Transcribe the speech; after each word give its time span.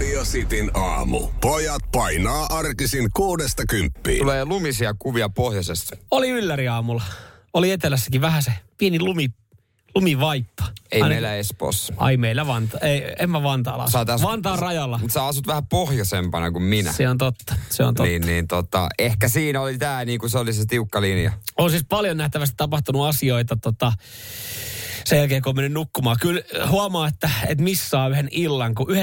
Radio 0.00 0.22
Cityn 0.24 0.70
aamu. 0.76 1.28
Pojat 1.40 1.82
painaa 1.92 2.46
arkisin 2.50 3.08
kuudesta 3.16 3.62
kymppiin. 3.68 4.18
Tulee 4.18 4.44
lumisia 4.44 4.94
kuvia 4.98 5.28
pohjoisesta. 5.28 5.96
Oli 6.10 6.28
ylläri 6.30 6.68
aamulla. 6.68 7.02
Oli 7.54 7.70
etelässäkin 7.70 8.20
vähän 8.20 8.42
se 8.42 8.52
pieni 8.78 9.00
lumi, 9.00 9.28
lumivaippa. 9.94 10.64
Ei 10.92 11.02
Ainakin- 11.02 11.08
meillä 11.14 11.34
Espoossa. 11.36 11.94
Ai 11.96 12.16
meillä 12.16 12.46
Vanta. 12.46 12.78
Ei, 12.78 13.02
en 13.18 13.30
mä 13.30 13.42
Vantaalla 13.42 13.84
asu. 13.84 13.92
Sä 13.92 13.98
oot 13.98 14.08
asu- 14.10 14.26
Vantaan 14.26 14.58
rajalla. 14.58 14.98
Mutta 14.98 15.14
sä 15.14 15.26
asut 15.26 15.46
vähän 15.46 15.66
pohjoisempana 15.66 16.50
kuin 16.50 16.62
minä. 16.62 16.92
Se 16.92 17.08
on 17.08 17.18
totta. 17.18 17.54
Se 17.70 17.82
on 17.84 17.94
totta. 17.94 18.02
Niin, 18.02 18.22
niin 18.26 18.48
tota, 18.48 18.88
ehkä 18.98 19.28
siinä 19.28 19.60
oli 19.60 19.78
tää, 19.78 20.04
niin 20.04 20.20
kuin 20.20 20.30
se 20.30 20.38
oli 20.38 20.52
se 20.52 20.64
tiukka 20.66 21.00
linja. 21.00 21.32
On 21.58 21.70
siis 21.70 21.84
paljon 21.88 22.16
nähtävästi 22.16 22.54
tapahtunut 22.56 23.06
asioita 23.06 23.56
tota, 23.56 23.92
sen 25.04 25.18
jälkeen, 25.18 25.42
kun 25.42 25.50
on 25.50 25.56
mennyt 25.56 25.72
nukkumaan. 25.72 26.16
Kyllä 26.20 26.42
huomaa, 26.68 27.08
että, 27.08 27.30
että 27.46 27.64
missaa 27.64 28.08
yhden 28.08 28.28
illan, 28.30 28.74
kun 28.74 28.86
19.20 28.88 28.94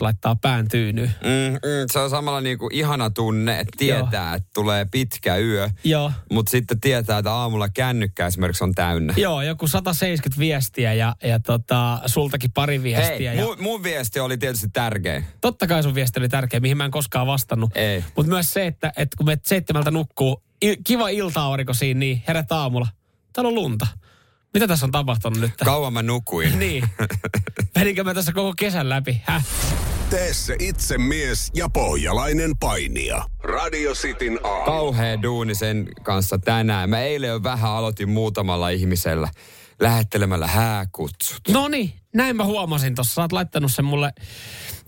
laittaa 0.00 0.36
pään 0.36 0.68
tyynyyn. 0.68 1.14
Mm, 1.20 1.52
mm, 1.52 1.86
se 1.92 1.98
on 1.98 2.10
samalla 2.10 2.40
niin 2.40 2.58
kuin 2.58 2.74
ihana 2.74 3.10
tunne, 3.10 3.60
että 3.60 3.76
tietää, 3.78 4.34
että 4.34 4.48
tulee 4.54 4.84
pitkä 4.84 5.36
yö. 5.36 5.70
Joo. 5.84 6.12
Mutta 6.30 6.50
sitten 6.50 6.80
tietää, 6.80 7.18
että 7.18 7.32
aamulla 7.32 7.68
kännykkä 7.68 8.26
esimerkiksi 8.26 8.64
on 8.64 8.74
täynnä. 8.74 9.14
Joo, 9.16 9.42
joku 9.42 9.66
170 9.66 10.40
viestiä 10.40 10.92
ja, 10.92 11.16
ja 11.22 11.40
tota, 11.40 12.00
sultakin 12.06 12.52
pari 12.52 12.82
viestiä. 12.82 13.30
Hei, 13.30 13.38
ja... 13.38 13.44
mun, 13.44 13.56
mun 13.60 13.82
viesti 13.82 14.20
oli 14.20 14.38
tietysti 14.38 14.68
tärkeä. 14.72 15.22
Totta 15.40 15.66
kai 15.66 15.82
sun 15.82 15.94
viesti 15.94 16.20
oli 16.20 16.28
tärkeä, 16.28 16.60
mihin 16.60 16.76
mä 16.76 16.84
en 16.84 16.90
koskaan 16.90 17.26
vastannut. 17.26 17.70
Ei. 17.74 18.04
Mutta 18.16 18.30
myös 18.30 18.50
se, 18.50 18.66
että, 18.66 18.92
että 18.96 19.16
kun 19.16 19.26
me 19.26 19.38
seitsemältä 19.42 19.90
nukkuu, 19.90 20.42
il, 20.62 20.76
kiva 20.86 21.08
ilta-aurinko 21.08 21.74
siinä, 21.74 21.98
niin 21.98 22.22
herät 22.28 22.52
aamulla. 22.52 22.86
Täällä 23.32 23.48
on 23.48 23.54
lunta. 23.54 23.86
Mitä 24.54 24.68
tässä 24.68 24.86
on 24.86 24.92
tapahtunut 24.92 25.40
nyt? 25.40 25.52
Kauan 25.64 25.92
mä 25.92 26.02
nukuin. 26.02 26.58
niin. 26.58 26.84
Meninkö 27.74 28.04
mä 28.04 28.14
tässä 28.14 28.32
koko 28.32 28.52
kesän 28.58 28.88
läpi? 28.88 29.22
Häh? 29.24 29.46
Tee 30.10 30.34
se 30.34 30.56
itse 30.58 30.98
mies 30.98 31.50
ja 31.54 31.68
pohjalainen 31.68 32.50
painija. 32.60 33.24
Radio 33.42 33.92
Cityn 33.94 34.38
aamu. 34.44 34.64
Kauhea 34.64 35.22
duuni 35.22 35.54
sen 35.54 35.88
kanssa 36.02 36.38
tänään. 36.38 36.90
Mä 36.90 37.00
eilen 37.00 37.28
jo 37.28 37.42
vähän 37.42 37.70
aloitin 37.70 38.08
muutamalla 38.10 38.68
ihmisellä 38.68 39.28
lähettelemällä 39.80 40.46
hääkutsut. 40.46 41.40
No 41.48 41.68
niin, 41.68 41.92
näin 42.14 42.36
mä 42.36 42.44
huomasin 42.44 42.94
tuossa. 42.94 43.14
Sä 43.14 43.20
oot 43.22 43.32
laittanut 43.32 43.72
sen 43.72 43.84
mulle 43.84 44.12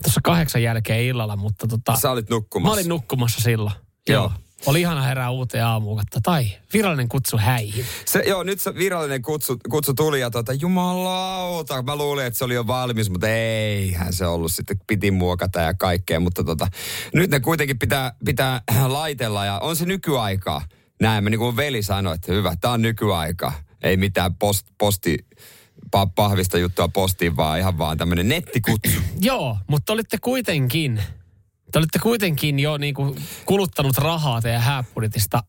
tuossa 0.03 0.21
kahdeksan 0.23 0.63
jälkeen 0.63 1.01
illalla, 1.03 1.35
mutta 1.35 1.67
tota, 1.67 1.95
Sä 1.95 2.11
olit 2.11 2.29
nukkumassa. 2.29 2.69
mä 2.69 2.73
olin 2.79 2.89
nukkumassa 2.89 3.41
silloin. 3.41 3.75
Joo. 4.09 4.31
Oli 4.65 4.81
ihana 4.81 5.01
herää 5.01 5.29
uuteen 5.29 5.65
aamuun, 5.65 6.01
tai 6.23 6.47
virallinen 6.73 7.09
kutsu 7.09 7.37
häihin. 7.37 7.85
Se, 8.05 8.23
joo, 8.27 8.43
nyt 8.43 8.61
se 8.61 8.75
virallinen 8.75 9.21
kutsu, 9.21 9.57
kutsu 9.69 9.93
tuli 9.93 10.19
ja 10.19 10.29
tota, 10.29 10.53
jumalauta, 10.53 11.81
mä 11.81 11.95
luulin, 11.95 12.25
että 12.25 12.37
se 12.37 12.45
oli 12.45 12.53
jo 12.53 12.67
valmis, 12.67 13.09
mutta 13.09 13.29
eihän 13.29 14.13
se 14.13 14.25
ollut 14.25 14.51
sitten, 14.51 14.79
piti 14.87 15.11
muokata 15.11 15.61
ja 15.61 15.73
kaikkea, 15.73 16.19
mutta 16.19 16.43
tota, 16.43 16.67
nyt 17.13 17.31
ne 17.31 17.39
kuitenkin 17.39 17.79
pitää, 17.79 18.13
pitää 18.25 18.61
laitella 18.87 19.45
ja 19.45 19.59
on 19.59 19.75
se 19.75 19.85
nykyaikaa. 19.85 20.61
Näin, 21.01 21.25
niin 21.25 21.39
kuin 21.39 21.57
veli 21.57 21.83
sanoi, 21.83 22.15
että 22.15 22.33
hyvä, 22.33 22.55
tää 22.61 22.71
on 22.71 22.81
nykyaikaa. 22.81 23.53
Ei 23.83 23.97
mitään 23.97 24.35
post, 24.35 24.67
posti, 24.77 25.17
pa, 25.91 26.05
pahvista 26.07 26.57
juttua 26.57 26.87
postiin, 26.87 27.37
vaan 27.37 27.59
ihan 27.59 27.77
vaan 27.77 27.97
tämmönen 27.97 28.29
nettikutsu. 28.29 28.99
Joo, 29.21 29.57
mutta 29.67 29.93
olitte 29.93 30.17
kuitenkin, 30.21 31.03
te 31.71 31.79
olitte 31.79 31.99
kuitenkin 31.99 32.59
jo 32.59 32.77
niinku 32.77 33.15
kuluttanut 33.45 33.97
rahaa 33.97 34.41
teidän 34.41 34.61
hääbudjetista 34.61 35.43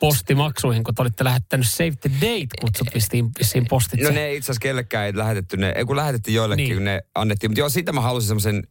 postimaksuihin, 0.00 0.84
kun 0.84 0.94
te 0.94 1.02
olitte 1.02 1.24
lähettänyt 1.24 1.68
Save 1.68 1.92
the 2.00 2.10
Date-kutsut 2.20 2.94
vissiin, 2.94 3.30
vissiin 3.38 3.66
postitse. 3.68 4.06
No 4.08 4.14
ne 4.14 4.34
itse 4.34 4.44
asiassa 4.46 4.60
kellekään 4.60 5.06
ei 5.06 5.16
lähetetty, 5.16 5.56
ne, 5.56 5.72
ei 5.76 5.84
kun 5.84 5.96
lähetettiin 5.96 6.34
joillekin, 6.34 6.62
Niin. 6.62 6.68
niin. 6.68 6.76
kun 6.78 6.84
ne 6.84 7.00
annettiin. 7.14 7.50
Mutta 7.50 7.60
joo, 7.60 7.68
siitä 7.68 7.92
mä 7.92 8.00
halusin 8.00 8.28
semmoisen 8.28 8.62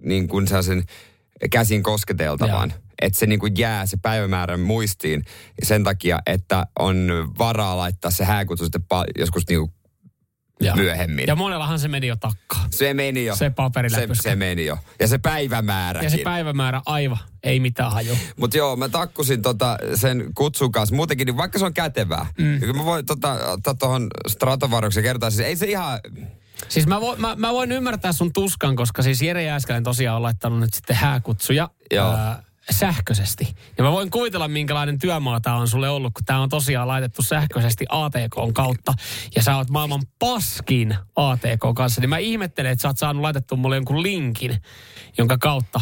niin 0.00 0.28
kuin 0.28 0.46
sellaisen 0.48 0.84
käsin 1.50 1.82
kosketeltavan. 1.82 2.72
Että 3.02 3.18
se 3.18 3.26
niin 3.26 3.38
kuin 3.40 3.52
jää 3.58 3.86
se 3.86 3.96
päivämäärä 4.02 4.56
muistiin 4.56 5.24
sen 5.62 5.84
takia, 5.84 6.18
että 6.26 6.66
on 6.78 7.08
varaa 7.38 7.76
laittaa 7.76 8.10
se 8.10 8.24
hääkutsu 8.24 8.64
sitten 8.64 8.82
joskus 9.18 9.48
niin 9.48 9.60
kuin 9.60 9.72
ja. 10.60 10.76
myöhemmin. 10.76 11.24
ja 11.26 11.36
monellahan 11.36 11.78
se 11.78 11.88
meni 11.88 12.06
jo 12.06 12.16
takkaan. 12.16 12.68
se 12.70 12.94
meni 12.94 13.24
jo. 13.24 13.34
Se 13.34 13.38
se, 13.38 13.50
paperiläpyskä. 13.50 14.30
se 14.30 14.36
meni 14.36 14.66
jo. 14.66 14.78
Ja 15.00 15.08
se 15.08 15.18
päivämääräkin. 15.18 16.06
Ja 16.06 16.10
se 16.10 16.22
päivämäärä 16.24 16.82
aivan, 16.86 17.18
ei 17.42 17.60
mitään 17.60 17.92
haju. 17.92 18.18
Mutta 18.36 18.56
joo, 18.56 18.76
mä 18.76 18.88
takkusin 18.88 19.42
tota 19.42 19.78
sen 19.94 20.30
kutsun 20.34 20.72
kanssa. 20.72 20.94
Muutenkin, 20.94 21.26
niin 21.26 21.36
vaikka 21.36 21.58
se 21.58 21.64
on 21.64 21.74
kätevää. 21.74 22.26
Mm. 22.38 22.76
Mä 22.76 22.84
voin 22.84 23.06
tota, 23.06 23.32
ottaa 23.46 23.74
tuohon 23.74 24.06
stratovarjoksi 24.28 25.02
kertaa. 25.02 25.30
Siis 25.30 25.48
ei 25.48 25.56
se 25.56 25.66
ihan... 25.66 26.00
Siis 26.68 26.86
mä, 26.86 27.00
vo, 27.00 27.16
mä, 27.16 27.36
mä 27.36 27.52
voin 27.52 27.72
ymmärtää 27.72 28.12
sun 28.12 28.32
tuskan, 28.32 28.76
koska 28.76 29.02
siis 29.02 29.22
Jere 29.22 29.42
Jääskäinen 29.42 29.82
tosiaan 29.82 30.16
on 30.16 30.22
laittanut 30.22 30.60
nyt 30.60 30.74
sitten 30.74 30.96
hääkutsuja 30.96 31.68
Joo. 31.90 32.12
ää, 32.12 32.42
sähköisesti. 32.70 33.54
Ja 33.78 33.84
mä 33.84 33.92
voin 33.92 34.10
kuvitella, 34.10 34.48
minkälainen 34.48 34.98
työmaa 34.98 35.40
tämä 35.40 35.56
on 35.56 35.68
sulle 35.68 35.88
ollut, 35.88 36.14
kun 36.14 36.24
tämä 36.24 36.40
on 36.42 36.48
tosiaan 36.48 36.88
laitettu 36.88 37.22
sähköisesti 37.22 37.84
ATK 37.88 38.54
kautta. 38.54 38.94
Ja 39.36 39.42
sä 39.42 39.56
oot 39.56 39.70
maailman 39.70 40.02
paskin 40.18 40.96
ATK 41.16 41.74
kanssa. 41.74 42.00
Niin 42.00 42.08
mä 42.10 42.18
ihmettelen, 42.18 42.72
että 42.72 42.82
sä 42.82 42.88
oot 42.88 42.98
saanut 42.98 43.22
laitettu 43.22 43.56
mulle 43.56 43.76
jonkun 43.76 44.02
linkin, 44.02 44.56
jonka 45.18 45.38
kautta 45.38 45.80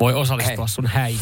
voi 0.00 0.14
osallistua 0.14 0.64
Hei. 0.66 0.74
sun 0.74 0.86
häihin. 0.86 1.20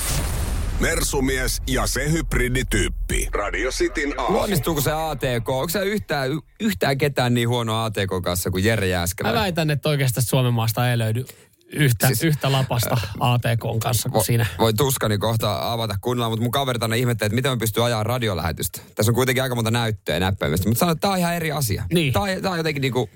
Mersumies 0.80 1.62
ja 1.66 1.86
se 1.86 2.10
hybridityyppi. 2.12 3.28
Radio 3.34 3.70
Cityn 3.70 4.20
aamu. 4.20 4.38
Onnistuuko 4.38 4.80
se 4.80 4.92
ATK? 4.92 5.48
Onko 5.48 5.68
se 5.68 5.84
yhtään, 5.84 6.30
yhtään 6.60 6.98
ketään 6.98 7.34
niin 7.34 7.48
huono 7.48 7.84
ATK 7.84 8.10
kanssa 8.24 8.50
kuin 8.50 8.64
Jere 8.64 8.86
Mä 8.86 8.90
Jääskeläinen? 8.90 9.40
väitän, 9.40 9.70
että 9.70 9.88
oikeastaan 9.88 10.24
Suomen 10.26 10.54
maasta 10.54 10.90
ei 10.90 10.98
löydy 10.98 11.24
yhtä, 11.72 12.06
siis, 12.06 12.22
yhtä 12.22 12.52
lapasta 12.52 12.96
ATK 13.20 13.60
kanssa 13.82 14.08
kuin 14.08 14.18
Vo, 14.18 14.24
siinä. 14.24 14.46
voi 14.58 14.74
tuskani 14.74 15.18
kohta 15.18 15.72
avata 15.72 15.96
kunnolla, 16.00 16.30
mutta 16.30 16.42
mun 16.42 16.50
kaverit 16.50 16.82
aina 16.82 16.94
ihmettelee, 16.94 17.26
että 17.26 17.34
miten 17.34 17.50
mä 17.50 17.56
pystyn 17.56 17.84
ajaa 17.84 18.02
radiolähetystä. 18.02 18.80
Tässä 18.94 19.10
on 19.10 19.14
kuitenkin 19.14 19.42
aika 19.42 19.54
monta 19.54 19.70
näyttöä 19.70 20.16
ja 20.16 20.20
näppäimistä, 20.20 20.68
mutta 20.68 20.78
sanon, 20.78 20.92
että 20.92 21.00
tää 21.00 21.10
on 21.10 21.18
ihan 21.18 21.34
eri 21.34 21.52
asia. 21.52 21.84
Niin. 21.92 22.12
Tää, 22.12 22.22
on, 22.22 22.28
tää 22.42 22.50
on 22.50 22.56
jotenkin 22.56 22.80
niinku, 22.80 23.10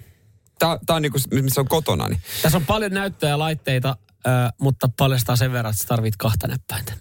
tää, 0.59 0.79
tää 0.87 0.97
on 0.97 1.03
niinku, 1.03 1.19
missä 1.43 1.61
on 1.61 1.69
kotona. 1.69 2.09
Niin. 2.09 2.21
Tässä 2.43 2.59
on 2.59 2.67
paljon 2.67 2.93
näyttöjä 2.93 3.31
ja 3.31 3.39
laitteita, 3.39 3.97
mutta 4.61 4.89
paljastaa 4.99 5.37
sen 5.37 5.53
verran, 5.53 5.71
että 5.71 5.83
sä 5.83 5.89
tarvit 5.89 6.17
kahta 6.17 6.49
näppäintä. 6.49 6.93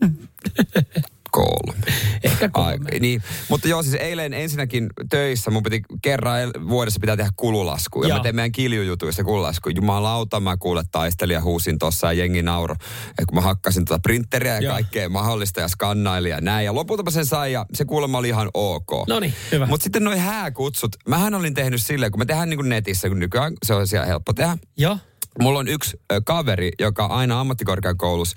Kolme. 1.32 1.80
Ehkä 2.22 2.48
kolme. 2.48 2.86
Ai, 2.92 3.00
niin. 3.00 3.22
Mutta 3.48 3.68
joo, 3.68 3.82
siis 3.82 3.94
eilen 3.94 4.34
ensinnäkin 4.34 4.86
töissä 5.10 5.50
mun 5.50 5.62
piti 5.62 5.82
kerran 6.02 6.50
vuodessa 6.68 7.00
pitää 7.00 7.16
tehdä 7.16 7.30
kululasku. 7.36 8.02
Ja 8.02 8.08
Joo. 8.08 8.18
mä 8.18 8.22
tein 8.22 8.36
meidän 8.36 8.52
kiljujutuissa 8.52 9.24
kululasku. 9.24 9.68
Jumalauta, 9.68 10.40
mä 10.40 10.56
kuule 10.56 10.82
taistelija 10.92 11.40
huusin 11.40 11.78
tossa 11.78 12.06
ja 12.06 12.12
jengi 12.12 12.42
nauro. 12.42 12.74
Et 13.18 13.26
kun 13.26 13.34
mä 13.34 13.40
hakkasin 13.40 13.84
tuota 13.84 14.00
printeriä 14.02 14.54
ja 14.54 14.60
Joo. 14.60 14.72
kaikkea 14.72 15.08
mahdollista 15.08 15.60
ja 15.60 15.68
skannailin 15.68 16.30
ja 16.30 16.40
näin. 16.40 16.64
Ja 16.64 16.74
lopulta 16.74 17.02
mä 17.02 17.10
sen 17.10 17.26
sain 17.26 17.52
ja 17.52 17.66
se 17.74 17.84
kuulemma 17.84 18.18
oli 18.18 18.28
ihan 18.28 18.50
ok. 18.54 19.08
Noniin, 19.08 19.34
hyvä. 19.52 19.66
Mutta 19.66 19.84
sitten 19.84 20.04
noi 20.04 20.18
hääkutsut. 20.18 20.96
Mähän 21.08 21.34
olin 21.34 21.54
tehnyt 21.54 21.82
silleen, 21.82 22.12
kun 22.12 22.20
me 22.20 22.26
tehdään 22.26 22.50
niin 22.50 22.58
kuin 22.58 22.68
netissä, 22.68 23.08
kun 23.08 23.18
nykyään 23.18 23.52
se 23.66 23.74
on 23.74 23.86
siellä 23.86 24.06
helppo 24.06 24.32
tehdä. 24.32 24.58
Joo. 24.76 24.98
Mulla 25.40 25.58
on 25.58 25.68
yksi 25.68 25.96
kaveri, 26.24 26.70
joka 26.78 27.06
aina 27.06 27.40
ammattikorkeakoulussa 27.40 28.36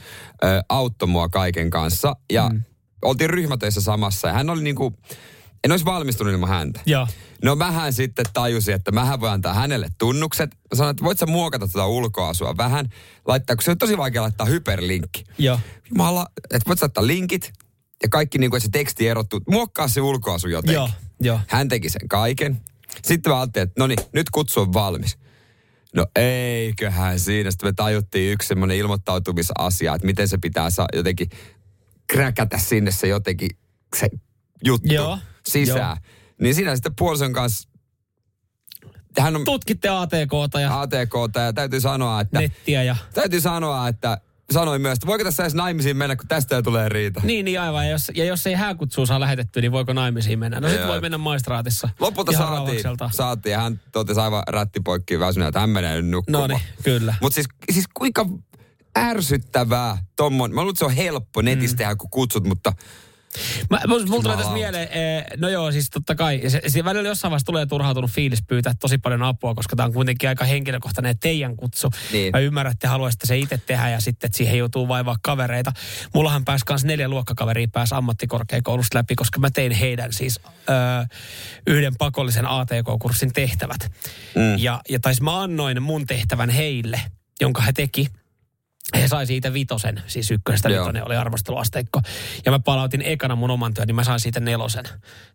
auttoi 0.69 1.07
mua 1.07 1.29
kaiken 1.29 1.69
kanssa. 1.69 2.15
Ja 2.31 2.49
mm. 2.49 2.61
Oltiin 3.03 3.29
ryhmätöissä 3.29 3.81
samassa. 3.81 4.27
Ja 4.27 4.33
hän 4.33 4.49
oli 4.49 4.63
niinku, 4.63 4.93
en 5.63 5.71
olisi 5.71 5.85
valmistunut 5.85 6.33
ilman 6.33 6.49
häntä. 6.49 6.79
Joo. 6.85 7.07
No 7.43 7.55
mähän 7.55 7.93
sitten 7.93 8.25
tajusin, 8.33 8.75
että 8.75 8.91
mähän 8.91 9.19
voi 9.21 9.29
antaa 9.29 9.53
hänelle 9.53 9.87
tunnukset. 9.97 10.49
Mä 10.55 10.75
sanoin, 10.75 10.91
että 10.91 11.03
voit 11.03 11.19
sä 11.19 11.25
muokata 11.25 11.67
tuota 11.67 11.87
ulkoasua 11.87 12.57
vähän. 12.57 12.89
Laittaa, 13.27 13.55
kun 13.55 13.63
se 13.63 13.71
on 13.71 13.77
tosi 13.77 13.97
vaikea 13.97 14.21
laittaa 14.21 14.45
hyperlinkki. 14.45 15.23
Joo. 15.37 15.59
Jumala, 15.89 16.25
että 16.43 16.67
voit 16.67 16.79
sä 16.79 16.83
laittaa 16.83 17.07
linkit 17.07 17.53
ja 18.03 18.09
kaikki 18.09 18.37
niin 18.37 18.49
kuin 18.49 18.61
se 18.61 18.67
teksti 18.71 19.07
erottuu. 19.07 19.39
Muokkaa 19.49 19.87
se 19.87 20.01
ulkoasu 20.01 20.47
jotenkin. 20.47 20.75
Joo. 20.75 20.89
Joo. 21.21 21.39
Hän 21.47 21.69
teki 21.69 21.89
sen 21.89 22.07
kaiken. 22.07 22.61
Sitten 23.03 23.31
mä 23.31 23.39
ajattelin, 23.39 23.67
että 23.67 23.81
no 23.81 23.87
niin, 23.87 23.99
nyt 24.13 24.29
kutsu 24.29 24.61
on 24.61 24.73
valmis. 24.73 25.17
No 25.95 26.05
eiköhän 26.15 27.19
siinä. 27.19 27.51
Sitten 27.51 27.67
me 27.67 27.73
tajuttiin 27.73 28.33
yksi 28.33 28.47
semmoinen 28.47 28.77
ilmoittautumisasia, 28.77 29.95
että 29.95 30.05
miten 30.05 30.27
se 30.27 30.37
pitää 30.37 30.69
saa 30.69 30.87
jotenkin 30.93 31.29
kräkätä 32.13 32.57
sinne 32.57 32.91
se 32.91 33.07
jotenkin 33.07 33.49
se 33.95 34.09
juttu 34.63 34.93
Joo, 34.93 35.19
sisään. 35.45 35.97
Niin 36.41 36.55
siinä 36.55 36.75
sitten 36.75 36.95
puolison 36.97 37.33
kanssa, 37.33 37.69
hän 39.19 39.35
on 39.35 39.43
Tutkitte 39.43 39.89
ATKta 39.89 40.59
ja 40.61 40.81
ATK, 40.81 41.13
ja 41.35 41.53
täytyy 41.53 41.81
sanoa, 41.81 42.21
että 42.21 42.39
nettiä 42.39 42.83
ja... 42.83 42.95
täytyy 43.13 43.41
sanoa, 43.41 43.87
että 43.87 44.17
sanoi 44.51 44.79
myös, 44.79 44.93
että 44.93 45.07
voiko 45.07 45.23
tässä 45.23 45.43
edes 45.43 45.53
naimisiin 45.53 45.97
mennä, 45.97 46.15
kun 46.15 46.27
tästä 46.27 46.55
ei 46.55 46.63
tule 46.63 46.89
riita. 46.89 47.21
Niin, 47.23 47.45
niin 47.45 47.61
aivan. 47.61 47.85
Ja 47.85 47.91
jos, 47.91 48.11
ja 48.15 48.25
jos 48.25 48.47
ei 48.47 48.53
hääkutsua 48.53 49.05
saa 49.05 49.19
lähetetty, 49.19 49.61
niin 49.61 49.71
voiko 49.71 49.93
naimisiin 49.93 50.39
mennä? 50.39 50.59
No 50.59 50.67
sitten 50.67 50.83
Joo. 50.83 50.91
voi 50.91 51.01
mennä 51.01 51.17
maistraatissa. 51.17 51.89
Lopulta 51.99 52.31
saatiin, 52.31 52.83
saatiin 53.11 53.51
ja 53.51 53.59
hän 53.59 53.81
totesi 53.91 54.19
aivan 54.19 54.43
rättipoikkiin 54.47 55.19
väsyneen, 55.19 55.47
että 55.49 55.59
hän 55.59 55.69
menee 55.69 56.01
nyt 56.01 56.11
nukkumaan. 56.11 56.49
No 56.49 56.57
niin, 56.57 56.67
kyllä. 56.83 57.15
Mutta 57.21 57.35
siis, 57.35 57.47
siis 57.71 57.85
kuinka 57.93 58.25
ärsyttävää 58.97 59.97
tommon. 60.15 60.51
Mä 60.51 60.61
luulen, 60.61 60.69
että 60.69 60.79
se 60.79 60.85
on 60.85 60.91
helppo 60.91 61.41
netissä 61.41 61.75
mm. 61.75 61.77
tehdä, 61.77 61.95
kun 61.95 62.09
kutsut, 62.09 62.47
mutta 62.47 62.73
Mä, 63.69 63.79
mulla 63.87 64.23
tulee 64.23 64.37
tässä 64.37 64.53
mieleen, 64.53 64.87
eh, 64.91 65.25
no 65.37 65.49
joo, 65.49 65.71
siis 65.71 65.89
totta 65.89 66.15
kai, 66.15 66.41
se, 66.47 66.61
se 66.67 66.83
välillä 66.83 67.09
jossain 67.09 67.29
vaiheessa 67.29 67.45
tulee 67.45 67.65
turhautunut 67.65 68.11
fiilis 68.11 68.43
pyytää 68.47 68.73
tosi 68.79 68.97
paljon 68.97 69.23
apua, 69.23 69.55
koska 69.55 69.75
tämä 69.75 69.85
on 69.87 69.93
kuitenkin 69.93 70.29
aika 70.29 70.45
henkilökohtainen 70.45 71.19
teidän 71.19 71.55
kutsu. 71.55 71.91
Niin. 72.11 72.31
Mä 72.33 72.39
ymmärrän, 72.39 72.71
että 72.71 72.81
te 72.81 72.87
haluaisitte 72.87 73.27
se 73.27 73.37
itse 73.37 73.57
tehdä 73.57 73.89
ja 73.89 74.01
sitten, 74.01 74.27
että 74.27 74.37
siihen 74.37 74.57
joutuu 74.57 74.87
vaivaa 74.87 75.15
kavereita. 75.21 75.71
Mullahan 76.13 76.45
pääsi 76.45 76.65
kanssa 76.65 76.87
neljä 76.87 77.09
luokkakaveria 77.09 77.67
pääsi 77.71 77.95
ammattikorkeakoulusta 77.95 78.97
läpi, 78.97 79.15
koska 79.15 79.39
mä 79.39 79.49
tein 79.49 79.71
heidän 79.71 80.13
siis 80.13 80.39
ö, 80.45 80.71
yhden 81.67 81.93
pakollisen 81.97 82.45
ATK-kurssin 82.45 83.33
tehtävät. 83.33 83.91
Mm. 84.35 84.57
Ja, 84.57 84.81
ja 84.89 84.99
tais 84.99 85.21
mä 85.21 85.41
annoin 85.41 85.81
mun 85.81 86.05
tehtävän 86.05 86.49
heille, 86.49 87.01
jonka 87.41 87.61
he 87.61 87.73
teki. 87.73 88.07
He 88.95 89.07
sai 89.07 89.27
siitä 89.27 89.53
vitosen, 89.53 90.03
siis 90.07 90.31
ykkösestä 90.31 90.69
Joo. 90.69 90.83
vitonen 90.83 91.05
oli 91.05 91.15
arvosteluasteikko. 91.15 92.01
Ja 92.45 92.51
mä 92.51 92.59
palautin 92.59 93.01
ekana 93.01 93.35
mun 93.35 93.51
oman 93.51 93.73
työn, 93.73 93.87
niin 93.87 93.95
mä 93.95 94.03
sain 94.03 94.19
siitä 94.19 94.39
nelosen. 94.39 94.85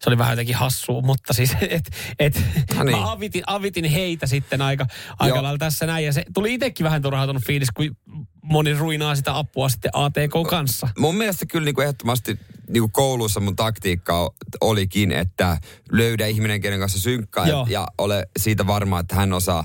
Se 0.00 0.11
oli 0.11 0.19
vähän 0.19 0.33
jotenkin 0.33 0.56
hassua, 0.56 1.00
mutta 1.00 1.33
siis, 1.33 1.56
et, 1.71 1.91
et, 2.19 2.43
No 2.77 2.85
niin. 2.85 2.99
mä 2.99 3.12
avitin, 3.12 3.43
avitin 3.47 3.85
heitä 3.85 4.27
sitten 4.27 4.62
aika, 4.62 4.87
aika 5.19 5.37
Joo. 5.37 5.43
lailla 5.43 5.59
tässä 5.59 5.87
näin. 5.87 6.05
Ja 6.05 6.12
se 6.12 6.25
tuli 6.35 6.55
itsekin 6.55 6.85
vähän 6.85 7.03
turhautunut 7.03 7.45
fiilis, 7.45 7.69
kun 7.71 7.97
moni 8.43 8.75
ruinaa 8.75 9.15
sitä 9.15 9.39
apua 9.39 9.69
sitten 9.69 9.91
ATK 9.95 10.50
kanssa. 10.50 10.89
mun 10.99 11.15
mielestä 11.17 11.47
kyllä 11.47 11.65
niin 11.65 11.75
kuin 11.75 11.83
ehdottomasti 11.83 12.39
niin 12.69 12.83
kuin 12.83 12.93
koulussa 12.93 13.41
mun 13.41 13.56
taktiikka 13.56 14.31
olikin, 14.61 15.12
että 15.12 15.59
löydä 15.93 16.27
ihminen, 16.27 16.61
kenen 16.61 16.81
kanssa 16.81 17.00
synkkaa 17.00 17.47
ja, 17.47 17.67
ja 17.69 17.89
ole 17.99 18.29
siitä 18.39 18.67
varma, 18.67 19.00
että 19.00 19.15
hän 19.15 19.33
osaa 19.33 19.65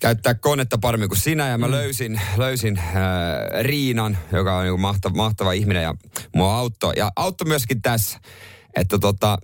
käyttää 0.00 0.34
konetta 0.34 0.78
paremmin 0.78 1.08
kuin 1.08 1.20
sinä. 1.20 1.48
Ja 1.48 1.58
mä 1.58 1.66
mm. 1.66 1.72
löysin, 1.72 2.20
löysin 2.36 2.78
äh, 2.78 2.94
Riinan, 3.60 4.18
joka 4.32 4.56
on 4.56 4.64
niin 4.64 4.80
mahtava, 4.80 5.14
mahtava 5.14 5.52
ihminen 5.52 5.82
ja 5.82 5.94
mua 6.34 6.58
auttoi. 6.58 6.92
Ja 6.96 7.10
auttoi 7.16 7.48
myöskin 7.48 7.82
tässä, 7.82 8.18
että 8.76 8.98
tota, 8.98 9.38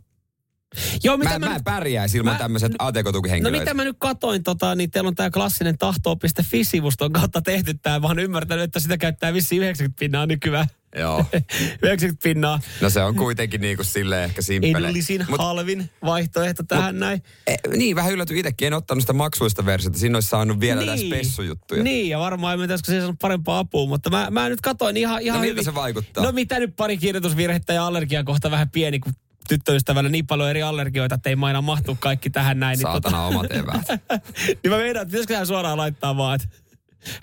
Joo, 1.04 1.16
mä, 1.16 1.24
mitä 1.24 1.38
mä, 1.38 1.46
mä 1.46 1.54
en 1.54 1.64
pärjäisi 1.64 2.18
ilman 2.18 2.32
mä- 2.32 2.38
tämmöiset 2.38 2.72
No 2.72 2.76
ATK-tukihenkilöitä. 2.78 3.58
mitä 3.58 3.74
mä 3.74 3.84
nyt 3.84 3.96
katoin, 3.98 4.42
tota, 4.42 4.74
niin 4.74 4.90
teillä 4.90 5.08
on 5.08 5.14
tämä 5.14 5.30
klassinen 5.30 5.78
tahto.fi-sivuston 5.78 7.12
kautta 7.12 7.42
tehty 7.42 7.74
tämä. 7.74 7.98
Mä 7.98 8.06
oon 8.06 8.18
ymmärtänyt, 8.18 8.64
että 8.64 8.80
sitä 8.80 8.98
käyttää 8.98 9.34
vissiin 9.34 9.62
90 9.62 9.98
pinnaa 9.98 10.26
nykyään. 10.26 10.66
Joo. 10.96 11.24
90 11.82 12.22
pinnaa. 12.22 12.60
No 12.80 12.90
se 12.90 13.02
on 13.02 13.16
kuitenkin 13.16 13.60
niin 13.60 13.76
kuin 13.76 13.86
silleen 13.86 14.24
ehkä 14.24 14.42
simppele. 14.42 14.86
Edullisin, 14.86 15.26
Mut- 15.28 15.38
halvin 15.38 15.90
vaihtoehto 16.04 16.62
tähän 16.62 16.98
näin. 16.98 17.22
Eh, 17.46 17.58
niin, 17.76 17.96
vähän 17.96 18.12
yllätyin 18.12 18.38
itsekin. 18.38 18.66
En 18.66 18.74
ottanut 18.74 19.02
sitä 19.02 19.12
maksuista 19.12 19.66
versiota. 19.66 19.98
Siinä 19.98 20.16
olisi 20.16 20.28
saanut 20.28 20.60
vielä 20.60 20.80
niin. 20.80 20.90
tässä 20.90 21.06
spessujuttuja. 21.06 21.82
Niin, 21.82 22.08
ja 22.08 22.18
varmaan 22.18 22.54
en 22.54 22.70
olisiko 22.70 22.86
se 22.86 23.00
saanut 23.00 23.18
parempaa 23.20 23.58
apua, 23.58 23.86
mutta 23.86 24.10
mä, 24.10 24.28
mä 24.30 24.48
nyt 24.48 24.60
katoin 24.60 24.96
ihan, 24.96 25.22
ihan 25.22 25.36
No 25.36 25.40
miltä 25.40 25.52
hyvin. 25.52 25.64
se 25.64 25.74
vaikuttaa? 25.74 26.24
No 26.24 26.32
mitä 26.32 26.58
nyt 26.58 26.76
pari 26.76 26.98
kirjoitusvirhettä 26.98 27.72
ja 27.72 27.86
allergia 27.86 28.24
kohta 28.24 28.50
vähän 28.50 28.70
pieni, 28.70 29.00
kun 29.00 29.12
tyttöystävällä 29.48 30.08
niin 30.10 30.26
paljon 30.26 30.50
eri 30.50 30.62
allergioita, 30.62 31.14
että 31.14 31.30
ei 31.30 31.36
maina 31.36 31.62
mahtuu 31.62 31.96
kaikki 32.00 32.30
tähän 32.30 32.60
näin. 32.60 32.76
Niin, 32.76 32.82
Saatana 32.82 33.24
omat 33.26 33.52
eväät. 33.52 33.88
niin 34.62 34.70
mä 34.70 34.76
meidän, 34.76 35.02
että 35.02 35.10
pitäisikö 35.10 35.36
hän 35.36 35.46
suoraan 35.46 35.78
laittaa 35.78 36.16
vaan, 36.16 36.34
että 36.34 36.48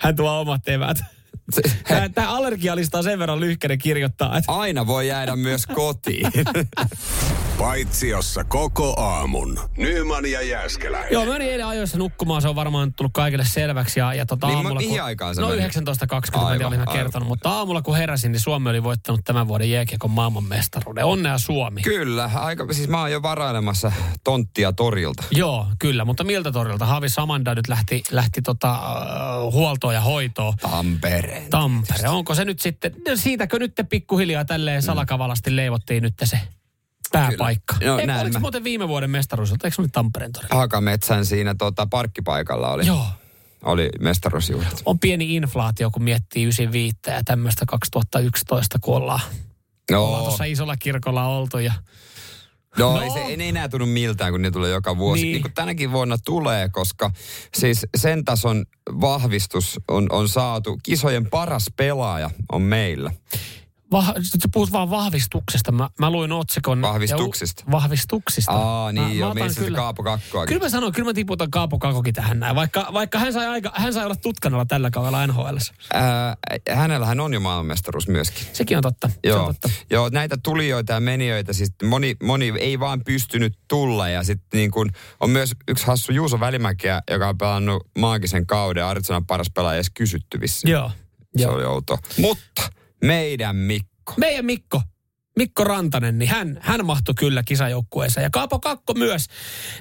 hän 0.00 0.16
tuo 0.16 0.40
omat 0.40 0.68
eväät. 0.68 0.98
Tämä 2.14 2.28
allergialista 2.28 2.98
on 2.98 3.04
sen 3.04 3.18
verran 3.18 3.40
lyhkäinen 3.40 3.78
kirjoittaa, 3.78 4.38
että 4.38 4.52
Aina 4.52 4.86
voi 4.86 5.08
jäädä 5.08 5.36
myös 5.36 5.66
kotiin. 5.66 6.26
Paitsiossa 7.60 8.44
koko 8.44 9.00
aamun. 9.00 9.60
Nyman 9.76 10.30
ja 10.30 10.42
Jääskeläinen. 10.42 11.12
Joo, 11.12 11.24
mä 11.24 11.32
menin 11.32 11.48
eilen 11.50 11.66
ajoissa 11.66 11.98
nukkumaan, 11.98 12.42
se 12.42 12.48
on 12.48 12.54
varmaan 12.54 12.94
tullut 12.94 13.12
kaikille 13.12 13.44
selväksi. 13.44 14.00
Ja, 14.00 14.14
ja 14.14 14.26
tota 14.26 14.46
Niin, 14.46 14.56
aamulla, 14.56 14.80
mihin 14.80 14.90
kun, 14.94 15.02
aikaan 15.02 15.36
No 15.36 15.48
menit? 15.48 15.64
19.20, 15.76 15.80
mä 16.40 16.46
Aivan, 16.46 16.66
olin 16.66 16.78
mä 16.78 16.84
aivan. 16.88 16.94
kertonut. 17.02 17.28
Mutta 17.28 17.50
aamulla 17.50 17.82
kun 17.82 17.96
heräsin, 17.96 18.32
niin 18.32 18.40
Suomi 18.40 18.70
oli 18.70 18.82
voittanut 18.82 19.20
tämän 19.24 19.48
vuoden 19.48 19.70
jääkiekon 19.70 20.10
maailmanmestaruuden. 20.10 21.04
Onnea 21.04 21.38
Suomi. 21.38 21.82
Kyllä, 21.82 22.30
aika, 22.34 22.72
siis 22.72 22.88
mä 22.88 23.00
oon 23.00 23.12
jo 23.12 23.22
varailemassa 23.22 23.92
tonttia 24.24 24.72
torilta. 24.72 25.22
Joo, 25.30 25.66
kyllä, 25.78 26.04
mutta 26.04 26.24
miltä 26.24 26.52
torilta? 26.52 26.86
Havi 26.86 27.08
Samanda 27.08 27.54
nyt 27.54 27.68
lähti, 27.68 28.02
lähti 28.10 28.42
tota, 28.42 28.78
uh, 29.44 29.52
huoltoon 29.52 29.94
ja 29.94 30.00
hoitoon. 30.00 30.54
Tampereen. 30.60 31.50
Tampere, 31.50 32.08
onko 32.08 32.34
se 32.34 32.44
nyt 32.44 32.60
sitten, 32.60 32.92
no 33.08 33.16
siitäkö 33.16 33.58
nyt 33.58 33.74
te 33.74 33.82
pikkuhiljaa 33.82 34.44
tälleen 34.44 34.82
salakavalasti 34.82 35.56
leivottiin 35.56 36.02
nyt 36.02 36.14
se 36.24 36.40
pääpaikka? 37.12 37.74
Kyllä. 37.78 37.92
No, 37.92 37.98
Eikö, 37.98 38.06
näin 38.06 38.20
oliko 38.22 38.32
mä- 38.34 38.40
muuten 38.40 38.64
viime 38.64 38.88
vuoden 38.88 39.10
mestaruus? 39.10 39.50
Eikö 39.52 39.70
se 39.70 39.82
oli 39.82 39.88
Tampereen 39.88 40.32
torilla? 40.32 40.54
Hakametsän 40.56 41.26
siinä 41.26 41.54
tota, 41.54 41.86
parkkipaikalla 41.86 42.70
oli, 42.72 42.86
Joo. 42.86 43.06
oli 43.64 43.88
mestaruusjuhlat. 44.00 44.82
on 44.84 44.98
pieni 44.98 45.36
inflaatio, 45.36 45.90
kun 45.90 46.02
miettii 46.02 46.42
95 46.42 46.96
ja 47.06 47.24
tämmöistä 47.24 47.66
2011, 47.66 48.78
kun 48.80 48.96
ollaan, 48.96 49.20
ollaan 49.92 50.18
No, 50.20 50.24
tuossa 50.24 50.44
isolla 50.44 50.76
kirkolla 50.76 51.26
oltu. 51.26 51.58
Ja, 51.58 51.72
no, 52.78 52.92
No. 52.94 53.00
Ei, 53.02 53.10
se, 53.10 53.18
ei 53.18 53.48
enää 53.48 53.68
tunnu 53.68 53.86
miltään, 53.86 54.32
kun 54.32 54.42
ne 54.42 54.50
tulee 54.50 54.70
joka 54.70 54.96
vuosi. 54.98 55.22
Niin. 55.22 55.26
Niin. 55.26 55.32
niin 55.34 55.42
kuin 55.42 55.52
tänäkin 55.54 55.92
vuonna 55.92 56.18
tulee, 56.24 56.68
koska 56.68 57.10
siis 57.54 57.86
sen 57.96 58.24
tason 58.24 58.64
vahvistus 59.00 59.80
on, 59.88 60.06
on 60.12 60.28
saatu. 60.28 60.78
Kisojen 60.82 61.30
paras 61.30 61.66
pelaaja 61.76 62.30
on 62.52 62.62
meillä. 62.62 63.12
Vah, 63.92 64.14
sä 64.22 64.48
puhut 64.52 64.72
vaan 64.72 64.90
vahvistuksesta. 64.90 65.72
Mä, 65.72 65.90
mä 65.98 66.10
luin 66.10 66.32
otsikon. 66.32 66.82
Vahvistuksista. 66.82 67.62
Ja, 67.66 67.70
vahvistuksista. 67.70 68.52
Aa, 68.52 68.92
niin 68.92 69.06
mä, 69.06 69.12
joo, 69.12 69.34
mä 69.34 69.48
se 69.48 69.70
Kaapo 69.70 70.02
Kakkoakin. 70.02 70.48
Kyllä 70.48 70.64
mä 70.64 70.68
sanon, 70.68 70.92
kyllä 70.92 71.08
mä 71.08 71.14
tiputan 71.14 71.50
Kaapo 71.50 71.78
Kakokin 71.78 72.14
tähän 72.14 72.40
näin. 72.40 72.56
Vaikka, 72.56 72.88
vaikka 72.92 73.18
hän, 73.18 73.32
sai 73.32 73.46
aika, 73.46 73.72
hän 73.74 73.92
sai 73.92 74.04
olla 74.04 74.16
tutkanalla 74.16 74.64
tällä 74.64 74.90
kaudella 74.90 75.26
NHL. 75.26 75.56
Ää, 75.94 76.36
hänellähän 76.70 77.20
on 77.20 77.34
jo 77.34 77.40
maailmanmestaruus 77.40 78.08
myöskin. 78.08 78.46
Sekin 78.52 78.76
on 78.76 78.82
totta. 78.82 79.08
Se 79.08 79.14
on 79.14 79.20
Joo, 79.24 79.46
totta. 79.46 79.70
joo, 79.90 80.08
näitä 80.08 80.36
tulijoita 80.42 80.92
ja 80.92 81.00
menijöitä, 81.00 81.52
siis 81.52 81.72
moni, 81.82 82.16
moni 82.22 82.52
ei 82.58 82.80
vaan 82.80 83.04
pystynyt 83.04 83.58
tulla. 83.68 84.08
Ja 84.08 84.22
sitten 84.22 84.58
niin 84.58 84.70
kun 84.70 84.90
on 85.20 85.30
myös 85.30 85.52
yksi 85.68 85.86
hassu 85.86 86.12
Juuso 86.12 86.40
Välimäkeä, 86.40 87.02
joka 87.10 87.28
on 87.28 87.38
pelannut 87.38 87.88
maagisen 87.98 88.46
kauden. 88.46 88.84
Arizonan 88.84 89.26
paras 89.26 89.50
pelaaja 89.54 89.76
edes 89.76 89.90
kysyttyvissä. 89.94 90.70
Joo. 90.70 90.90
Se 91.36 91.42
joo. 91.42 91.54
oli 91.54 91.64
outo. 91.64 91.98
Mutta 92.18 92.62
meidän 93.04 93.56
Mikko. 93.56 94.14
Meidän 94.16 94.44
Mikko, 94.44 94.82
Mikko 95.36 95.64
Rantanen, 95.64 96.18
niin 96.18 96.28
hän, 96.28 96.58
hän 96.60 96.86
mahtui 96.86 97.14
kyllä 97.14 97.42
kisajoukkueeseen. 97.42 98.24
Ja 98.24 98.30
Kaapo 98.30 98.58
Kakko 98.58 98.94
myös. 98.94 99.26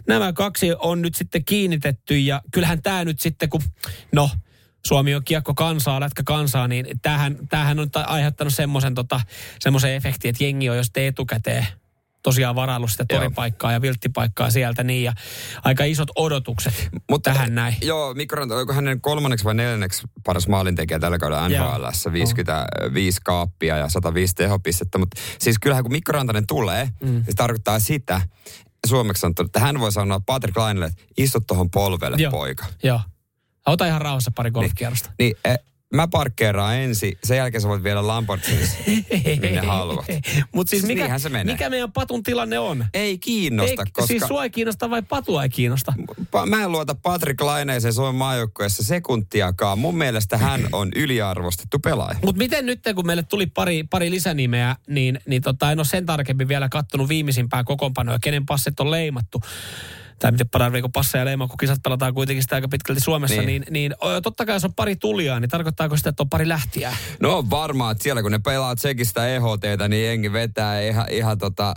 Nämä 0.07 0.33
kaksi 0.33 0.67
on 0.79 1.01
nyt 1.01 1.15
sitten 1.15 1.45
kiinnitetty 1.45 2.17
ja 2.17 2.41
kyllähän 2.51 2.81
tämä 2.81 3.05
nyt 3.05 3.19
sitten, 3.19 3.49
kun 3.49 3.61
no, 4.11 4.29
Suomi 4.87 5.15
on 5.15 5.23
kiekko 5.23 5.53
kansaa, 5.53 5.99
lätkä 5.99 6.23
kansaa, 6.25 6.67
niin 6.67 6.85
tämähän, 7.01 7.37
tämähän 7.49 7.79
on 7.79 7.91
ta- 7.91 8.01
aiheuttanut 8.01 8.53
semmoisen 8.53 8.95
tota, 8.95 9.21
semmoisen 9.59 9.95
efektin, 9.95 10.29
että 10.29 10.43
jengi 10.43 10.69
on 10.69 10.83
te 10.93 11.07
etukäteen 11.07 11.67
tosiaan 12.23 12.55
varaillut 12.55 12.91
sitä 12.91 13.05
Joo. 13.09 13.19
toripaikkaa 13.19 13.71
ja 13.71 13.81
vilttipaikkaa 13.81 14.49
sieltä 14.49 14.83
niin 14.83 15.03
ja 15.03 15.13
aika 15.63 15.83
isot 15.83 16.09
odotukset 16.15 16.89
Mutta, 17.09 17.31
tähän 17.33 17.55
näin. 17.55 17.75
Joo, 17.81 18.13
Mikko 18.13 18.35
Ranta, 18.35 18.55
oliko 18.55 18.73
hänen 18.73 19.01
kolmanneksi 19.01 19.45
vai 19.45 19.53
neljänneksi 19.53 20.07
paras 20.23 20.47
maalintekijä 20.47 20.99
tällä 20.99 21.17
kaudella 21.17 21.47
Joo. 21.47 21.77
NHL, 21.77 21.85
55 22.11 23.19
kaappia 23.23 23.77
ja 23.77 23.89
105 23.89 24.35
tehopistettä. 24.35 24.97
Mutta 24.97 25.21
siis 25.39 25.59
kyllähän 25.59 25.83
kun 25.83 25.91
Mikko 25.91 26.11
Rantanen 26.11 26.47
tulee, 26.47 26.89
mm. 27.03 27.23
se 27.25 27.31
tarkoittaa 27.35 27.79
sitä, 27.79 28.21
suomeksi 28.85 29.21
sanottuna, 29.21 29.45
että 29.45 29.59
hän 29.59 29.79
voi 29.79 29.91
sanoa 29.91 30.19
Patrick 30.25 30.57
Lainelle, 30.57 30.85
että 30.85 31.03
istu 31.17 31.39
tuohon 31.47 31.69
polvelle, 31.71 32.17
Joo. 32.19 32.31
poika. 32.31 32.65
Joo. 32.83 33.01
Ota 33.65 33.85
ihan 33.85 34.01
rauhassa 34.01 34.31
pari 34.35 34.51
golfkierrosta. 34.51 35.11
Niin, 35.19 35.35
eh, 35.45 35.59
mä 35.93 36.07
parkkeeraan 36.07 36.75
ensin, 36.75 37.17
sen 37.23 37.37
jälkeen 37.37 37.61
sä 37.61 37.67
voit 37.67 37.83
viedä 37.83 38.07
Lamborghinis, 38.07 38.77
minne 39.41 39.59
haluat. 39.59 40.05
Mutta 40.51 40.69
siis 40.69 40.81
Siis 40.89 40.97
mikä, 40.97 41.19
se 41.19 41.29
menee. 41.29 41.53
mikä 41.53 41.69
meidän 41.69 41.91
patun 41.91 42.23
tilanne 42.23 42.59
on? 42.59 42.85
Ei 42.93 43.17
kiinnosta, 43.17 43.71
ei, 43.71 43.91
koska 43.93 44.07
Siis 44.07 44.23
sua 44.27 44.43
ei 44.43 44.49
kiinnosta 44.49 44.89
vai 44.89 45.01
patua 45.01 45.43
ei 45.43 45.49
kiinnosta? 45.49 45.93
pa- 46.21 46.45
mä 46.45 46.63
en 46.63 46.71
luota 46.71 46.95
Patrick 46.95 47.41
Laineeseen 47.41 47.93
Suomen 47.93 48.15
maajoukkueessa 48.15 48.83
sekuntiakaan. 48.83 49.79
Mun 49.79 49.97
mielestä 49.97 50.37
hän 50.37 50.61
on 50.71 50.91
yliarvostettu 50.95 51.79
pelaaja. 51.79 52.19
Mutta 52.25 52.37
miten 52.39 52.65
nyt, 52.65 52.79
kun 52.95 53.05
meille 53.05 53.23
tuli 53.23 53.45
pari, 53.45 53.83
pari 53.83 54.11
lisänimeä, 54.11 54.75
niin, 54.87 55.19
niin 55.27 55.41
tota, 55.41 55.71
en 55.71 55.79
ole 55.79 55.85
sen 55.85 56.05
tarkemmin 56.05 56.47
vielä 56.47 56.69
kattonut 56.69 57.09
viimeisimpää 57.09 57.63
kokoonpanoa, 57.63 58.19
kenen 58.19 58.45
passit 58.45 58.79
on 58.79 58.91
leimattu. 58.91 59.41
Tai 60.19 60.31
miten 60.31 60.49
tarviiko 60.49 60.89
passeja 60.89 61.25
leimaa, 61.25 61.47
kun 61.47 61.57
kisat 61.57 61.79
pelataan 61.83 62.13
kuitenkin 62.13 62.43
sitä 62.43 62.55
aika 62.55 62.67
pitkälti 62.67 63.01
Suomessa, 63.01 63.41
niin, 63.41 63.47
Niin. 63.47 63.63
niin, 63.69 63.95
totta 64.23 64.45
kai 64.45 64.55
jos 64.55 64.65
on 64.65 64.73
pari 64.73 64.95
tulijaa, 64.95 65.39
niin 65.39 65.49
tarkoittaako 65.49 65.97
sitä, 65.97 66.09
että 66.09 66.23
on 66.23 66.29
pari 66.29 66.47
lähtiä? 66.47 66.93
No 67.19 67.37
on 67.37 67.49
varmaa, 67.49 67.91
että 67.91 68.03
siellä 68.03 68.21
kun 68.21 68.31
ne 68.31 68.39
pelaa 68.39 68.75
Tsekistä 68.75 69.27
EHTtä, 69.27 69.87
niin 69.87 70.05
jengi 70.05 70.33
vetää 70.33 70.81
ihan, 70.81 71.05
ihan 71.11 71.37
tota 71.37 71.73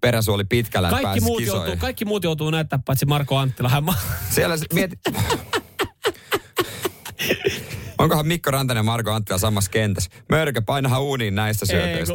peräsuoli 0.00 0.44
pitkällä, 0.44 0.90
Kaikki 0.90 1.20
muut, 1.20 1.38
kisoihin. 1.38 1.60
joutuu, 1.66 1.80
kaikki 1.80 2.04
muut 2.04 2.24
joutuu 2.24 2.50
näyttää, 2.50 2.78
paitsi 2.84 3.06
Marko 3.06 3.36
Anttila. 3.38 3.68
Hän 3.68 3.84
ma- 3.84 3.94
Siellä 4.30 4.56
mieti... 4.72 4.96
Onkohan 7.98 8.26
Mikko 8.26 8.50
Rantanen 8.50 8.78
ja 8.78 8.82
Marko 8.84 9.10
Anttila 9.12 9.38
samassa 9.38 9.70
kentässä? 9.70 10.10
Mörkö, 10.28 10.62
painahan 10.62 11.02
uuniin 11.02 11.34
näistä 11.34 11.66
syötöistä. 11.66 12.14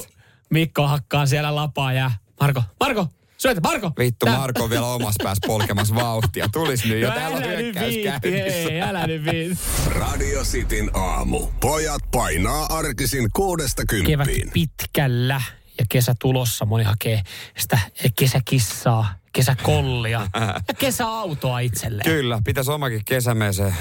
Mikko 0.50 0.88
hakkaa 0.88 1.26
siellä 1.26 1.56
lapaa 1.56 1.94
ja 1.94 2.12
Marko, 2.40 2.64
Marko, 2.80 3.08
syötä, 3.42 3.62
Marko. 3.62 3.92
Vittu, 4.00 4.26
Tää- 4.26 4.38
Marko 4.38 4.64
on 4.64 4.70
vielä 4.70 4.86
omassa 4.88 5.24
päässä 5.24 5.48
polkemassa 5.48 5.96
vauhtia. 5.96 6.50
Tulis 6.52 6.86
nyt 6.86 7.00
jo, 7.02 7.10
No 7.10 7.16
täällä 7.16 7.38
on 7.38 7.44
hyökkäys 7.44 7.96
ei, 8.24 8.82
älä 8.82 9.08
nyt 9.08 9.24
viitti. 9.26 9.60
Radio 9.88 10.44
Cityn 10.44 10.92
aamu. 10.94 11.48
Pojat 11.60 12.02
painaa 12.12 12.66
arkisin 12.78 13.30
kuudesta 13.36 13.84
Kevät 13.86 14.28
kymppiin. 14.28 14.52
pitkällä 14.54 15.42
ja 15.80 15.86
kesä 15.90 16.16
tulossa. 16.22 16.66
Moni 16.66 16.84
hakee 16.84 17.22
sitä 17.58 17.80
kesäkissaa, 18.20 19.16
kesäkollia 19.34 20.28
ja 20.68 20.74
kesäautoa 20.78 21.60
itselleen. 21.60 22.06
Kyllä, 22.06 22.42
pitäisi 22.46 22.72
omakin 22.72 23.02
kesämeese 23.06 23.74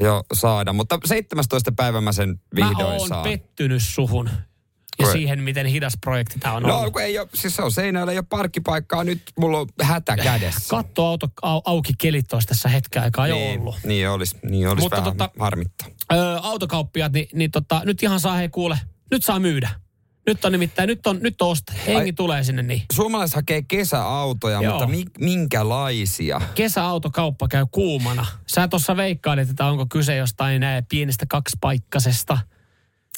jo 0.00 0.22
saada, 0.32 0.72
mutta 0.72 0.98
17. 1.04 1.72
päivä 1.72 2.00
mä 2.00 2.12
sen 2.12 2.28
Mä 2.30 2.36
vihdoin 2.68 2.98
oon 3.00 3.08
saan. 3.08 3.22
pettynyt 3.24 3.82
suhun 3.82 4.30
ja 5.06 5.12
siihen, 5.12 5.42
miten 5.42 5.66
hidas 5.66 5.92
projekti 6.00 6.38
tää 6.38 6.52
on 6.52 6.62
No 6.62 6.78
ollut. 6.78 6.92
kun 6.92 7.02
ei 7.02 7.18
ole, 7.18 7.28
siis 7.34 7.56
se 7.56 7.62
on 7.62 7.72
seinällä, 7.72 8.12
ei 8.12 8.18
ole 8.18 8.26
parkkipaikkaa, 8.28 9.04
nyt 9.04 9.22
mulla 9.38 9.58
on 9.58 9.66
hätä 9.82 10.16
kädessä. 10.16 10.60
Kattoauto 10.70 11.28
au, 11.42 11.62
auki 11.64 11.92
kelit 11.98 12.32
olisi 12.32 12.48
tässä 12.48 12.68
hetken 12.68 13.02
aikaa 13.02 13.28
jo 13.28 13.34
niin, 13.34 13.60
ollut. 13.60 13.76
niin 13.84 14.10
olisi, 14.10 14.36
niin 14.42 14.68
olisi 14.68 14.82
Mutta 14.84 14.96
vähän 14.96 15.12
tota- 15.12 15.40
harmittaa. 15.40 15.88
Öö, 16.12 16.36
autokauppiaat, 16.42 17.12
niin, 17.12 17.26
niin 17.34 17.50
tota, 17.50 17.82
nyt 17.84 18.02
ihan 18.02 18.20
saa 18.20 18.34
hei 18.36 18.48
kuule, 18.48 18.78
nyt 19.10 19.24
saa 19.24 19.38
myydä. 19.38 19.70
Nyt 20.26 20.44
on 20.44 20.52
nimittäin, 20.52 20.86
nyt 20.86 21.06
on, 21.06 21.18
nyt 21.22 21.42
on 21.42 21.48
osta. 21.48 21.72
Hengi 21.86 22.00
Ai- 22.00 22.12
tulee 22.12 22.44
sinne 22.44 22.62
niin. 22.62 22.82
Suomalaiset 22.92 23.34
hakee 23.36 23.62
kesäautoja, 23.62 24.62
Joo. 24.62 24.72
mutta 24.72 24.86
mi, 24.86 25.04
minkälaisia? 25.20 26.40
Kesäautokauppa 26.54 27.48
käy 27.48 27.66
kuumana. 27.70 28.26
Sä 28.46 28.68
tuossa 28.68 28.96
veikkailit, 28.96 29.50
että 29.50 29.66
onko 29.66 29.86
kyse 29.92 30.16
jostain 30.16 30.60
näin 30.60 30.86
pienestä 30.88 31.26
kaksipaikkaisesta. 31.28 32.38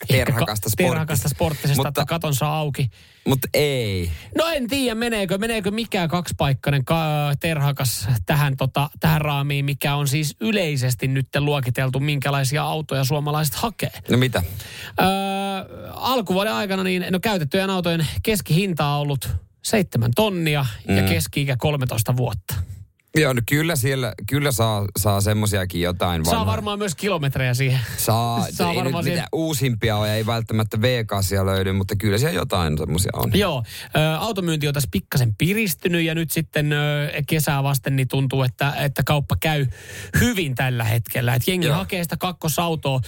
Terhakasta 0.08 0.64
ka- 0.64 0.70
sporttis- 0.70 0.88
terhakasta 0.88 1.28
sporttisesta, 1.28 1.76
Mutta- 1.76 1.88
että 1.88 2.04
katon 2.04 2.34
saa 2.34 2.58
auki. 2.58 2.90
Mutta 3.26 3.48
ei. 3.54 4.10
No 4.38 4.46
en 4.46 4.68
tiedä, 4.68 4.94
meneekö, 4.94 5.38
meneekö 5.38 5.70
mikään 5.70 6.08
kaksipaikkainen 6.08 6.84
ka- 6.84 7.32
terhakas 7.40 8.08
tähän, 8.26 8.56
tota, 8.56 8.90
tähän 9.00 9.20
raamiin, 9.20 9.64
mikä 9.64 9.94
on 9.94 10.08
siis 10.08 10.36
yleisesti 10.40 11.08
nyt 11.08 11.28
luokiteltu, 11.38 12.00
minkälaisia 12.00 12.62
autoja 12.62 13.04
suomalaiset 13.04 13.54
hakee. 13.54 13.92
No 14.10 14.16
mitä? 14.18 14.42
Öö, 15.00 15.06
alkuvuoden 15.94 16.52
aikana 16.52 16.82
niin, 16.82 17.06
no 17.10 17.20
käytettyjen 17.20 17.70
autojen 17.70 18.06
keskihinta 18.22 18.86
on 18.86 19.00
ollut 19.00 19.28
seitsemän 19.62 20.10
tonnia 20.14 20.66
mm. 20.88 20.96
ja 20.96 21.02
keski-ikä 21.02 21.56
13 21.56 22.16
vuotta. 22.16 22.54
Joo, 23.16 23.32
no 23.32 23.40
kyllä 23.48 23.76
siellä, 23.76 24.12
kyllä 24.28 24.52
saa, 24.52 24.84
saa 24.98 25.20
semmosiakin 25.20 25.80
jotain 25.80 26.24
Saa 26.24 26.32
vanhoja. 26.32 26.50
varmaan 26.52 26.78
myös 26.78 26.94
kilometrejä 26.94 27.54
siihen. 27.54 27.80
Saa, 27.96 28.46
saa 28.50 28.70
ei 28.70 28.76
varmaan 28.76 29.04
siihen- 29.04 29.24
uusimpia 29.32 29.96
ole, 29.96 30.14
ei 30.14 30.26
välttämättä 30.26 30.76
V8 30.76 31.46
löydy, 31.46 31.72
mutta 31.72 31.96
kyllä 31.96 32.18
siellä 32.18 32.38
jotain 32.38 32.78
semmosia 32.78 33.10
on. 33.14 33.30
Joo, 33.34 33.62
ö, 33.96 34.18
automyynti 34.18 34.68
on 34.68 34.74
tässä 34.74 34.88
pikkasen 34.92 35.34
piristynyt 35.34 36.02
ja 36.04 36.14
nyt 36.14 36.30
sitten 36.30 36.72
ö, 36.72 36.76
kesää 37.28 37.62
vasten 37.62 37.96
niin 37.96 38.08
tuntuu, 38.08 38.42
että, 38.42 38.72
että 38.76 39.02
kauppa 39.06 39.36
käy 39.40 39.66
hyvin 40.20 40.54
tällä 40.54 40.84
hetkellä. 40.84 41.34
Et 41.34 41.48
jengi 41.48 41.66
Joo. 41.66 41.76
hakee 41.76 42.02
sitä 42.02 42.16
kakkosautoa. 42.16 43.00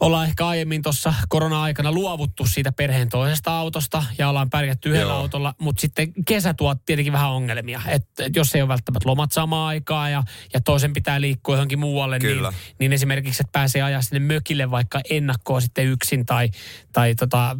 Ollaan 0.00 0.26
ehkä 0.26 0.46
aiemmin 0.46 0.82
tuossa 0.82 1.14
korona-aikana 1.28 1.92
luovuttu 1.92 2.46
siitä 2.46 2.72
perheen 2.72 3.08
toisesta 3.08 3.58
autosta 3.58 4.04
ja 4.18 4.28
ollaan 4.28 4.50
pärjätty 4.50 4.88
yhdellä 4.88 5.12
Joo. 5.12 5.20
autolla, 5.20 5.54
mutta 5.58 5.80
sitten 5.80 6.12
kesä 6.24 6.54
tuo 6.54 6.74
tietenkin 6.74 7.12
vähän 7.12 7.30
ongelmia. 7.30 7.80
että 7.86 8.24
et 8.24 8.36
jos 8.36 8.54
ei 8.54 8.62
ole 8.62 8.68
välttämättä 8.68 9.08
lomat 9.08 9.32
samaan 9.32 9.68
aikaan 9.68 10.12
ja, 10.12 10.22
ja 10.54 10.60
toisen 10.60 10.92
pitää 10.92 11.20
liikkua 11.20 11.54
johonkin 11.54 11.78
muualle, 11.78 12.18
niin, 12.18 12.38
niin 12.78 12.92
esimerkiksi, 12.92 13.42
että 13.42 13.52
pääsee 13.52 13.82
ajaa 13.82 14.02
sinne 14.02 14.34
mökille 14.34 14.70
vaikka 14.70 15.00
ennakkoon 15.10 15.62
sitten 15.62 15.86
yksin 15.86 16.26
tai, 16.26 16.48
tai 16.92 17.14
tota, 17.14 17.56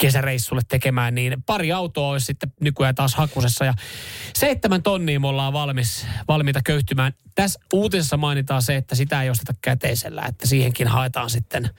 kesäreissulle 0.00 0.62
tekemään, 0.68 1.14
niin 1.14 1.42
pari 1.46 1.72
autoa 1.72 2.08
olisi 2.08 2.26
sitten 2.26 2.52
nykyään 2.60 2.94
taas 2.94 3.14
hakusessa. 3.14 3.64
Ja 3.64 3.74
seitsemän 4.34 4.82
tonnia 4.82 5.20
me 5.20 5.26
ollaan 5.26 5.52
valmis, 5.52 6.06
valmiita 6.28 6.60
köyhtymään. 6.64 7.12
Tässä 7.34 7.60
uutisessa 7.72 8.16
mainitaan 8.16 8.62
se, 8.62 8.76
että 8.76 8.94
sitä 8.94 9.22
ei 9.22 9.30
osteta 9.30 9.54
käteisellä, 9.62 10.22
että 10.28 10.46
siihenkin 10.46 10.88
haetaan 10.88 11.30
sitten 11.30 11.70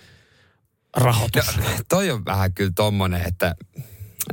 rahoitus. 0.98 1.58
No, 1.58 1.64
toi 1.90 2.12
on 2.12 2.26
vähän 2.26 2.54
kyllä 2.54 2.72
tommonen, 2.76 3.28
että 3.28 3.56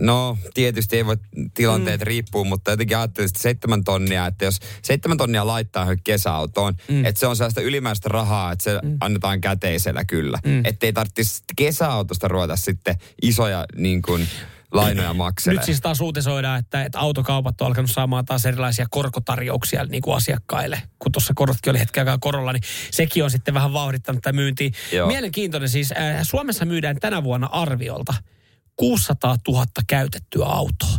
no 0.00 0.38
tietysti 0.54 0.96
ei 0.96 1.06
voi 1.06 1.16
tilanteet 1.54 2.00
mm. 2.00 2.06
riippuu, 2.06 2.44
mutta 2.44 2.70
jotenkin 2.70 2.96
ajattelin, 2.96 3.28
että 3.28 3.42
seitsemän 3.42 3.84
tonnia, 3.84 4.26
että 4.26 4.44
jos 4.44 4.60
seitsemän 4.82 5.16
tonnia 5.16 5.46
laittaa 5.46 5.96
kesäautoon, 6.04 6.74
mm. 6.88 7.04
että 7.04 7.20
se 7.20 7.26
on 7.26 7.36
sellaista 7.36 7.60
ylimääräistä 7.60 8.08
rahaa, 8.08 8.52
että 8.52 8.62
se 8.62 8.80
mm. 8.82 8.96
annetaan 9.00 9.40
käteisellä 9.40 10.04
kyllä. 10.04 10.38
Mm. 10.44 10.64
Että 10.64 10.86
ei 10.86 10.92
tarvitsisi 10.92 11.42
kesäautosta 11.56 12.28
ruveta 12.28 12.56
sitten 12.56 12.96
isoja 13.22 13.64
niin 13.76 14.02
kuin, 14.02 14.28
lainoja 14.74 15.14
makselee. 15.14 15.56
Nyt 15.56 15.64
siis 15.64 15.80
taas 15.80 16.00
uutisoidaan, 16.00 16.58
että, 16.58 16.84
että 16.84 16.98
autokaupat 16.98 17.60
on 17.60 17.66
alkanut 17.66 17.90
saamaan 17.90 18.24
taas 18.24 18.46
erilaisia 18.46 18.86
korkotarjouksia 18.90 19.84
niin 19.84 20.02
kuin 20.02 20.16
asiakkaille. 20.16 20.82
Kun 20.98 21.12
tuossa 21.12 21.32
korotkin 21.36 21.70
oli 21.70 21.78
hetken 21.78 22.00
aikaa 22.00 22.18
korolla, 22.20 22.52
niin 22.52 22.62
sekin 22.90 23.24
on 23.24 23.30
sitten 23.30 23.54
vähän 23.54 23.72
vauhdittanut 23.72 24.22
tätä 24.22 24.32
myyntiä. 24.32 24.70
Joo. 24.92 25.06
Mielenkiintoinen 25.06 25.68
siis. 25.68 25.92
Äh, 25.92 26.18
Suomessa 26.22 26.64
myydään 26.64 26.96
tänä 27.00 27.22
vuonna 27.24 27.46
arviolta 27.46 28.14
600 28.76 29.36
000 29.48 29.66
käytettyä 29.86 30.46
autoa 30.46 30.98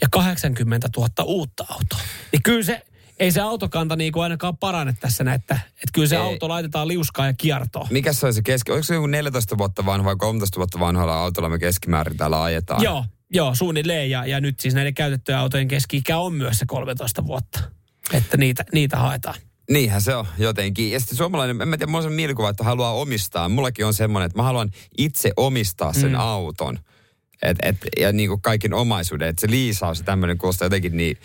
ja 0.00 0.08
80 0.10 0.88
000 0.96 1.08
uutta 1.24 1.64
autoa. 1.68 2.00
Niin 2.32 2.42
kyllä 2.42 2.62
se, 2.62 2.82
ei 3.18 3.32
se 3.32 3.40
autokanta 3.40 3.96
niin 3.96 4.12
kuin 4.12 4.22
ainakaan 4.22 4.56
parane 4.56 4.94
tässä, 5.00 5.24
näin, 5.24 5.40
että, 5.40 5.54
että 5.54 5.90
kyllä 5.92 6.08
se 6.08 6.16
Ei. 6.16 6.22
auto 6.22 6.48
laitetaan 6.48 6.88
liuskaan 6.88 7.28
ja 7.28 7.34
kiertoon. 7.38 7.86
Mikä 7.90 8.12
se 8.12 8.26
on 8.26 8.34
se 8.34 8.42
keski? 8.42 8.72
Oliko 8.72 8.84
se 8.84 8.94
joku 8.94 9.06
14 9.06 9.58
vuotta 9.58 9.86
vanha 9.86 10.04
vai 10.04 10.16
13 10.16 10.56
vuotta 10.56 10.80
vanhalla 10.80 11.22
autolla 11.22 11.48
me 11.48 11.58
keskimäärin 11.58 12.16
täällä 12.16 12.42
ajetaan? 12.42 12.82
Joo, 12.82 13.04
joo, 13.30 13.54
suunnilleen. 13.54 14.10
Ja, 14.10 14.26
ja 14.26 14.40
nyt 14.40 14.60
siis 14.60 14.74
näiden 14.74 14.94
käytettyjen 14.94 15.38
autojen 15.38 15.68
keski-ikä 15.68 16.18
on 16.18 16.34
myös 16.34 16.58
se 16.58 16.66
13 16.66 17.26
vuotta. 17.26 17.60
Että 18.12 18.36
niitä, 18.36 18.64
niitä 18.72 18.96
haetaan. 18.96 19.34
Niinhän 19.70 20.02
se 20.02 20.14
on 20.14 20.26
jotenkin. 20.38 20.90
Ja 20.90 21.00
sitten 21.00 21.18
suomalainen, 21.18 21.62
en 21.62 21.68
mä 21.68 21.76
tiedä, 21.76 21.92
mulla 21.92 22.06
on 22.06 22.12
mielikuva, 22.12 22.50
että 22.50 22.64
haluaa 22.64 22.92
omistaa. 22.92 23.48
Mullakin 23.48 23.86
on 23.86 23.94
semmoinen, 23.94 24.26
että 24.26 24.38
mä 24.38 24.42
haluan 24.42 24.70
itse 24.98 25.32
omistaa 25.36 25.92
sen 25.92 26.12
mm. 26.12 26.20
auton. 26.20 26.78
Et, 27.44 27.58
et, 27.62 27.76
ja 28.00 28.12
niin 28.12 28.28
kuin 28.28 28.40
kaiken 28.40 28.74
omaisuuden. 28.74 29.28
Että 29.28 29.40
se 29.40 29.50
liisaus 29.50 29.98
ja 29.98 30.04
tämmöinen 30.04 30.38
kuulostaa 30.38 30.66
jotenkin 30.66 30.96
niin... 30.96 31.16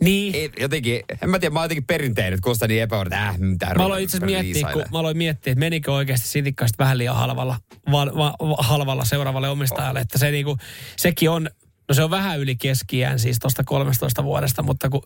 Niin. 0.00 0.34
Ei, 0.34 0.50
jotenkin, 0.60 1.00
en 1.22 1.30
mä 1.30 1.38
tiedä, 1.38 1.52
mä 1.52 1.58
oon 1.58 1.64
jotenkin 1.64 1.84
perinteinen, 1.84 2.32
että 2.32 2.42
kuulostaa 2.42 2.68
niin 2.68 2.82
epävarma, 2.82 3.16
äh, 3.16 3.38
mitä 3.38 3.74
Mä 3.74 3.84
aloin 3.84 4.04
itse 4.04 4.20
miettiä, 4.20 4.68
kun 4.72 4.84
mä 4.92 4.98
aloin 4.98 5.16
miettiä, 5.16 5.52
että 5.52 5.60
menikö 5.60 5.92
oikeasti 5.92 6.28
sitikkaista 6.28 6.78
vähän 6.78 6.98
liian 6.98 7.16
halvalla, 7.16 7.56
va, 7.90 8.06
va, 8.06 8.34
va, 8.40 8.56
halvalla 8.58 9.04
seuraavalle 9.04 9.48
omistajalle. 9.48 10.00
Että 10.00 10.18
se 10.18 10.30
niinku, 10.30 10.56
sekin 10.96 11.30
on, 11.30 11.50
no 11.90 11.94
se 11.94 12.02
on 12.02 12.10
vähän 12.10 12.40
yli 12.40 12.56
keskiään 12.56 13.18
siis 13.18 13.38
tuosta 13.38 13.64
13 13.64 14.24
vuodesta, 14.24 14.62
mutta 14.62 14.88
kun 14.88 15.02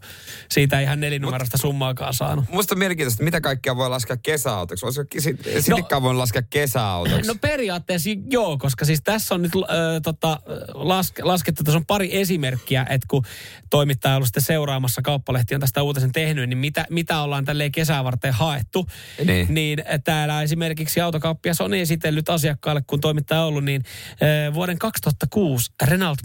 siitä 0.50 0.78
ei 0.78 0.84
ihan 0.84 1.00
nelinumeroista 1.00 1.58
summaakaan 1.58 2.14
saanut. 2.14 2.44
Musta 2.50 2.74
on 2.74 2.78
mielenkiintoista, 2.78 3.24
mitä 3.24 3.40
kaikkea 3.40 3.76
voi 3.76 3.88
laskea 3.90 4.16
kesäautoksi. 4.16 4.86
Olisiko 4.86 5.06
sit- 5.18 5.44
sitikkaa 5.60 6.02
voi 6.02 6.14
laskea 6.14 6.42
kesäautoksi? 6.50 7.28
No 7.28 7.34
periaatteessa 7.40 8.10
joo, 8.30 8.58
koska 8.58 8.84
siis 8.84 9.00
tässä 9.04 9.34
on 9.34 9.42
nyt 9.42 9.52
äh, 9.56 10.00
tota, 10.02 10.40
laske, 10.74 11.22
laskettu, 11.22 11.64
tässä 11.64 11.78
on 11.78 11.86
pari 11.86 12.20
esimerkkiä, 12.20 12.86
että 12.90 13.06
kun 13.10 13.24
toimittaja 13.70 14.12
on 14.12 14.16
ollut 14.16 14.28
sitten 14.28 14.42
seuraamassa, 14.42 15.02
kauppalehti 15.02 15.54
on 15.54 15.60
tästä 15.60 15.82
uutisen 15.82 16.12
tehnyt, 16.12 16.48
niin 16.48 16.58
mitä, 16.58 16.86
mitä 16.90 17.20
ollaan 17.20 17.44
tälleen 17.44 17.72
kesää 17.72 18.04
varten 18.04 18.32
haettu. 18.32 18.86
Niin. 19.24 19.46
niin 19.50 19.82
täällä 20.04 20.42
esimerkiksi 20.42 21.00
autokauppias 21.00 21.60
on 21.60 21.74
esitellyt 21.74 22.28
asiakkaalle, 22.28 22.82
kun 22.86 23.00
toimittaja 23.00 23.40
on 23.40 23.46
ollut, 23.46 23.64
niin 23.64 23.82
äh, 24.12 24.54
vuoden 24.54 24.78
2006 24.78 25.72
Renault 25.82 26.18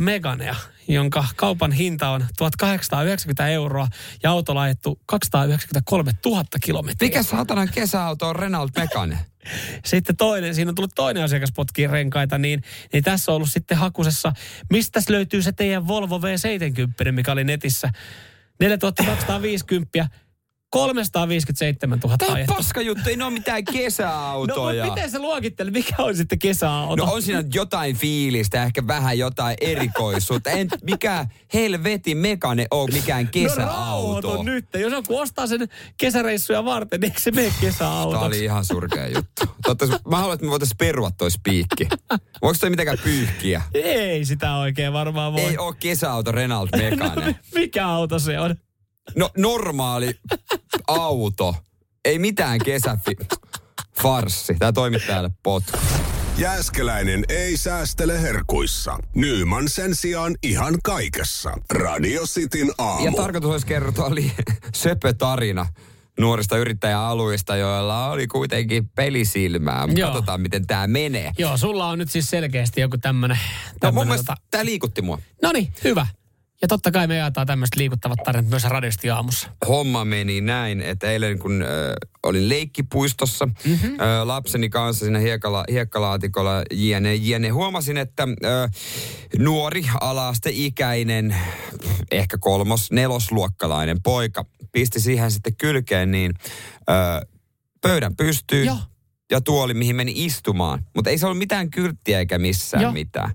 Meganea, 0.49 0.55
jonka 0.87 1.25
kaupan 1.35 1.71
hinta 1.71 2.09
on 2.09 2.25
1890 2.37 3.47
euroa 3.47 3.87
ja 4.23 4.31
auto 4.31 4.55
laitettu 4.55 4.99
293 5.05 6.11
000 6.25 6.43
kilometriä. 6.61 7.07
Mikä 7.07 7.23
saatanan 7.23 7.69
kesäauto 7.73 8.29
on 8.29 8.35
Renault 8.35 8.71
Megane? 8.75 9.17
Sitten 9.85 10.17
toinen, 10.17 10.55
siinä 10.55 10.69
on 10.69 10.75
tullut 10.75 10.95
toinen 10.95 11.23
asiakas 11.23 11.51
potkii 11.55 11.87
renkaita, 11.87 12.37
niin, 12.37 12.63
niin 12.93 13.03
tässä 13.03 13.31
on 13.31 13.35
ollut 13.35 13.49
sitten 13.49 13.77
hakusessa, 13.77 14.31
mistä 14.69 14.99
löytyy 15.09 15.41
se 15.41 15.51
teidän 15.51 15.87
Volvo 15.87 16.17
V70, 16.17 17.11
mikä 17.11 17.31
oli 17.31 17.43
netissä. 17.43 17.89
4250, 18.59 20.07
357 20.69 21.99
000 22.03 22.17
Tämä 22.17 22.29
on 22.31 22.35
ajettu. 22.35 22.53
paska 22.53 22.81
juttu, 22.81 23.09
ei 23.09 23.15
ne 23.15 23.23
ole 23.23 23.33
mitään 23.33 23.63
No 23.67 23.73
kesäautoja. 23.73 24.83
mutta 24.85 24.95
miten 24.95 25.11
se 25.11 25.19
luokittelee, 25.19 25.71
mikä 25.71 25.95
on 25.99 26.15
sitten 26.15 26.39
kesäauto? 26.39 27.05
No 27.05 27.13
on 27.13 27.21
siinä 27.21 27.43
jotain 27.53 27.95
fiilistä, 27.95 28.63
ehkä 28.63 28.87
vähän 28.87 29.17
jotain 29.17 29.57
erikoisuutta. 29.61 30.49
En 30.49 30.67
mikä 30.83 31.25
helveti 31.53 32.15
mekane 32.15 32.65
on 32.71 32.87
mikään 32.93 33.23
No 33.25 33.29
kesäauto. 33.31 33.73
rauhoitu 33.75 34.43
nyt. 34.43 34.65
Jos 34.79 34.93
joku 34.93 35.17
ostaa 35.17 35.47
sen 35.47 35.67
kesäreissuja 35.97 36.65
varten, 36.65 36.99
niin 37.01 37.09
eikö 37.11 37.19
se 37.21 37.31
mene 37.31 37.47
Tämä 37.49 37.61
kesäautoksi? 37.61 38.25
oli 38.25 38.43
ihan 38.43 38.65
surkea 38.65 39.07
juttu. 39.07 39.45
Totta, 39.65 39.85
mä 40.09 40.17
haluan, 40.17 40.33
että 40.33 40.45
me 40.45 40.51
voitaisiin 40.51 40.77
perua 40.77 41.11
toi 41.11 41.31
spiikki. 41.31 41.87
Voiko 42.41 42.57
toi 42.59 42.69
mitenkään 42.69 42.97
pyyhkiä? 43.03 43.61
Ei 43.73 44.25
sitä 44.25 44.55
oikein 44.55 44.93
varmaan 44.93 45.33
voi. 45.33 45.41
Ei 45.41 45.57
ole 45.57 45.75
kesäauto 45.79 46.31
Renault 46.31 46.69
Megane. 46.77 47.35
Mikä 47.55 47.87
auto 47.87 48.19
se 48.19 48.39
on? 48.39 48.55
No 49.15 49.29
normaali 49.37 50.19
auto. 50.87 51.55
Ei 52.05 52.19
mitään 52.19 52.59
kesäfi... 52.65 53.15
farssi. 54.01 54.55
Tämä 54.59 54.71
toimittajalle 54.71 55.29
potku. 55.43 55.77
Jääskeläinen 56.37 57.23
ei 57.29 57.57
säästele 57.57 58.21
herkuissa. 58.21 58.97
Nyman 59.15 59.69
sen 59.69 59.95
sijaan 59.95 60.35
ihan 60.43 60.77
kaikessa. 60.83 61.51
Radio 61.71 62.21
Cityn 62.25 62.71
aamu. 62.77 63.05
Ja 63.05 63.11
tarkoitus 63.11 63.51
olisi 63.51 63.67
kertoa 63.67 64.15
li- 64.15 64.31
söpö 64.73 65.13
tarina 65.13 65.65
nuorista 66.19 66.57
yrittäjäalueista, 66.57 67.55
joilla 67.55 68.09
oli 68.11 68.27
kuitenkin 68.27 68.89
pelisilmää. 68.89 69.87
Joo. 69.95 70.09
Katsotaan, 70.09 70.41
miten 70.41 70.67
tämä 70.67 70.87
menee. 70.87 71.31
Joo, 71.37 71.57
sulla 71.57 71.87
on 71.87 71.99
nyt 71.99 72.11
siis 72.11 72.29
selkeästi 72.29 72.81
joku 72.81 72.97
tämmönen... 72.97 73.39
No 73.83 73.91
mun 73.91 74.07
mielestä 74.07 74.35
tämä 74.51 74.65
liikutti 74.65 75.01
mua. 75.01 75.19
No 75.41 75.51
niin, 75.51 75.73
hyvä. 75.83 76.07
Ja 76.61 76.67
totta 76.67 76.91
kai 76.91 77.07
me 77.07 77.15
jaetaan 77.15 77.47
tämmöiset 77.47 77.75
liikuttavat 77.75 78.19
tarinat 78.25 78.49
myös 78.49 78.63
radiosti 78.63 79.09
aamussa. 79.09 79.49
homma 79.67 80.05
meni 80.05 80.41
näin, 80.41 80.81
että 80.81 81.11
eilen 81.11 81.39
kun 81.39 81.61
äh, 81.61 81.67
olin 82.23 82.49
leikkipuistossa 82.49 83.45
mm-hmm. 83.45 83.89
äh, 83.89 84.23
lapseni 84.23 84.69
kanssa 84.69 85.05
siinä 85.05 85.19
hiekkala, 85.19 85.63
hiekkalaatikolla 85.71 86.63
jne, 86.71 87.15
jne, 87.15 87.49
huomasin, 87.49 87.97
että 87.97 88.23
äh, 88.23 88.71
nuori 89.37 89.85
alasteikäinen, 90.01 91.35
ehkä 92.11 92.37
kolmos, 92.37 92.91
nelosluokkalainen 92.91 94.01
poika 94.03 94.45
pisti 94.71 94.99
siihen 94.99 95.31
sitten 95.31 95.55
kylkeen 95.55 96.11
niin 96.11 96.33
äh, 96.89 97.29
pöydän 97.81 98.15
pystyyn. 98.15 98.65
Joo. 98.65 98.77
Ja 99.31 99.41
tuoli, 99.41 99.73
mihin 99.73 99.95
meni 99.95 100.13
istumaan. 100.15 100.85
Mutta 100.95 101.09
ei 101.09 101.17
se 101.17 101.25
ollut 101.25 101.37
mitään 101.37 101.69
kylttiä 101.69 102.19
eikä 102.19 102.37
missään 102.37 102.83
Joo. 102.83 102.91
mitään. 102.91 103.31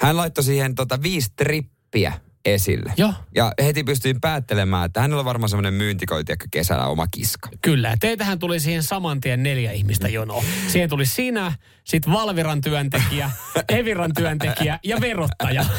Hän 0.00 0.16
laittoi 0.16 0.44
siihen 0.44 0.74
tota 0.74 1.02
viisi 1.02 1.32
trippiä 1.36 2.12
esille. 2.44 2.92
Joo. 2.96 3.14
Ja 3.34 3.52
heti 3.64 3.84
pystyin 3.84 4.20
päättelemään, 4.20 4.86
että 4.86 5.00
hänellä 5.00 5.20
on 5.20 5.24
varmaan 5.24 5.48
semmoinen 5.48 5.74
myyntikoiti, 5.74 6.32
kesällä 6.50 6.86
oma 6.86 7.06
kiska. 7.06 7.48
Kyllä, 7.62 7.96
teitähän 8.00 8.38
tuli 8.38 8.60
siihen 8.60 8.82
saman 8.82 9.20
tien 9.20 9.42
neljä 9.42 9.72
ihmistä 9.72 10.08
jonoa. 10.08 10.44
Siihen 10.68 10.88
tuli 10.88 11.06
sinä, 11.06 11.52
sitten 11.84 12.12
Valviran 12.12 12.60
työntekijä, 12.60 13.30
Eviran 13.68 14.10
työntekijä 14.16 14.78
ja 14.84 15.00
verottaja. 15.00 15.64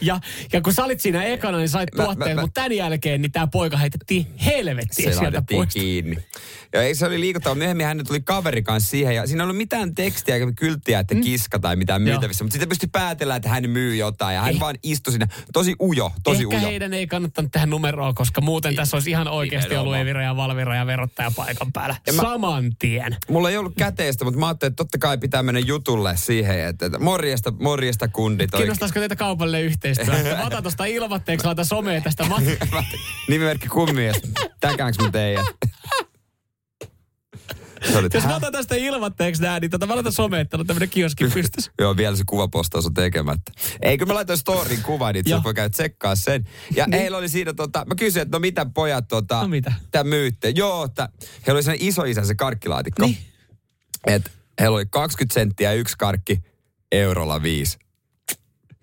Ja, 0.00 0.20
ja 0.52 0.60
kun 0.60 0.72
sä 0.72 0.84
olit 0.84 1.00
siinä 1.00 1.22
ekana, 1.24 1.58
niin 1.58 1.68
sait 1.68 1.88
tuotteen, 1.96 2.40
mutta 2.40 2.60
tämän 2.60 2.72
jälkeen 2.72 3.22
niin 3.22 3.32
tämä 3.32 3.46
poika 3.46 3.76
heitettiin 3.76 4.26
helvettiin 4.46 5.12
Se 5.14 5.18
sieltä 5.18 5.42
pois. 5.50 5.74
kiinni. 5.74 6.18
Ja 6.72 6.82
ei 6.82 6.94
se 6.94 7.06
oli 7.06 7.20
liikuttava. 7.20 7.54
Myöhemmin 7.54 7.86
hän 7.86 8.00
tuli 8.06 8.20
kaveri 8.20 8.62
kanssa 8.62 8.90
siihen. 8.90 9.14
Ja 9.16 9.26
siinä 9.26 9.42
ei 9.42 9.44
ollut 9.44 9.56
mitään 9.56 9.94
tekstiä 9.94 10.34
eikä 10.34 10.52
kylttiä, 10.56 10.98
että 10.98 11.14
kiska 11.14 11.58
tai 11.58 11.76
mitään 11.76 12.02
Mm. 12.02 12.08
Myytävissä. 12.08 12.44
Mutta 12.44 12.52
sitten 12.52 12.68
pystyi 12.68 12.88
päätellä, 12.92 13.36
että 13.36 13.48
hän 13.48 13.70
myy 13.70 13.96
jotain. 13.96 14.34
Ja 14.34 14.40
hän 14.42 14.54
Ei. 14.54 14.60
vaan 14.60 14.76
istui 14.82 15.12
siinä. 15.12 15.28
Tosi 15.52 15.74
ujo, 15.82 16.12
tosi 16.22 16.42
Ehkä 16.42 16.56
ujo. 16.56 16.66
heidän 16.66 16.94
ei 16.94 17.06
kannattanut 17.06 17.52
tehdä 17.52 17.66
numeroa, 17.66 18.12
koska 18.12 18.40
muuten 18.40 18.74
tässä 18.76 18.96
olisi 18.96 19.10
ihan 19.10 19.28
oikeasti 19.28 19.76
ollut. 19.76 19.96
Evira 19.96 20.22
ja 20.22 20.36
Valvira 20.36 20.76
ja 20.76 20.86
verottaja 20.86 21.30
paikan 21.36 21.72
päällä. 21.72 21.96
Ja 22.06 22.12
mä- 22.12 22.22
Saman 22.22 22.72
tien. 22.78 23.16
Mulla 23.30 23.50
ei 23.50 23.56
ollut 23.56 23.72
käteistä, 23.78 24.24
mutta 24.24 24.40
mä 24.40 24.46
ajattelin, 24.46 24.70
että 24.72 24.84
totta 24.84 24.98
kai 24.98 25.18
pitää 25.18 25.31
mennä 25.42 25.60
jutulle 25.60 26.16
siihen, 26.16 26.68
että, 26.68 26.86
että 26.86 26.98
morjesta, 26.98 27.52
morjesta 27.60 28.08
kundit. 28.08 28.50
Kiinnostaisiko 28.50 29.00
teitä 29.00 29.16
kaupallinen 29.16 29.64
yhteistyö? 29.64 30.36
Mä 30.36 30.46
otan 30.46 30.62
tuosta 30.62 30.84
ilmatteeksi, 30.84 31.46
laitan 31.46 31.64
somea 31.66 32.00
tästä 32.00 32.24
mat- 32.24 32.84
Nimimerkki 33.28 33.68
kummies. 33.68 34.16
Täkäänkö 34.60 35.02
mä 35.02 35.10
teidän? 35.10 35.44
Se 37.90 37.98
oli, 37.98 38.08
Jos 38.14 38.24
mä 38.24 38.36
otan 38.36 38.52
tästä 38.52 38.74
ilmatteeksi 38.74 39.42
nää, 39.42 39.60
niin 39.60 39.70
tota, 39.70 39.86
mä 39.86 39.94
laitan 39.94 40.12
somea, 40.12 40.40
että 40.40 40.56
on 40.56 40.66
tämmönen 40.66 40.88
kioski 40.88 41.24
pystyssä. 41.34 41.72
Joo, 41.78 41.96
vielä 41.96 42.16
se 42.16 42.22
kuvapostaus 42.26 42.86
on 42.86 42.94
tekemättä. 42.94 43.52
Eikö 43.82 44.06
mä 44.06 44.14
laitoin 44.14 44.38
storin 44.38 44.82
kuvan, 44.82 45.14
niin 45.14 45.44
voi 45.44 45.54
käydä 45.54 45.68
tsekkaa 45.68 46.16
sen. 46.16 46.44
Ja 46.76 46.86
niin. 46.86 47.00
heillä 47.00 47.18
oli 47.18 47.28
siinä, 47.28 47.54
tota, 47.54 47.84
mä 47.84 47.94
kysyin, 47.94 48.22
että 48.22 48.36
no 48.36 48.40
mitä 48.40 48.66
pojat 48.74 49.08
tota, 49.08 49.42
No 49.42 49.48
mitä? 49.48 49.72
tää 49.90 50.04
myytte. 50.04 50.48
Joo, 50.48 50.84
että 50.84 51.08
heillä 51.46 51.56
oli 51.56 51.62
sen 51.62 51.76
iso 51.80 52.04
isä 52.04 52.24
se 52.24 52.34
karkkilaatikko. 52.34 53.06
Niin. 53.06 53.18
Että 54.06 54.30
heillä 54.60 54.74
oli 54.76 54.86
20 54.90 55.34
senttiä 55.34 55.72
yksi 55.72 55.94
karkki, 55.98 56.38
eurolla 56.92 57.42
viisi. 57.42 57.78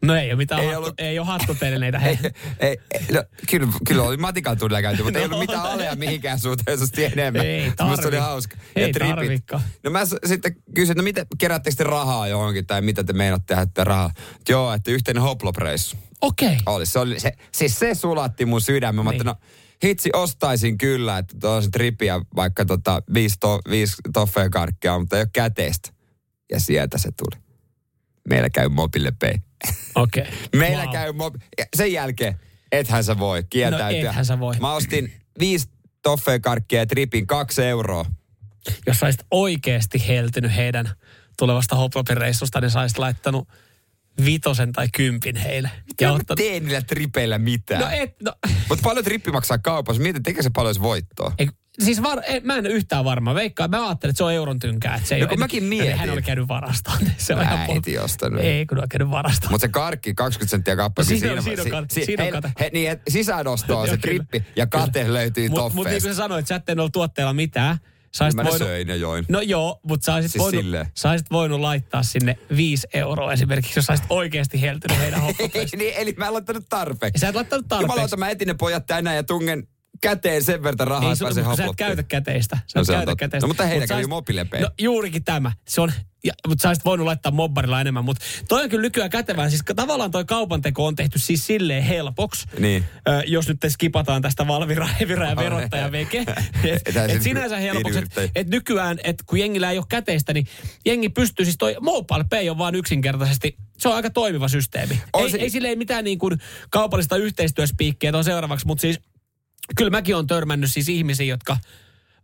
No 0.05 0.15
ei 0.15 0.29
ole 0.31 0.35
mitään, 0.38 0.61
Ei 0.61 0.67
ei, 0.67 0.73
hattu, 0.73 0.83
ollut- 0.85 0.99
ei 0.99 1.19
ole 1.19 1.27
hattutelineitä. 1.27 1.97
Ei, 1.99 2.17
ei, 2.59 2.77
ei, 2.91 3.01
no, 3.13 3.23
kyllä, 3.49 3.67
kyllä 3.88 4.03
oli 4.03 4.17
matikan 4.17 4.58
tunnilla 4.58 4.82
käyty, 4.82 5.03
mutta 5.03 5.19
ei 5.19 5.27
No, 5.27 5.36
ollut 5.36 5.39
mitään 5.49 5.62
tai- 5.63 5.73
aleja 5.73 5.95
mihinkään 5.95 6.39
suhteellisesti 6.39 7.05
enemmän. 7.05 7.45
Ei 7.45 7.65
Musta 7.65 7.84
oli 7.86 8.01
tarvi. 8.01 8.17
hauska. 8.17 8.58
Ei 8.75 8.93
tripit. 8.93 9.15
tarvikaan. 9.15 9.62
No 9.84 9.91
mä 9.91 9.99
sitten 10.25 10.55
kysyin, 10.75 10.97
no 10.97 11.03
miten 11.03 11.25
keräättekö 11.38 11.75
te 11.75 11.84
rahaa 11.84 12.27
johonkin 12.27 12.67
tai 12.67 12.82
mitä 12.82 13.03
te 13.03 13.13
meinaatte 13.13 13.55
tehdä 13.55 13.84
rahaa. 13.84 14.12
Joo, 14.49 14.73
että 14.73 14.91
yhteinen 14.91 15.23
hoplopreissu. 15.23 15.97
Okei. 16.21 16.47
Okay. 16.47 16.60
Oli, 16.75 16.86
se, 16.86 16.99
oli, 16.99 17.19
se, 17.19 17.32
siis 17.51 17.79
se 17.79 17.95
sulatti 17.95 18.45
mun 18.45 18.62
sydämen. 18.62 19.05
Mä 19.05 19.12
Niin. 19.12 19.17
niin. 19.19 19.25
no 19.25 19.36
hitsi 19.83 20.09
ostaisin 20.13 20.77
kyllä, 20.77 21.17
että 21.17 21.35
tuollaisen 21.41 21.71
tripiä 21.71 22.21
vaikka 22.35 22.65
tota 22.65 23.01
viisi, 23.13 23.35
to, 23.39 23.59
viisi 23.69 23.95
toffea 24.13 24.49
karkkia, 24.49 24.99
mutta 24.99 25.15
ei 25.15 25.21
ole 25.21 25.29
käteistä. 25.33 25.89
Ja 26.51 26.59
sieltä 26.59 26.97
se 26.97 27.09
tuli. 27.11 27.43
Meillä 28.29 28.49
käy 28.49 28.69
mobile 28.69 29.11
pay. 29.19 29.33
Okei. 29.95 30.23
Okay. 30.23 30.35
Meillä 30.59 30.83
wow. 30.83 30.93
käy 30.93 31.11
mobi... 31.13 31.39
Sen 31.75 31.93
jälkeen, 31.93 32.39
ethän 32.71 33.03
sä 33.03 33.19
voi 33.19 33.43
kieltäytyä. 33.49 34.03
No 34.03 34.09
ethän 34.09 34.25
sä 34.25 34.39
voi. 34.39 34.55
Mä 34.59 34.73
ostin 34.73 35.13
viisi 35.39 35.69
toffea 36.01 36.39
karkkia 36.39 36.79
ja 36.79 36.85
tripin 36.85 37.27
kaksi 37.27 37.63
euroa. 37.63 38.05
Jos 38.87 38.99
saisit 38.99 39.21
oikeasti 39.31 40.07
heltynyt 40.07 40.55
heidän 40.55 40.89
tulevasta 41.37 41.75
hoplopireissusta, 41.75 42.61
niin 42.61 42.71
saisit 42.71 42.97
laittanut 42.97 43.47
vitosen 44.25 44.71
tai 44.71 44.88
kympin 44.95 45.36
heille. 45.36 45.71
Mitä 45.88 46.03
Ja 46.05 46.12
ottanut- 46.12 46.38
teen 46.38 46.63
niillä 46.65 46.82
tripeillä 46.82 47.38
mitään? 47.38 47.82
No 47.82 47.88
et, 47.91 48.15
no, 48.23 48.34
Mutta 48.69 48.84
paljon 48.84 49.05
trippi 49.05 49.32
maksaa 49.32 49.58
kaupassa. 49.58 50.01
Mietin, 50.01 50.23
tekee 50.23 50.43
se 50.43 50.49
paljon 50.55 50.75
voittoa. 50.82 51.32
ei, 51.39 51.49
siis 51.84 52.03
var, 52.03 52.19
ei, 52.27 52.39
mä 52.39 52.55
en 52.55 52.65
ole 52.65 52.73
yhtään 52.73 53.05
varma. 53.05 53.36
Veikkaa, 53.36 53.67
mä 53.67 53.88
ajattelin, 53.88 54.12
että 54.12 54.17
se 54.17 54.23
on 54.23 54.34
euron 54.34 54.60
tynkää. 54.60 54.95
Että 54.95 55.08
se 55.08 55.15
ei 55.15 55.21
No 55.21 55.27
ole- 55.27 55.38
mäkin 55.38 55.63
Hän 55.63 55.69
mietin. 55.69 56.10
oli 56.12 56.21
käynyt 56.21 56.47
varastamaan. 56.47 57.01
Se 57.17 57.34
on 57.34 57.39
Mä 57.39 57.45
ihan 57.53 57.60
äiti 57.71 57.97
ostanut. 57.99 58.41
Ei, 58.41 58.65
kun 58.65 58.77
on 58.82 58.89
käynyt 58.89 59.12
varastamaan. 59.12 59.53
Mutta 59.53 59.67
se 59.67 59.71
karkki 59.71 60.13
20 60.13 60.51
senttiä 60.51 60.75
kappale. 60.75 61.05
No 61.05 61.10
niin 61.10 61.19
siinä 61.19 61.34
on- 61.36 61.43
siinä 61.43 61.62
on 61.77 61.84
kate- 61.84 62.05
siinä 62.05 62.23
on 62.23 62.32
kate. 62.32 62.51
he, 62.60 62.69
niin, 62.73 62.89
et 62.91 63.01
sisäänosto 63.10 63.77
on 63.79 63.88
se 63.89 63.97
trippi 63.97 64.43
ja 64.55 64.67
kate 64.67 65.13
löytyy 65.13 65.49
Mutta 65.49 65.62
mut 65.63 65.73
niin 65.73 65.84
toffeesta. 65.84 66.08
kuin 66.08 66.15
sä 66.15 66.21
sanoit, 66.21 66.47
sä 66.47 66.55
et 66.55 66.69
ollut 66.69 66.91
tuotteella 66.93 67.34
mitään. 67.34 67.77
Saisit 68.12 68.36
Mä 68.36 68.43
ne 68.43 68.58
söin 68.58 68.88
ja 68.88 68.95
join. 68.95 69.26
No 69.30 69.41
joo, 69.41 69.80
mutta 69.84 70.06
sä 70.06 70.13
olisit, 70.13 70.32
Siis 70.32 70.43
voinut, 70.43 70.63
silleen. 70.63 70.86
voinut 71.32 71.60
laittaa 71.60 72.04
sinne 72.04 72.38
viisi 72.56 72.88
euroa 72.93 73.34
esimerkiksi, 73.34 73.80
jos 73.80 73.86
sä 73.86 73.91
olisit 73.91 74.08
oikeasti 74.10 74.62
heltynyt 74.62 75.00
heidän 75.00 75.22
niin, 75.78 75.93
eli 75.95 76.13
mä 76.17 76.28
en 76.28 76.34
laittanut 76.34 76.65
tarpeeksi. 76.69 77.15
Ja 77.15 77.19
sä 77.19 77.28
et 77.30 77.36
laittanut 77.36 77.67
tarpeeksi. 77.67 77.93
Jumalauta, 77.93 78.17
mä 78.17 78.30
etin 78.30 78.48
ne 78.48 78.54
pojat 78.54 78.86
tänään 78.86 79.15
ja 79.15 79.24
tungen 79.24 79.67
käteen 80.01 80.43
sen 80.43 80.63
verran 80.63 80.88
rahaa, 80.88 81.03
Ei, 81.09 81.12
että 81.13 81.17
sun, 81.17 81.43
pääsen 81.43 81.57
sä 81.57 81.65
et 81.65 81.71
käytä 81.77 82.03
käteistä. 82.03 82.57
Sä 82.67 82.79
No 82.79 82.83
se 82.83 82.91
on 82.91 82.95
käytä 82.97 83.12
totta. 83.12 83.15
käteistä. 83.19 83.43
No, 83.43 83.47
mutta 83.47 83.65
heillä 83.65 83.83
Mut 83.83 83.88
kävi 83.89 84.07
mobiilepay. 84.07 84.62
No 84.62 84.69
juurikin 84.81 85.23
tämä. 85.23 85.51
Se 85.67 85.81
on, 85.81 85.91
ja, 86.23 86.33
mutta 86.47 86.62
sä 86.62 86.67
olisit 86.69 86.85
voinut 86.85 87.05
laittaa 87.05 87.31
mobbarilla 87.31 87.81
enemmän. 87.81 88.05
Mutta 88.05 88.25
toi 88.47 88.63
on 88.63 88.69
kyllä 88.69 88.81
nykyään 88.81 89.09
kätevää. 89.09 89.49
Siis 89.49 89.62
tavallaan 89.75 90.12
toi 90.12 90.25
kaupanteko 90.25 90.85
on 90.85 90.95
tehty 90.95 91.19
siis 91.19 91.45
silleen 91.47 91.83
helpoksi. 91.83 92.47
Niin. 92.59 92.85
Ö, 93.07 93.23
jos 93.25 93.47
nyt 93.47 93.57
skipataan 93.69 94.21
tästä 94.21 94.47
Valvira, 94.47 94.89
Evira 94.99 95.29
ja 95.29 95.35
verottaja 95.35 95.91
veke. 95.91 96.19
Et, 96.63 96.81
se 96.93 97.05
et 97.05 97.21
sinänsä 97.21 97.57
helpoksi. 97.57 97.97
yrittäjä. 97.97 98.29
Et, 98.35 98.47
nykyään, 98.49 98.99
et 99.03 99.23
kun 99.25 99.39
jengillä 99.39 99.71
ei 99.71 99.77
ole 99.77 99.85
käteistä, 99.89 100.33
niin 100.33 100.47
jengi 100.85 101.09
pystyy 101.09 101.45
siis 101.45 101.57
toi 101.57 101.75
mobile 101.81 102.25
pay 102.29 102.49
on 102.49 102.57
vaan 102.57 102.75
yksinkertaisesti, 102.75 103.57
se 103.77 103.89
on 103.89 103.95
aika 103.95 104.09
toimiva 104.09 104.47
systeemi. 104.47 105.01
On 105.13 105.23
Ei, 105.23 105.29
se- 105.29 105.38
ei 105.38 105.49
sille 105.49 105.67
ei 105.67 105.75
mitään 105.75 106.03
niin 106.03 106.19
kuin 106.19 106.38
kaupallista 106.69 107.15
yhteistyöspiikkiä 107.17 108.12
tuon 108.12 108.23
seuraavaksi, 108.23 108.67
mutta 108.67 108.81
siis 108.81 108.99
kyllä 109.75 109.89
mäkin 109.89 110.15
on 110.15 110.27
törmännyt 110.27 110.71
siis 110.71 110.89
ihmisiä, 110.89 111.25
jotka 111.25 111.58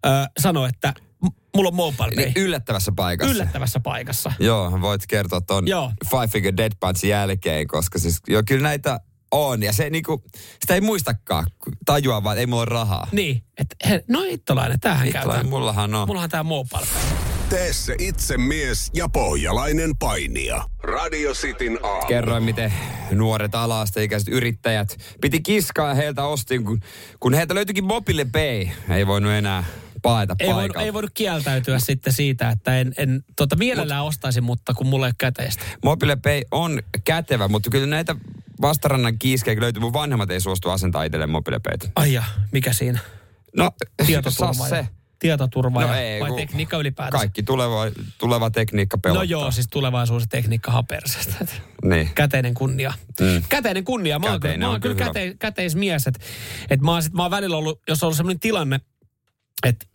ö, 0.05 0.09
sanoo, 0.39 0.65
että 0.65 0.93
mulla 1.55 1.67
on 1.69 1.75
mobile. 1.75 2.15
Niin 2.15 2.33
yllättävässä 2.35 2.91
paikassa. 2.95 3.33
Yllättävässä 3.33 3.79
paikassa. 3.79 4.31
Joo, 4.39 4.81
voit 4.81 5.07
kertoa 5.07 5.41
ton 5.41 5.67
Joo. 5.67 5.91
Five 6.09 6.27
Finger 6.27 6.57
Dead 6.57 6.71
Punch 6.79 7.05
jälkeen, 7.05 7.67
koska 7.67 7.99
siis 7.99 8.21
joo, 8.27 8.43
kyllä 8.47 8.63
näitä 8.63 8.99
on. 9.31 9.63
Ja 9.63 9.73
se 9.73 9.89
niinku, 9.89 10.23
sitä 10.61 10.73
ei 10.75 10.81
muistakaan 10.81 11.45
tajua, 11.85 12.23
vaan 12.23 12.37
ei 12.37 12.45
mulla 12.45 12.61
ole 12.61 12.69
rahaa. 12.69 13.07
Niin, 13.11 13.43
että 13.57 13.75
no 14.07 14.21
hittolainen, 14.21 14.79
tämähän 14.79 15.11
käytetään. 15.11 15.49
mullahan 15.49 15.95
on. 15.95 16.07
Mullahan 16.07 16.29
tää 16.29 16.43
mobile. 16.43 16.87
Tee 17.49 17.73
se 17.73 17.95
itse 17.99 18.37
mies 18.37 18.91
ja 18.93 19.09
pohjalainen 19.09 19.97
painija. 19.97 20.63
Radio 20.83 21.33
Cityn 21.33 21.79
aamu. 21.83 22.07
Kerroin, 22.07 22.43
miten 22.43 22.73
nuoret 23.11 23.55
ala-asteikäiset 23.55 24.27
yrittäjät 24.27 24.97
piti 25.21 25.41
kiskaa 25.41 25.93
heiltä 25.93 26.23
ostin, 26.23 26.65
kun, 26.65 26.79
kun 27.19 27.33
heiltä 27.33 27.55
löytyikin 27.55 27.83
Mobile 27.83 28.25
Pay. 28.25 28.67
Ei 28.95 29.07
voinut 29.07 29.31
enää 29.31 29.63
paeta 30.01 30.35
Ei 30.39 30.53
voinut, 30.53 30.77
ei 30.77 30.93
voinut 30.93 31.11
kieltäytyä 31.13 31.79
sitten 31.79 32.13
siitä, 32.13 32.49
että 32.49 32.79
en, 32.79 32.93
en 32.97 33.23
tota, 33.35 33.55
mielellään 33.55 34.03
ostaisin, 34.03 34.43
mutta 34.43 34.73
kun 34.73 34.87
mulla 34.87 35.05
ei 35.05 35.09
ole 35.09 35.15
käteistä. 35.17 35.63
Mobile 35.83 36.15
Pay 36.15 36.41
on 36.51 36.83
kätevä, 37.03 37.47
mutta 37.47 37.69
kyllä 37.69 37.87
näitä 37.87 38.15
vastarannan 38.61 39.19
kiiskejä 39.19 39.61
löytyy. 39.61 39.79
Mun 39.81 39.93
vanhemmat 39.93 40.31
ei 40.31 40.39
suostu 40.39 40.69
asentaa 40.69 41.03
itselleen 41.03 41.29
Mobile 41.29 41.59
Paytä. 41.59 41.89
Ai 41.95 42.13
ja, 42.13 42.23
mikä 42.51 42.73
siinä? 42.73 42.99
No, 43.57 43.63
saa 43.63 44.07
Tietoturva, 44.07 44.69
se. 44.69 44.87
Tietoturva 45.19 45.81
No 45.81 45.87
ja, 45.87 45.99
ei, 45.99 46.21
vai 46.21 46.31
tekniikka 46.31 46.77
ylipäätänsä? 46.77 47.17
Kaikki 47.17 47.43
tuleva, 47.43 47.81
tuleva 48.17 48.49
tekniikka 48.49 48.97
pelottaa. 48.97 49.23
No 49.23 49.29
joo, 49.29 49.51
siis 49.51 49.67
tulevaisuus 49.67 50.23
ja 50.23 50.27
tekniikka 50.27 50.71
hapersesta. 50.71 51.45
Niin. 51.83 52.09
Käteinen 52.15 52.53
kunnia. 52.53 52.93
Mm. 53.19 53.43
Käteinen 53.49 53.83
kunnia. 53.83 54.19
Mä 54.19 54.25
oon 54.25 54.39
kyllä, 54.39 54.51
Käteinen 54.51 54.59
mä 54.59 54.67
oon 54.67 54.75
on 54.75 54.81
kyllä 54.81 54.95
kyllä 54.95 55.07
käte, 55.07 55.35
käteismies. 55.39 56.07
Että 56.07 56.19
et 56.69 56.81
mä, 56.81 56.91
oon 56.91 57.03
sit, 57.03 57.13
mä 57.13 57.21
oon 57.21 57.31
välillä 57.31 57.57
ollut, 57.57 57.81
jos 57.87 58.03
on 58.03 58.07
ollut 58.07 58.17
sellainen 58.17 58.39
tilanne, 58.39 58.79
et, 59.65 59.87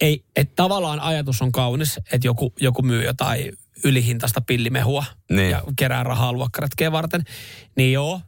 ei, 0.00 0.24
et 0.36 0.54
tavallaan 0.56 1.00
ajatus 1.00 1.42
on 1.42 1.52
kaunis, 1.52 2.00
että 2.12 2.26
joku, 2.26 2.52
joku 2.60 2.82
myy 2.82 3.04
jotain 3.04 3.52
ylihintaista 3.84 4.40
pillimehua 4.40 5.04
Niin. 5.30 5.50
ja 5.50 5.62
kerää 5.76 6.02
rahaa 6.02 6.32
luokkaretkeen 6.32 6.92
varten. 6.92 7.24
Niin 7.76 7.92
joo, 7.92 8.20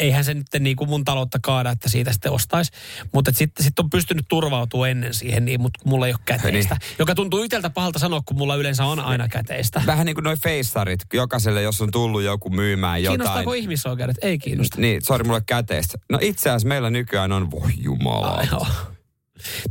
eihän 0.00 0.24
se 0.24 0.34
nyt 0.34 0.46
niin 0.58 0.76
kuin 0.76 0.90
mun 0.90 1.04
taloutta 1.04 1.38
kaada, 1.42 1.70
että 1.70 1.88
siitä 1.88 2.12
sitten 2.12 2.32
ostaisi. 2.32 2.72
Mutta 3.12 3.32
sitten 3.34 3.64
sit 3.64 3.78
on 3.78 3.90
pystynyt 3.90 4.24
turvautumaan 4.28 4.90
ennen 4.90 5.14
siihen, 5.14 5.44
niin, 5.44 5.60
mutta 5.60 5.80
mulla 5.84 6.06
ei 6.06 6.12
ole 6.12 6.20
käteistä. 6.24 6.74
Niin. 6.74 6.96
Joka 6.98 7.14
tuntuu 7.14 7.42
yhdeltä 7.42 7.70
pahalta 7.70 7.98
sanoa, 7.98 8.22
kun 8.24 8.38
mulla 8.38 8.56
yleensä 8.56 8.84
on 8.84 9.00
aina 9.00 9.28
käteistä. 9.28 9.82
Vähän 9.86 10.06
niin 10.06 10.14
kuin 10.14 10.24
noi 10.24 10.36
feissarit, 10.36 11.00
jokaiselle, 11.12 11.62
jos 11.62 11.80
on 11.80 11.90
tullut 11.90 12.22
joku 12.22 12.50
myymään 12.50 13.02
jotain. 13.02 13.18
Kiinnostaako 13.18 13.52
ihmisoikeudet? 13.52 14.16
Ei 14.22 14.38
kiinnosta. 14.38 14.80
Niin, 14.80 15.02
sori, 15.04 15.24
mulle 15.24 15.42
käteistä. 15.46 15.98
No 16.08 16.18
itse 16.20 16.50
asiassa 16.50 16.68
meillä 16.68 16.90
nykyään 16.90 17.32
on, 17.32 17.50
voi 17.50 17.70
jumala. 17.78 18.42
Joo. 18.50 18.66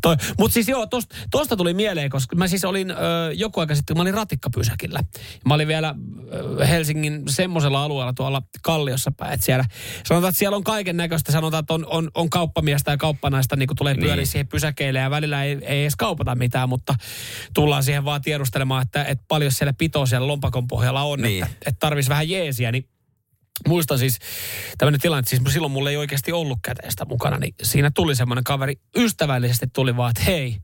Toi, 0.02 0.16
mutta 0.40 0.54
siis 0.54 0.68
joo, 0.68 0.86
tosta, 0.86 1.16
tosta 1.32 1.58
tuli 1.58 1.74
mieleen, 1.74 2.10
koska 2.10 2.36
mä 2.36 2.48
siis 2.48 2.66
olin 2.66 2.92
ö, 2.92 2.96
joku 3.34 3.60
aika 3.60 3.76
sitten, 3.76 3.98
mä 3.98 4.02
olin 4.02 4.14
ratikkapysäkillä. 4.14 5.00
Mä 5.46 5.54
olin 5.54 5.68
vielä 5.68 5.96
ö, 6.60 6.66
Helsingin 6.66 7.24
semmoisella 7.30 7.84
alueella 7.84 8.14
tuolla 8.14 8.42
Kalliossa 8.62 9.12
päin, 9.18 9.34
että 9.34 9.46
siellä, 9.46 9.66
sanotaan, 10.08 10.30
että 10.30 10.40
siellä 10.40 10.58
on 10.58 10.64
kaiken 10.64 10.98
näköistä, 10.98 11.32
sanotaan, 11.32 11.60
että 11.62 11.74
on, 11.74 11.86
on, 11.90 12.12
on 12.16 12.30
kauppamiestä 12.30 12.92
ja 12.92 12.98
kauppanaista, 12.98 13.56
niin 13.56 13.68
kuin 13.68 13.78
tulee 13.78 13.96
pyöriä 13.96 14.16
Niin. 14.16 14.28
siihen 14.28 14.48
pysäkeille 14.48 15.00
ja 15.00 15.10
välillä 15.10 15.44
ei, 15.44 15.58
ei 15.62 15.82
edes 15.82 15.96
kaupata 15.96 16.36
mitään, 16.36 16.70
mutta 16.70 16.96
tullaan 17.54 17.84
siihen 17.84 18.06
vaan 18.06 18.22
tiedustelemaan, 18.22 18.82
että, 18.82 19.04
että 19.04 19.24
paljon 19.28 19.52
siellä 19.52 19.74
pitoa 19.74 20.06
siellä 20.06 20.28
lompakon 20.28 20.68
pohjalla 20.68 21.04
on, 21.04 21.22
Niin. 21.22 21.44
että, 21.44 21.56
että 21.66 21.80
tarvisi 21.80 22.10
vähän 22.10 22.30
jeesiä, 22.30 22.72
niin 22.72 22.90
muistan 23.68 24.00
siis 24.00 24.20
tämmöinen 24.78 25.02
tilanne, 25.02 25.20
että 25.20 25.30
siis 25.30 25.54
silloin 25.54 25.72
mulla 25.72 25.90
ei 25.90 25.98
oikeasti 25.98 26.32
ollut 26.32 26.60
käteistä 26.64 27.06
mukana, 27.06 27.38
niin 27.38 27.56
siinä 27.64 27.92
tuli 27.96 28.16
semmoinen 28.16 28.44
kaveri, 28.44 28.76
ystävällisesti 28.98 29.68
tuli 29.74 29.98
vaan, 29.98 30.10
että 30.10 30.24
hei, 30.24 30.58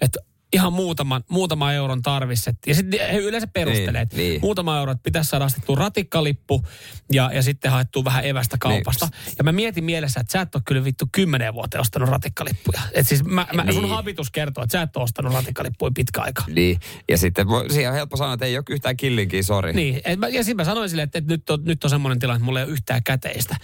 että 0.00 0.20
ihan 0.52 0.72
muutaman, 0.72 1.24
muutama 1.30 1.72
euron 1.72 2.02
tarvis. 2.02 2.48
Et- 2.48 2.56
Ja 2.66 2.74
sitten 2.74 3.00
he 3.12 3.18
yleensä 3.18 3.46
perustelee, 3.46 4.00
että 4.02 4.16
Niin, 4.16 4.28
niin. 4.30 4.40
muutama 4.40 4.78
euro, 4.78 4.92
että 4.92 5.02
pitäisi 5.02 5.30
saada 5.30 5.44
astettua 5.44 5.76
ratikkalippu 5.76 6.64
ja, 7.12 7.30
ja 7.34 7.42
sitten 7.42 7.70
haettua 7.70 8.04
vähän 8.04 8.24
evästä 8.24 8.56
kaupasta. 8.60 9.08
Ja 9.38 9.44
mä 9.44 9.52
mietin 9.52 9.84
mielessä, 9.84 10.20
että 10.20 10.32
sä 10.32 10.40
et 10.40 10.54
ole 10.54 10.62
kyllä 10.66 10.84
vittu 10.84 11.04
kymmenen 11.12 11.54
vuoteen 11.54 11.80
ostanut 11.80 12.08
ratikkalippuja. 12.08 12.80
Et 12.92 13.08
siis 13.08 13.24
mä, 13.24 13.46
mä, 13.54 13.64
Niin. 13.64 13.74
sun 13.74 13.88
habitus 13.88 14.30
kertoo, 14.30 14.64
että 14.64 14.72
sä 14.78 14.82
et 14.82 14.96
ole 14.96 15.04
ostanut 15.04 15.32
ratikkalippuja 15.32 15.90
pitkä 15.94 16.20
aika. 16.22 16.44
Niin, 16.48 16.80
ja 17.08 17.18
sitten 17.18 17.46
siihen 17.70 17.90
on 17.90 17.96
helppo 17.96 18.16
sanoa, 18.16 18.34
että 18.34 18.46
ei 18.46 18.56
ole 18.56 18.64
yhtään 18.70 18.96
killinkiä, 18.96 19.42
sori. 19.42 19.72
Niin, 19.72 20.00
et 20.04 20.18
mä, 20.18 20.28
ja 20.28 20.44
sitten 20.44 20.56
mä 20.56 20.64
sanoin 20.64 20.88
sille, 20.90 21.02
että, 21.02 21.18
että 21.18 21.32
nyt, 21.32 21.50
on, 21.50 21.64
nyt 21.64 21.84
on 21.84 21.90
semmoinen 21.90 22.18
tilanne, 22.18 22.36
että 22.36 22.44
mulla 22.44 22.58
ei 22.60 22.64
ole 22.64 22.72
yhtään 22.72 23.02
käteistä. 23.02 23.56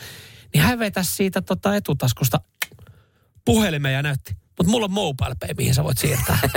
Niin 0.55 0.63
hän 0.65 0.79
vetäisi 0.79 1.15
siitä 1.15 1.43
tota 1.43 1.77
etutaskusta 1.77 2.41
puhelimen 3.45 3.93
ja 3.93 4.03
näytti. 4.03 4.37
Mutta 4.59 4.71
mulla 4.71 4.85
on 4.85 4.93
mobile 4.93 5.35
pay, 5.41 5.55
mihin 5.57 5.75
sä 5.75 5.85
voit 5.85 5.99
siirtää. 5.99 6.39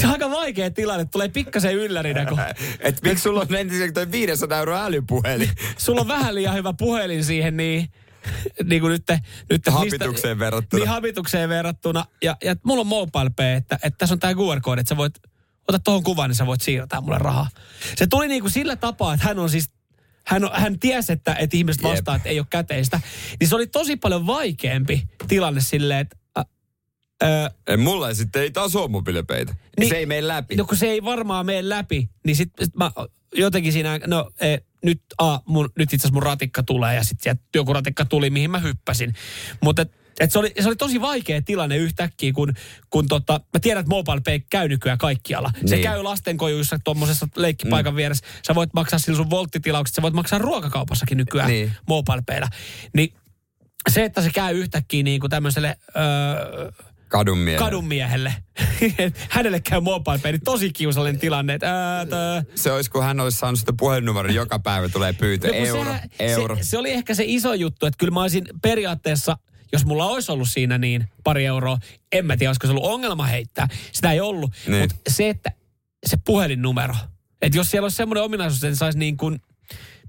Se 0.00 0.06
on 0.06 0.12
aika 0.12 0.30
vaikea 0.30 0.70
tilanne, 0.70 1.04
tulee 1.04 1.28
pikkasen 1.28 1.74
yllärinä, 1.74 2.26
kun 2.26 2.38
Et 2.80 3.02
miksi 3.02 3.22
sulla 3.22 3.40
on 3.40 3.54
ensin 3.54 3.94
toi 3.94 4.10
500 4.10 4.58
euroa 4.58 4.84
älypuhelin? 4.84 5.50
sulla 5.78 6.00
on 6.00 6.08
vähän 6.08 6.34
liian 6.34 6.54
hyvä 6.54 6.72
puhelin 6.72 7.24
siihen, 7.24 7.56
niin, 7.56 7.88
niin 8.64 8.80
kuin 8.80 8.90
nyt, 8.90 9.04
nyt 9.50 9.62
Habitukseen 9.70 10.38
verrattuna. 10.38 10.80
Niin 10.80 10.88
habitukseen 10.88 11.48
verrattuna. 11.48 12.04
Ja, 12.22 12.36
ja 12.44 12.56
mulla 12.62 12.80
on 12.80 12.86
mobile 12.86 13.30
pay, 13.36 13.46
että, 13.46 13.78
että 13.82 13.98
tässä 13.98 14.14
on 14.14 14.18
tämä 14.18 14.32
QR-koodi, 14.32 14.80
että 14.80 14.88
sä 14.88 14.96
voit, 14.96 15.14
ota 15.68 15.78
tuohon 15.78 16.02
kuvan, 16.02 16.30
niin 16.30 16.36
sä 16.36 16.46
voit 16.46 16.60
siirtää 16.60 17.00
mulle 17.00 17.18
rahaa. 17.18 17.48
Se 17.96 18.06
tuli 18.06 18.28
niin 18.28 18.40
kuin 18.40 18.52
sillä 18.52 18.76
tapaa, 18.76 19.14
että 19.14 19.26
hän 19.26 19.38
on 19.38 19.50
siis 19.50 19.70
hän, 20.26 20.42
hän 20.52 20.78
tiesi, 20.78 21.12
että, 21.12 21.34
että 21.34 21.56
ihmiset 21.56 21.82
Jep. 21.82 21.90
vastaa, 21.92 22.16
että 22.16 22.28
ei 22.28 22.38
ole 22.40 22.46
käteistä. 22.50 23.00
Niin 23.40 23.48
se 23.48 23.54
oli 23.56 23.66
tosi 23.66 23.96
paljon 23.96 24.26
vaikeampi 24.26 25.02
tilanne 25.28 25.60
silleen, 25.60 26.00
että 26.00 26.16
Ei, 27.66 27.76
mulla 27.76 28.14
sitten 28.14 28.42
ei 28.42 28.50
taas 28.50 28.76
ole 28.76 28.88
mobiilepeitä. 28.90 29.52
Niin- 29.52 29.66
Niin, 29.80 29.88
se 29.88 29.96
ei 29.96 30.06
mene 30.06 30.28
läpi. 30.28 30.56
No 30.56 30.64
kun 30.64 30.76
se 30.76 30.86
ei 30.86 31.04
varmaan 31.04 31.46
mene 31.46 31.68
läpi, 31.68 32.10
niin 32.26 32.36
sit, 32.36 32.52
sit 32.60 32.74
mä 32.76 32.90
jotenkin 33.34 33.72
siinä, 33.72 34.00
no 34.06 34.30
e, 34.40 34.56
nyt, 34.84 35.02
a, 35.18 35.38
mun, 35.46 35.70
nyt 35.78 35.92
itse 35.92 36.02
asiassa 36.04 36.14
mun 36.14 36.22
ratikka 36.22 36.62
tulee 36.62 36.94
ja 36.94 37.04
sitten 37.04 37.38
joku 37.54 37.72
ratikka 37.72 38.04
tuli, 38.04 38.30
mihin 38.30 38.50
mä 38.50 38.58
hyppäsin. 38.58 39.14
Mutta 39.62 39.86
et, 40.20 40.32
se, 40.32 40.38
oli, 40.38 40.52
se 40.60 40.68
oli 40.68 40.76
tosi 40.76 41.00
vaikea 41.00 41.42
tilanne 41.42 41.76
yhtäkkiä, 41.76 42.32
kun, 42.32 42.52
kun 42.90 43.08
tota, 43.08 43.40
mä 43.54 43.60
tiedän, 43.60 43.80
että 43.80 43.90
Mobile 43.90 44.20
Pay 44.24 44.40
käy 44.50 44.68
nykyään 44.68 44.98
kaikkialla. 44.98 45.50
Se 45.66 45.76
Niin. 45.76 45.82
käy 45.82 46.02
lastenkojuissa 46.02 46.78
tuommoisessa 46.84 47.28
leikkipaikan 47.36 47.92
mm. 47.92 47.96
vieressä. 47.96 48.24
Sä 48.46 48.54
voit 48.54 48.70
maksaa 48.74 48.98
sillä 48.98 49.16
sun 49.16 49.30
volttitilaukset, 49.30 49.94
sä 49.94 50.02
voit 50.02 50.14
maksaa 50.14 50.38
ruokakaupassakin 50.38 51.18
nykyään 51.18 51.50
Niin. 51.50 51.72
Mobile 51.88 52.22
Paylla. 52.26 52.48
Niin 52.94 53.12
se, 53.90 54.04
että 54.04 54.22
se 54.22 54.30
käy 54.30 54.56
yhtäkkiä 54.58 55.02
niin 55.02 55.20
kuin 55.20 55.30
tämmöiselle 55.30 55.76
öö, 55.96 56.72
Kadun 57.08 57.38
miehen. 57.38 57.58
kadun 57.62 57.84
miehelle. 57.86 58.34
Hänelle 59.28 59.60
käy 59.60 59.80
mobile 59.80 60.18
pay, 60.18 60.32
niin 60.32 60.40
tosi 60.44 60.70
kiusallinen 60.72 61.20
tilanne. 61.20 61.54
Että, 61.54 61.96
ää, 61.96 62.06
tää. 62.06 62.44
Se 62.54 62.72
olisi, 62.72 62.90
kun 62.90 63.02
hän 63.04 63.20
olisi 63.20 63.38
saanut 63.38 63.60
sitä 63.60 63.72
puhelinnumeron, 63.78 64.34
joka 64.34 64.58
päivä 64.58 64.88
tulee 64.88 65.12
pyytö. 65.12 65.48
No 65.48 65.54
euro, 65.54 65.84
sehän- 65.84 66.08
euro. 66.18 66.56
Se, 66.56 66.62
se, 66.62 66.78
oli 66.78 66.90
ehkä 66.92 67.14
se 67.14 67.24
iso 67.26 67.54
juttu, 67.54 67.86
että 67.86 67.98
kyllä 67.98 68.10
mä 68.10 68.20
olisin 68.22 68.46
periaatteessa, 68.62 69.36
jos 69.72 69.84
mulla 69.84 70.06
olisi 70.06 70.32
ollut 70.32 70.48
siinä 70.48 70.78
niin 70.78 71.08
pari 71.24 71.46
euroa, 71.46 71.78
en 72.12 72.26
mä 72.26 72.36
tiedä, 72.36 72.50
olisiko 72.50 72.66
se 72.66 72.70
ollut 72.70 72.86
ongelma 72.86 73.26
heittää. 73.26 73.68
Sitä 73.92 74.12
ei 74.12 74.20
ollut. 74.20 74.52
Niin. 74.66 74.80
Mutta 74.82 74.96
se, 75.08 75.28
että 75.28 75.52
se 76.06 76.16
puhelinnumero, 76.24 76.94
että 77.42 77.58
jos 77.58 77.70
siellä 77.70 77.84
olisi 77.84 77.96
semmoinen 77.96 78.24
ominaisuus, 78.24 78.64
että 78.64 78.78
saisi 78.78 78.98
niin 78.98 79.16
kuin 79.16 79.40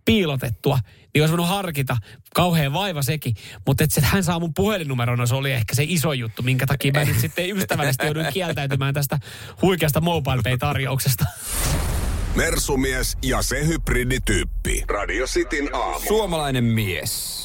piilotettua, 0.06 0.80
niin 1.14 1.22
olisi 1.22 1.32
voinut 1.32 1.48
harkita. 1.48 1.98
Kauhean 2.34 2.74
vaiva 2.74 3.02
sekin. 3.02 3.36
Mutta 3.68 3.84
että 3.84 4.02
hän 4.02 4.24
saa 4.24 4.40
mun 4.40 4.54
puhelinnumeron, 4.54 5.28
se 5.28 5.36
oli 5.36 5.52
ehkä 5.52 5.76
se 5.76 5.84
iso 5.88 6.14
juttu, 6.14 6.42
minkä 6.42 6.66
takia 6.66 6.92
mä 6.92 7.06
nyt 7.06 7.20
sitten 7.20 7.58
ystävällisesti 7.58 8.06
jouduin 8.06 8.34
kieltäytymään 8.34 8.94
tästä 8.94 9.20
huikeasta 9.62 10.02
mobile 10.02 10.42
pay-tarjouksesta. 10.44 11.26
Mersumies 12.36 13.18
ja 13.24 13.42
se 13.42 13.68
hybridityyppi. 13.68 14.84
Radio 14.88 15.26
Cityn 15.26 15.76
aamu. 15.76 16.08
Suomalainen 16.08 16.64
mies. 16.64 17.38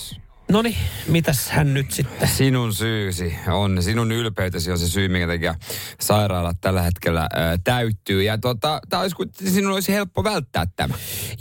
No 0.53 0.63
niin, 0.63 0.77
mitäs 1.07 1.49
hän 1.51 1.75
nyt 1.75 1.91
sitten? 1.91 2.29
Sinun 2.29 2.75
syysi 2.75 3.35
on, 3.49 3.83
sinun 3.83 4.13
ylpeytesi 4.13 4.71
on 4.71 4.79
se 4.79 4.89
syy, 4.89 5.09
minkä 5.09 5.27
takia 5.27 5.55
sairaalat 6.01 6.57
tällä 6.61 6.83
hetkellä 6.83 7.21
ää, 7.21 7.59
täyttyy. 7.65 8.23
Ja 8.23 8.39
tota, 8.39 8.81
tää 8.89 9.01
olisi, 9.01 9.17
sinun 9.53 9.73
olisi 9.73 9.93
helppo 9.93 10.25
välttää 10.25 10.67
tämä. 10.77 10.95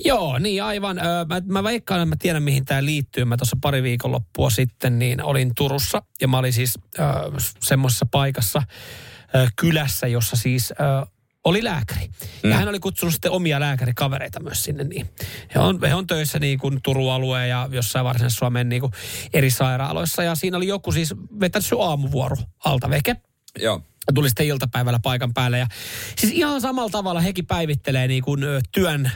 Joo, 0.06 0.40
niin 0.40 0.64
aivan. 0.64 1.00
Ö, 1.00 1.02
Mä, 1.30 1.42
mä 1.46 1.64
veikkaan, 1.64 2.02
että 2.02 2.10
mä 2.10 2.16
tiedän 2.20 2.44
mihin 2.44 2.66
tämä 2.66 2.86
liittyy. 2.86 3.26
Mä 3.26 3.38
tuossa 3.38 3.58
pari 3.62 3.84
viikonloppua 3.84 4.50
sitten 4.50 5.00
niin 5.00 5.24
olin 5.24 5.52
Turussa 5.56 6.02
ja 6.22 6.28
mä 6.28 6.38
olin 6.38 6.54
siis 6.54 6.80
ö, 7.00 7.04
semmoisessa 7.60 8.06
paikassa 8.12 8.64
ö, 9.36 9.48
kylässä, 9.56 10.08
jossa 10.08 10.36
siis 10.36 10.72
ö, 10.72 10.76
oli 11.44 11.64
lääkäri. 11.64 12.10
Ja 12.44 12.50
Mm. 12.50 12.52
hän 12.52 12.68
oli 12.68 12.80
kutsunut 12.80 13.14
sitten 13.14 13.32
omia 13.32 13.60
lääkärikavereita 13.60 14.40
myös 14.40 14.64
sinne. 14.64 14.84
Niin. 14.84 15.10
He, 15.56 15.60
on, 15.60 15.80
he 15.82 15.96
on 15.96 16.08
töissä 16.08 16.40
niin 16.40 16.60
kuin 16.60 16.80
Turun 16.84 17.12
alueen 17.12 17.50
ja 17.50 17.70
jossain 17.72 18.06
varsinaisessa 18.06 18.40
Suomen 18.40 18.70
niin 18.70 18.82
kuin 18.82 18.94
eri 19.34 19.50
sairaaloissa. 19.52 20.24
Ja 20.24 20.36
siinä 20.36 20.58
oli 20.58 20.68
joku 20.68 20.92
siis 20.92 21.14
vetänyt 21.40 21.66
se 21.66 21.76
aamuvuoro 21.80 22.38
alta 22.66 22.90
veke 22.90 23.16
Joo. 23.60 23.82
tuli 24.14 24.30
sitten 24.30 24.46
iltapäivällä 24.46 25.00
paikan 25.04 25.34
päälle. 25.34 25.58
Ja 25.58 25.68
siis 26.18 26.34
ihan 26.34 26.62
samalla 26.62 26.90
tavalla 26.90 27.22
hekin 27.22 27.46
päivittelee 27.46 28.08
niin 28.08 28.24
kuin 28.24 28.42
työn 28.72 29.12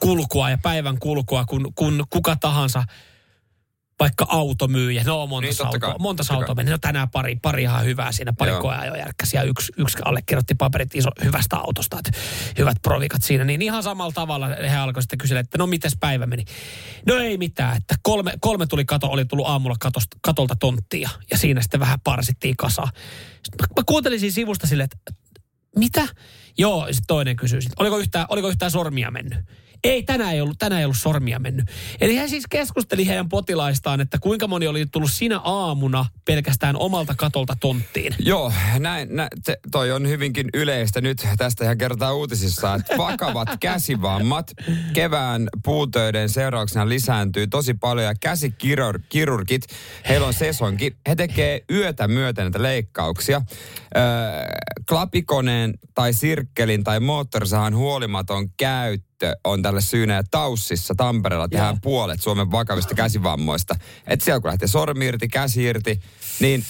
kulkua 0.00 0.50
ja 0.50 0.58
päivän 0.62 0.98
kulkua 0.98 1.44
kuin, 1.44 1.74
kuin 1.74 2.02
kuka 2.10 2.36
tahansa 2.36 2.84
vaikka 4.00 4.26
automyyjä. 4.28 5.04
No 5.04 5.26
monta 5.26 5.48
Niin, 5.48 5.66
autoa, 5.66 5.96
monta 5.98 6.22
autoa 6.30 6.54
meni. 6.54 6.70
No 6.70 6.78
tänään 6.78 7.10
pari, 7.10 7.36
pari 7.42 7.62
ihan 7.62 7.84
hyvää 7.84 8.12
siinä, 8.12 8.32
pari 8.32 8.50
Joo. 8.50 8.60
koeajo 8.60 8.94
järkkäsi 8.94 9.36
ja 9.36 9.42
yksi, 9.42 9.72
yksi 9.76 9.98
allekirjoitti 10.04 10.54
paperit 10.54 10.94
iso, 10.94 11.10
hyvästä 11.24 11.56
autosta, 11.56 11.98
että 11.98 12.20
hyvät 12.58 12.76
provikat 12.82 13.22
siinä. 13.22 13.44
Niin 13.44 13.62
ihan 13.62 13.82
samalla 13.82 14.12
tavalla 14.12 14.48
he 14.48 14.76
alkoi 14.76 15.02
sitten 15.02 15.18
kysellä, 15.18 15.40
että 15.40 15.58
no 15.58 15.66
mites 15.66 15.96
päivä 16.00 16.26
meni. 16.26 16.44
No 17.06 17.14
ei 17.14 17.38
mitään, 17.38 17.76
että 17.76 17.94
kolme, 18.02 18.32
kolme 18.40 18.66
tuli 18.66 18.84
kato, 18.84 19.06
oli 19.06 19.24
tullut 19.24 19.46
aamulla 19.46 19.76
katosta, 19.80 20.16
katolta 20.22 20.56
tonttia 20.60 21.10
ja 21.30 21.38
siinä 21.38 21.62
sitten 21.62 21.80
vähän 21.80 22.00
parsittiin 22.04 22.56
kasaan. 22.56 22.88
Sitten 23.32 23.56
mä, 23.60 23.66
mä 23.80 23.84
kuuntelin 23.86 24.20
siinä 24.20 24.34
sivusta 24.34 24.66
silleen, 24.66 24.88
että 24.92 25.12
mitä? 25.76 26.08
Joo, 26.58 26.86
sitten 26.86 27.06
toinen 27.06 27.36
kysyi, 27.36 27.62
sit, 27.62 27.72
oliko 27.78 27.98
yhtään, 27.98 28.26
oliko 28.28 28.48
yhtään 28.48 28.70
sormia 28.70 29.10
mennyt? 29.10 29.38
Ei, 29.84 30.02
tänään 30.02 30.34
ei, 30.34 30.40
ollut, 30.40 30.58
tänään 30.58 30.78
ei 30.78 30.84
ollut 30.84 30.96
sormia 30.96 31.38
mennyt. 31.38 31.70
Eli 32.00 32.16
he 32.16 32.28
siis 32.28 32.44
keskusteli 32.50 33.06
heidän 33.06 33.28
potilaistaan, 33.28 34.00
että 34.00 34.18
kuinka 34.18 34.46
moni 34.46 34.66
oli 34.66 34.86
tullut 34.86 35.10
sinä 35.12 35.38
aamuna 35.38 36.06
pelkästään 36.24 36.76
omalta 36.76 37.14
katolta 37.16 37.56
tonttiin. 37.60 38.14
Joo, 38.18 38.52
näin, 38.78 39.08
nä, 39.16 39.28
te, 39.44 39.56
toi 39.70 39.92
on 39.92 40.08
hyvinkin 40.08 40.48
yleistä. 40.54 41.00
Nyt 41.00 41.26
tästä 41.36 41.64
ihan 41.64 41.78
kertaa 41.78 42.14
uutisissa, 42.14 42.74
että 42.74 42.96
vakavat 42.98 43.48
käsivammat 43.60 44.52
kevään 44.92 45.48
puutöiden 45.64 46.28
seurauksena 46.28 46.88
lisääntyy 46.88 47.46
tosi 47.46 47.74
paljon. 47.74 48.06
Ja 48.06 48.14
käsikirurgit, 48.20 49.62
heillä 50.08 50.26
on 50.26 50.34
sesonkin, 50.34 50.96
he 51.08 51.14
tekee 51.14 51.64
yötä 51.70 52.08
myöten 52.08 52.44
näitä 52.44 52.62
leikkauksia. 52.62 53.42
Öö, 53.96 54.02
klapikoneen 54.88 55.74
tai 55.94 56.12
sirkkelin 56.12 56.84
tai 56.84 57.00
moottorisahan 57.00 57.76
huolimaton 57.76 58.50
käyttö 58.56 59.13
on 59.44 59.62
tälle 59.62 59.80
syynä. 59.80 60.14
Ja 60.14 60.22
Taussissa 60.30 60.94
Tampereella 60.94 61.48
tehdään 61.48 61.74
Joo. 61.74 61.80
puolet 61.82 62.22
Suomen 62.22 62.50
vakavista 62.50 62.94
käsivammoista. 62.94 63.74
Että 64.06 64.24
siellä 64.24 64.40
kun 64.40 64.48
lähtee 64.48 64.68
sormi 64.68 65.06
irti, 65.06 65.28
käsi 65.28 65.64
irti, 65.64 66.00
niin 66.40 66.64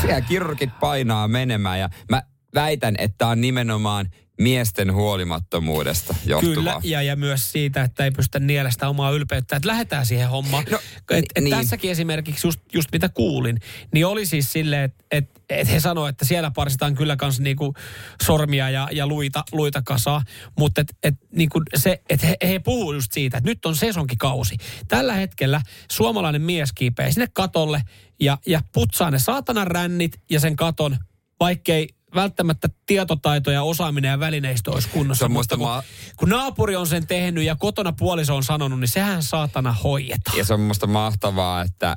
Siellä 0.00 0.20
kirurgit 0.20 0.70
painaa 0.80 1.28
menemään 1.28 1.80
ja 1.80 1.88
mä 2.10 2.22
väitän, 2.54 2.94
että 2.98 3.26
on 3.26 3.40
nimenomaan 3.40 4.10
miesten 4.38 4.94
huolimattomuudesta 4.94 6.14
johtuvaa. 6.26 6.54
Kyllä, 6.54 6.80
ja, 6.84 7.02
ja 7.02 7.16
myös 7.16 7.52
siitä, 7.52 7.82
että 7.82 8.04
ei 8.04 8.10
pystytä 8.10 8.38
nielestä 8.38 8.88
omaa 8.88 9.10
ylpeyttä, 9.10 9.56
että 9.56 9.68
lähdetään 9.68 10.06
siihen 10.06 10.28
hommaan. 10.28 10.64
No, 10.70 10.78
et, 11.10 11.24
et 11.34 11.44
niin. 11.44 11.56
Tässäkin 11.56 11.90
esimerkiksi 11.90 12.46
just, 12.46 12.60
just 12.72 12.88
mitä 12.92 13.08
kuulin, 13.08 13.58
niin 13.94 14.06
oli 14.06 14.26
siis 14.26 14.52
silleen, 14.52 14.84
että 14.84 15.04
et, 15.10 15.30
et 15.50 15.68
he 15.68 15.80
sanoivat, 15.80 16.08
että 16.08 16.24
siellä 16.24 16.50
parsitaan 16.50 16.94
kyllä 16.94 17.16
kans 17.16 17.40
niinku 17.40 17.74
sormia 18.22 18.70
ja, 18.70 18.88
ja 18.92 19.06
luita, 19.06 19.44
luita 19.52 19.82
kasaa, 19.82 20.22
mutta 20.58 20.80
et, 20.80 20.94
et 21.02 21.14
niinku 21.32 21.62
se, 21.76 22.02
että 22.08 22.26
he, 22.26 22.36
he 22.48 22.58
puhuu 22.58 22.92
just 22.92 23.12
siitä, 23.12 23.38
että 23.38 23.50
nyt 23.50 23.66
on 23.66 23.76
sesonkikausi. 23.76 24.56
Tällä 24.88 25.14
hetkellä 25.14 25.60
suomalainen 25.90 26.42
mies 26.42 26.72
kiipeää 26.72 27.10
sinne 27.10 27.28
katolle 27.32 27.82
ja, 28.20 28.38
ja 28.46 28.60
putsaa 28.72 29.10
ne 29.10 29.18
saatanan 29.18 29.66
rännit 29.66 30.20
ja 30.30 30.40
sen 30.40 30.56
katon, 30.56 30.96
vaikkei 31.40 31.88
välttämättä 32.14 32.68
tietotaito 32.88 33.50
ja 33.50 33.62
osaaminen 33.62 34.08
ja 34.08 34.20
välineistö 34.20 34.70
olisi 34.70 34.88
kunnossa. 34.88 35.24
Se 35.24 35.28
mutta 35.28 35.56
kun, 35.56 35.66
ma- 35.66 35.82
kun 36.16 36.28
naapuri 36.28 36.76
on 36.76 36.86
sen 36.86 37.06
tehnyt 37.06 37.44
ja 37.44 37.56
kotona 37.56 37.92
puoliso 37.92 38.36
on 38.36 38.44
sanonut, 38.44 38.80
niin 38.80 38.88
sehän 38.88 39.22
saatana 39.22 39.72
hoidetaan. 39.72 40.38
Ja 40.38 40.44
se 40.44 40.54
on 40.54 40.60
musta 40.60 40.86
mahtavaa, 40.86 41.62
että 41.62 41.90
äh, 41.90 41.96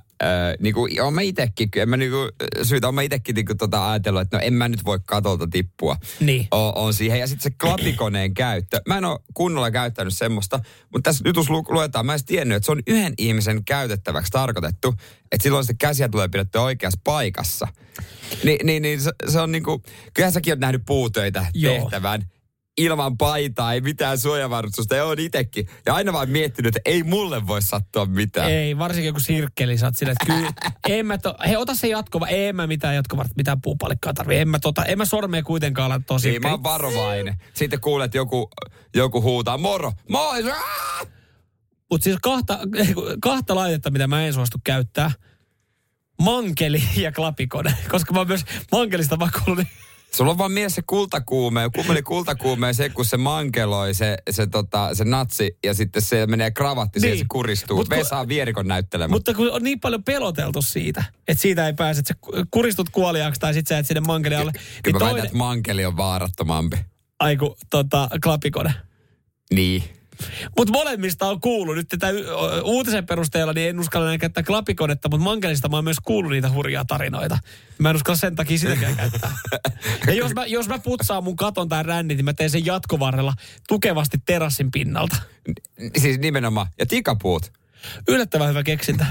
niinku, 0.59 0.87
oon 1.01 1.13
mä 1.13 1.21
itekin, 1.21 1.69
en 1.75 1.89
mä 1.89 1.97
niinku, 1.97 2.17
syytä, 2.63 2.87
oon 2.87 2.95
mä 2.95 3.01
itekin 3.01 3.35
niinku 3.35 3.55
tota 3.55 3.91
ajatellut, 3.91 4.21
että 4.21 4.37
no 4.37 4.43
en 4.43 4.53
mä 4.53 4.69
nyt 4.69 4.85
voi 4.85 4.99
katolta 5.05 5.47
tippua. 5.47 5.97
Niin. 6.19 6.47
O, 6.51 6.83
on 6.85 6.93
siihen. 6.93 7.19
Ja 7.19 7.27
sitten 7.27 7.43
se 7.43 7.57
klatikoneen 7.61 8.33
käyttö. 8.33 8.81
Mä 8.87 8.97
en 8.97 9.05
ole 9.05 9.19
kunnolla 9.33 9.71
käyttänyt 9.71 10.17
semmoista, 10.17 10.59
mutta 10.93 11.09
tässä 11.09 11.23
jutussa 11.25 11.53
lu- 11.53 11.65
luetaan, 11.69 12.05
mä 12.05 12.13
en 12.13 12.25
tiennyt, 12.25 12.55
että 12.55 12.65
se 12.65 12.71
on 12.71 12.81
yhden 12.87 13.13
ihmisen 13.17 13.65
käytettäväksi 13.65 14.31
tarkoitettu, 14.31 14.95
että 15.31 15.43
silloin 15.43 15.63
sitten 15.63 15.87
käsiä 15.87 16.09
tulee 16.09 16.27
pidettyä 16.27 16.61
oikeassa 16.61 16.99
paikassa. 17.03 17.67
Ni, 18.43 18.57
niin, 18.63 18.81
niin 18.81 19.01
se, 19.01 19.11
se 19.29 19.39
on 19.39 19.51
niinku, 19.51 19.83
kyllähän 20.13 20.33
säkin 20.33 20.53
oot 20.53 20.59
nähnyt 20.59 20.80
puutöitä 20.85 21.45
Joo. 21.53 21.79
tehtävän 21.79 22.25
ilman 22.77 23.17
paitaa, 23.17 23.73
ei 23.73 23.81
mitään 23.81 24.17
suojavarustusta, 24.17 24.95
ja 24.95 25.05
on 25.05 25.19
itekin. 25.19 25.67
Ja 25.85 25.93
aina 25.93 26.13
vaan 26.13 26.29
miettinyt, 26.29 26.75
että 26.75 26.89
ei 26.89 27.03
mulle 27.03 27.47
voi 27.47 27.61
sattua 27.61 28.05
mitään. 28.05 28.51
Ei, 28.51 28.77
varsinkin 28.77 29.07
joku 29.07 29.19
sirkkeli, 29.19 29.77
sä 29.77 29.85
oot 29.85 29.97
silleen, 29.97 30.17
että 30.21 30.33
kyllä, 30.33 30.71
en 30.89 31.05
mä 31.05 31.17
to, 31.17 31.35
hei 31.47 31.55
ota 31.55 31.75
se 31.75 31.87
jatkova, 31.87 32.27
en 32.27 32.55
mä 32.55 32.67
mitään 32.67 32.95
jatkova, 32.95 33.25
mitään 33.35 33.61
puupalikkaa 33.61 34.13
tarvii, 34.13 34.39
en 34.39 34.47
mä, 34.47 34.59
tota, 34.59 34.85
en 34.85 34.97
mä 34.97 35.05
sormea 35.05 35.43
kuitenkaan 35.43 35.91
ala 35.91 36.01
tosi. 36.07 36.29
Niin, 36.29 36.41
mä 36.41 36.51
oon 36.51 36.63
varovainen. 36.63 37.35
Sitten 37.53 37.81
kuulet 37.81 38.13
joku, 38.13 38.49
joku 38.95 39.21
huutaa, 39.21 39.57
moro, 39.57 39.91
moi! 40.09 40.51
aah!" 40.51 41.07
Mutta 41.91 42.03
siis 42.03 42.17
kahta, 42.21 42.59
kahta 43.21 43.55
laitetta, 43.55 43.91
mitä 43.91 44.07
mä 44.07 44.25
en 44.25 44.33
suostu 44.33 44.57
käyttää, 44.63 45.11
mankeli 46.21 46.83
ja 46.97 47.11
klapikone, 47.11 47.73
koska 47.91 48.13
mä 48.13 48.19
oon 48.19 48.27
myös 48.27 48.45
mankelista 48.71 49.19
vakuullut, 49.19 49.67
Sulla 50.15 50.31
on 50.31 50.37
vaan 50.37 50.51
mies 50.51 50.75
se 50.75 50.81
kultakuume, 50.87 51.69
kummeli 51.75 52.01
kultakuume 52.01 52.73
se, 52.73 52.89
kun 52.89 53.05
se 53.05 53.17
mankeloi 53.17 53.93
se, 53.93 54.17
se, 54.29 54.47
tota, 54.47 54.95
se 54.95 55.03
natsi 55.03 55.57
ja 55.63 55.73
sitten 55.73 56.01
se 56.01 56.27
menee 56.27 56.51
kravatti 56.51 56.99
niin. 56.99 57.01
siihen, 57.01 57.17
se 57.17 57.25
kuristuu. 57.31 57.77
Mut 57.77 57.89
Vesa 57.89 58.27
Vierikon 58.27 58.67
näyttelemä. 58.67 59.11
Mutta 59.11 59.33
kun 59.33 59.51
on 59.51 59.63
niin 59.63 59.79
paljon 59.79 60.03
peloteltu 60.03 60.61
siitä, 60.61 61.03
että 61.27 61.41
siitä 61.41 61.67
ei 61.67 61.73
pääse, 61.73 61.99
että 61.99 62.13
sä 62.13 62.45
kuristut 62.51 62.89
kuoliaaksi 62.89 63.39
tai 63.41 63.53
sit 63.53 63.67
sä 63.67 63.77
et 63.77 63.87
sinne 63.87 64.01
mankeli 64.01 64.35
alle. 64.35 64.51
Kyllä 64.51 64.63
Niin 64.85 64.93
mä 64.93 64.99
väitän, 64.99 65.09
toinen, 65.09 65.25
että 65.25 65.37
mankeli 65.37 65.85
on 65.85 65.97
vaarattomampi. 65.97 66.77
aiku, 67.19 67.57
tota, 67.69 68.09
klapikone. 68.23 68.73
Niin. 69.53 69.83
Mutta 70.57 70.71
molemmista 70.71 71.27
on 71.27 71.41
kuullut. 71.41 71.75
Nyt 71.75 71.87
tätä 71.87 72.07
uutisen 72.63 73.05
perusteella 73.05 73.53
niin 73.53 73.69
en 73.69 73.79
uskalla 73.79 74.07
enää 74.07 74.17
käyttää 74.17 74.43
klapikonetta, 74.43 75.09
mutta 75.09 75.23
mankelista 75.23 75.69
mä 75.69 75.77
oon 75.77 75.83
myös 75.83 75.99
kuullut 76.03 76.31
niitä 76.31 76.49
hurjaa 76.51 76.85
tarinoita. 76.85 77.37
Mä 77.77 77.89
en 77.89 77.95
uskalla 77.95 78.17
sen 78.17 78.35
takia 78.35 78.57
sitäkään 78.57 78.95
käyttää. 78.95 79.31
Ja 80.07 80.13
jos 80.13 80.33
mä, 80.33 80.45
jos 80.45 80.67
mä 80.67 80.79
putsaan 80.79 81.23
mun 81.23 81.35
katon 81.35 81.69
tai 81.69 81.83
rännit, 81.83 82.17
niin 82.17 82.25
mä 82.25 82.33
teen 82.33 82.49
sen 82.49 82.65
jatkovarrella 82.65 83.33
tukevasti 83.67 84.17
terassin 84.25 84.71
pinnalta. 84.71 85.15
N- 85.49 85.91
Siis 86.01 86.19
nimenomaan. 86.19 86.67
Ja 86.79 86.85
tikapuut. 86.85 87.51
Yllättävän 88.07 88.49
hyvä 88.49 88.63
keksintä. 88.63 89.05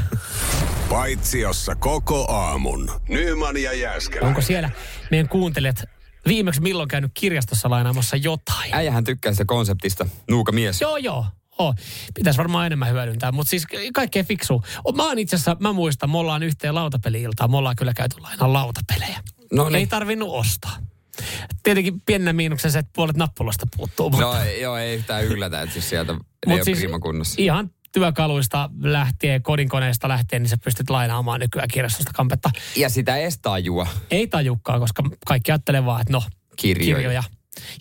Paitsiossa 0.89 1.75
koko 1.75 2.33
aamun. 2.33 2.91
Nyman 3.09 3.57
ja 3.57 3.73
Jääskeläinen. 3.73 4.29
Onko 4.29 4.41
siellä 4.41 4.71
meidän 5.11 5.29
kuuntelijat 5.29 5.85
viimeksi 6.27 6.61
milloin 6.61 6.89
käynyt 6.89 7.11
kirjastossa 7.15 7.71
lainaamassa 7.71 8.17
jotain? 8.17 8.75
Äijähän 8.75 9.05
tykkää 9.05 9.33
sitä 9.33 9.45
konseptista. 9.45 10.07
Nuuka 10.31 10.53
mies. 10.53 10.81
Joo, 10.81 10.97
joo. 10.97 11.27
Oh, 11.59 11.75
pitäisi 12.15 12.39
varmaan 12.39 12.67
enemmän 12.67 12.93
hyödyntää, 12.93 13.33
mutta 13.33 13.51
siis 13.51 13.67
kaikkea 13.95 14.25
fiksu. 14.25 14.63
Mä 14.95 15.05
oon 15.07 15.19
itse 15.19 15.37
asiassa, 15.37 15.57
mä 15.61 15.73
muistan, 15.73 16.11
me 16.11 16.19
ollaan 16.19 16.43
yhteen 16.43 16.75
lautapeli-iltaan, 16.75 17.51
me 17.51 17.57
ollaan 17.57 17.77
kyllä 17.77 17.95
käyty 17.95 18.21
lainaan 18.21 18.53
lautapelejä. 18.53 19.21
No 19.53 19.65
niin. 19.69 19.75
Ei 19.75 19.87
tarvinnut 19.87 20.29
ostaa. 20.31 20.77
Tietenkin 21.63 22.01
pienenä 22.01 22.33
miinuksen 22.33 22.73
se, 22.73 22.79
että 22.79 22.91
puolet 22.95 23.17
nappuloista 23.17 23.67
puuttuu. 23.77 24.11
Mutta, 24.11 24.27
No 24.27 24.45
joo, 24.61 24.77
ei 24.77 25.03
tää 25.07 25.21
yllätä, 25.21 25.63
että 25.63 25.79
jos 25.79 25.89
sieltä 25.89 26.13
ei 26.13 26.19
mut 26.47 26.55
ole 26.57 26.65
siis, 26.65 26.89
kunnossa. 27.03 27.35
ihan 27.39 27.71
työkaluista 27.93 28.71
lähtien, 28.81 29.43
kodinkoneesta 29.43 30.09
lähtien, 30.09 30.43
niin 30.43 30.51
sä 30.51 30.57
pystyt 30.65 30.91
lainaamaan 30.91 31.41
nykyään 31.41 31.69
kirjastosta 31.69 32.13
kampetta. 32.15 32.51
Ja 32.77 32.89
sitä 32.89 33.17
estajua. 33.17 33.87
Ei 34.11 34.27
tajukkaa, 34.27 34.79
koska 34.81 35.03
kaikki 35.27 35.53
ajattelee 35.53 35.85
vaan, 35.85 36.01
että 36.01 36.13
no, 36.13 36.23
Kirjoja. 36.57 36.97
kirjoja. 36.97 37.23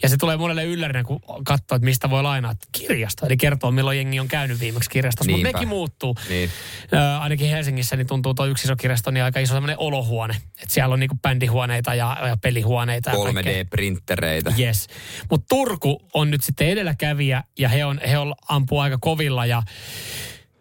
Ja 0.04 0.10
se 0.10 0.18
tulee 0.18 0.38
monelle 0.38 0.66
yllärinä, 0.66 1.04
kun 1.04 1.20
katsoo, 1.46 1.76
että 1.76 1.86
mistä 1.86 2.10
voi 2.10 2.24
lainaa 2.24 2.56
kirjasta. 2.72 3.26
Eli 3.26 3.38
kertoo, 3.38 3.72
milloin 3.72 3.98
jengi 3.98 4.20
on 4.20 4.28
käynyt 4.28 4.60
viimeksi 4.60 4.90
kirjastossa. 4.90 5.32
Mutta 5.32 5.48
nekin 5.48 5.68
muuttuu. 5.68 6.16
Niin. 6.30 6.50
Ö, 6.94 7.18
ainakin 7.20 7.50
Helsingissä 7.50 7.96
niin 7.96 8.08
tuntuu 8.08 8.34
tuo 8.34 8.46
yksi 8.46 8.68
iso 8.68 8.76
kirjasto 8.76 9.12
niin 9.12 9.24
aika 9.24 9.40
iso 9.40 9.54
semmoinen 9.54 9.80
olohuone. 9.80 10.36
Että 10.36 10.74
siellä 10.74 10.94
on 10.94 11.00
niinku 11.00 11.18
bändihuoneita 11.22 11.96
ja, 11.96 12.18
ja 12.28 12.38
pelihuoneita. 12.38 13.10
Ja 13.10 13.34
kaikkea. 13.34 13.64
3D-printtereitä. 13.64 14.54
Yes. 14.60 14.88
Mutta 15.30 15.46
Turku 15.50 16.02
on 16.14 16.32
nyt 16.32 16.44
sitten 16.44 16.68
edelläkävijä 16.68 17.44
ja 17.60 17.70
he 17.70 17.86
on, 17.86 18.00
he 18.10 18.18
on 18.18 18.36
ampuu 18.50 18.80
aika 18.80 18.98
kovilla 19.02 19.46
ja 19.46 19.64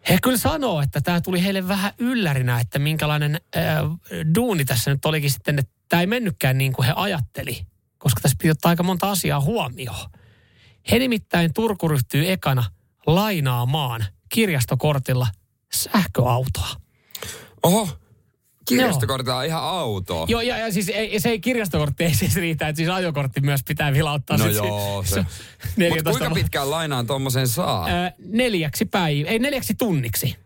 he 0.08 0.18
kyllä 0.22 0.38
sanoo, 0.38 0.82
että 0.82 1.00
tämä 1.00 1.20
tuli 1.20 1.44
heille 1.44 1.68
vähän 1.68 1.92
yllärinä, 1.98 2.60
että 2.60 2.78
minkälainen 2.78 3.40
äh, 3.56 3.62
duuni 4.34 4.64
tässä 4.64 4.90
nyt 4.90 5.04
olikin 5.04 5.30
sitten, 5.30 5.58
että 5.58 5.72
tämä 5.88 6.00
ei 6.00 6.06
mennytkään 6.06 6.58
niin 6.58 6.72
kuin 6.72 6.86
he 6.86 6.92
ajatteli, 6.96 7.66
koska 7.98 8.20
tässä 8.20 8.36
piti 8.38 8.50
ottaa 8.50 8.70
aika 8.70 8.82
monta 8.82 9.10
asiaa 9.10 9.40
huomioon. 9.40 10.10
He 10.90 10.98
nimittäin 10.98 11.54
Turku 11.54 11.88
ryhtyy 11.88 12.32
ekana 12.32 12.64
lainaamaan 13.06 14.04
kirjastokortilla 14.28 15.26
sähköautoa. 15.72 16.68
Oho, 17.62 17.88
kirjastokortilla 18.68 19.38
on 19.38 19.46
ihan 19.46 19.62
autoa. 19.62 20.26
Joo, 20.28 20.40
ja, 20.40 20.58
ja 20.58 20.72
siis 20.72 20.88
ei, 20.88 21.20
se 21.20 21.28
ei 21.28 21.40
kirjastokortti 21.40 22.04
ei 22.04 22.14
siis 22.14 22.36
riitä, 22.36 22.68
että 22.68 22.76
siis 22.76 22.88
ajokortti 22.88 23.40
myös 23.40 23.60
pitää 23.68 23.92
vilauttaa. 23.92 24.36
No 24.36 24.44
sit 24.44 24.54
joo, 24.54 25.02
se. 25.02 25.10
se 25.10 25.20
Mutta 25.20 25.72
14 25.76 26.10
kuinka 26.10 26.34
pitkään 26.34 26.70
lainaan 26.70 27.06
tuommoisen 27.06 27.48
saa? 27.48 27.88
Neljäksi 28.18 28.84
päivä, 28.84 29.28
ei 29.28 29.38
neljäksi 29.38 29.74
tunniksi. 29.74 30.36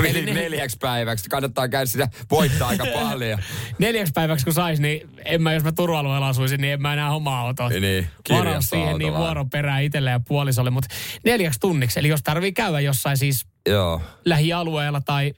Eli 0.00 0.08
eli 0.08 0.24
nel- 0.24 0.34
neljäksi 0.34 0.76
päiväksi. 0.80 1.28
Kannattaa 1.28 1.68
käydä 1.68 1.86
sitä 1.86 2.08
voittaa 2.30 2.68
aika 2.68 2.86
paljon. 3.02 3.38
Neljäksi 3.78 4.12
päiväksi 4.12 4.44
kun 4.44 4.54
sais, 4.54 4.80
niin 4.80 5.10
en 5.24 5.42
mä, 5.42 5.52
jos 5.52 5.64
mä 5.64 5.72
Turun 5.72 5.98
alueella 5.98 6.28
asuisin, 6.28 6.60
niin 6.60 6.72
en 6.72 6.82
mä 6.82 6.92
enää 6.92 7.10
homma 7.10 7.40
autoa. 7.40 7.68
Niin, 7.68 8.06
Varaus 8.30 8.70
siihen 8.70 8.98
niin 8.98 9.14
vuoron 9.14 9.50
perään 9.50 9.82
itselle 9.82 10.10
ja 10.10 10.20
puolisolle, 10.20 10.70
mutta 10.70 10.94
neljäksi 11.24 11.60
tunniksi. 11.60 12.00
Eli 12.00 12.08
jos 12.08 12.22
tarvii 12.22 12.52
käydä 12.52 12.80
jossain 12.80 13.16
siis 13.16 13.46
Joo. 13.68 14.02
lähialueella 14.24 15.00
tai 15.00 15.32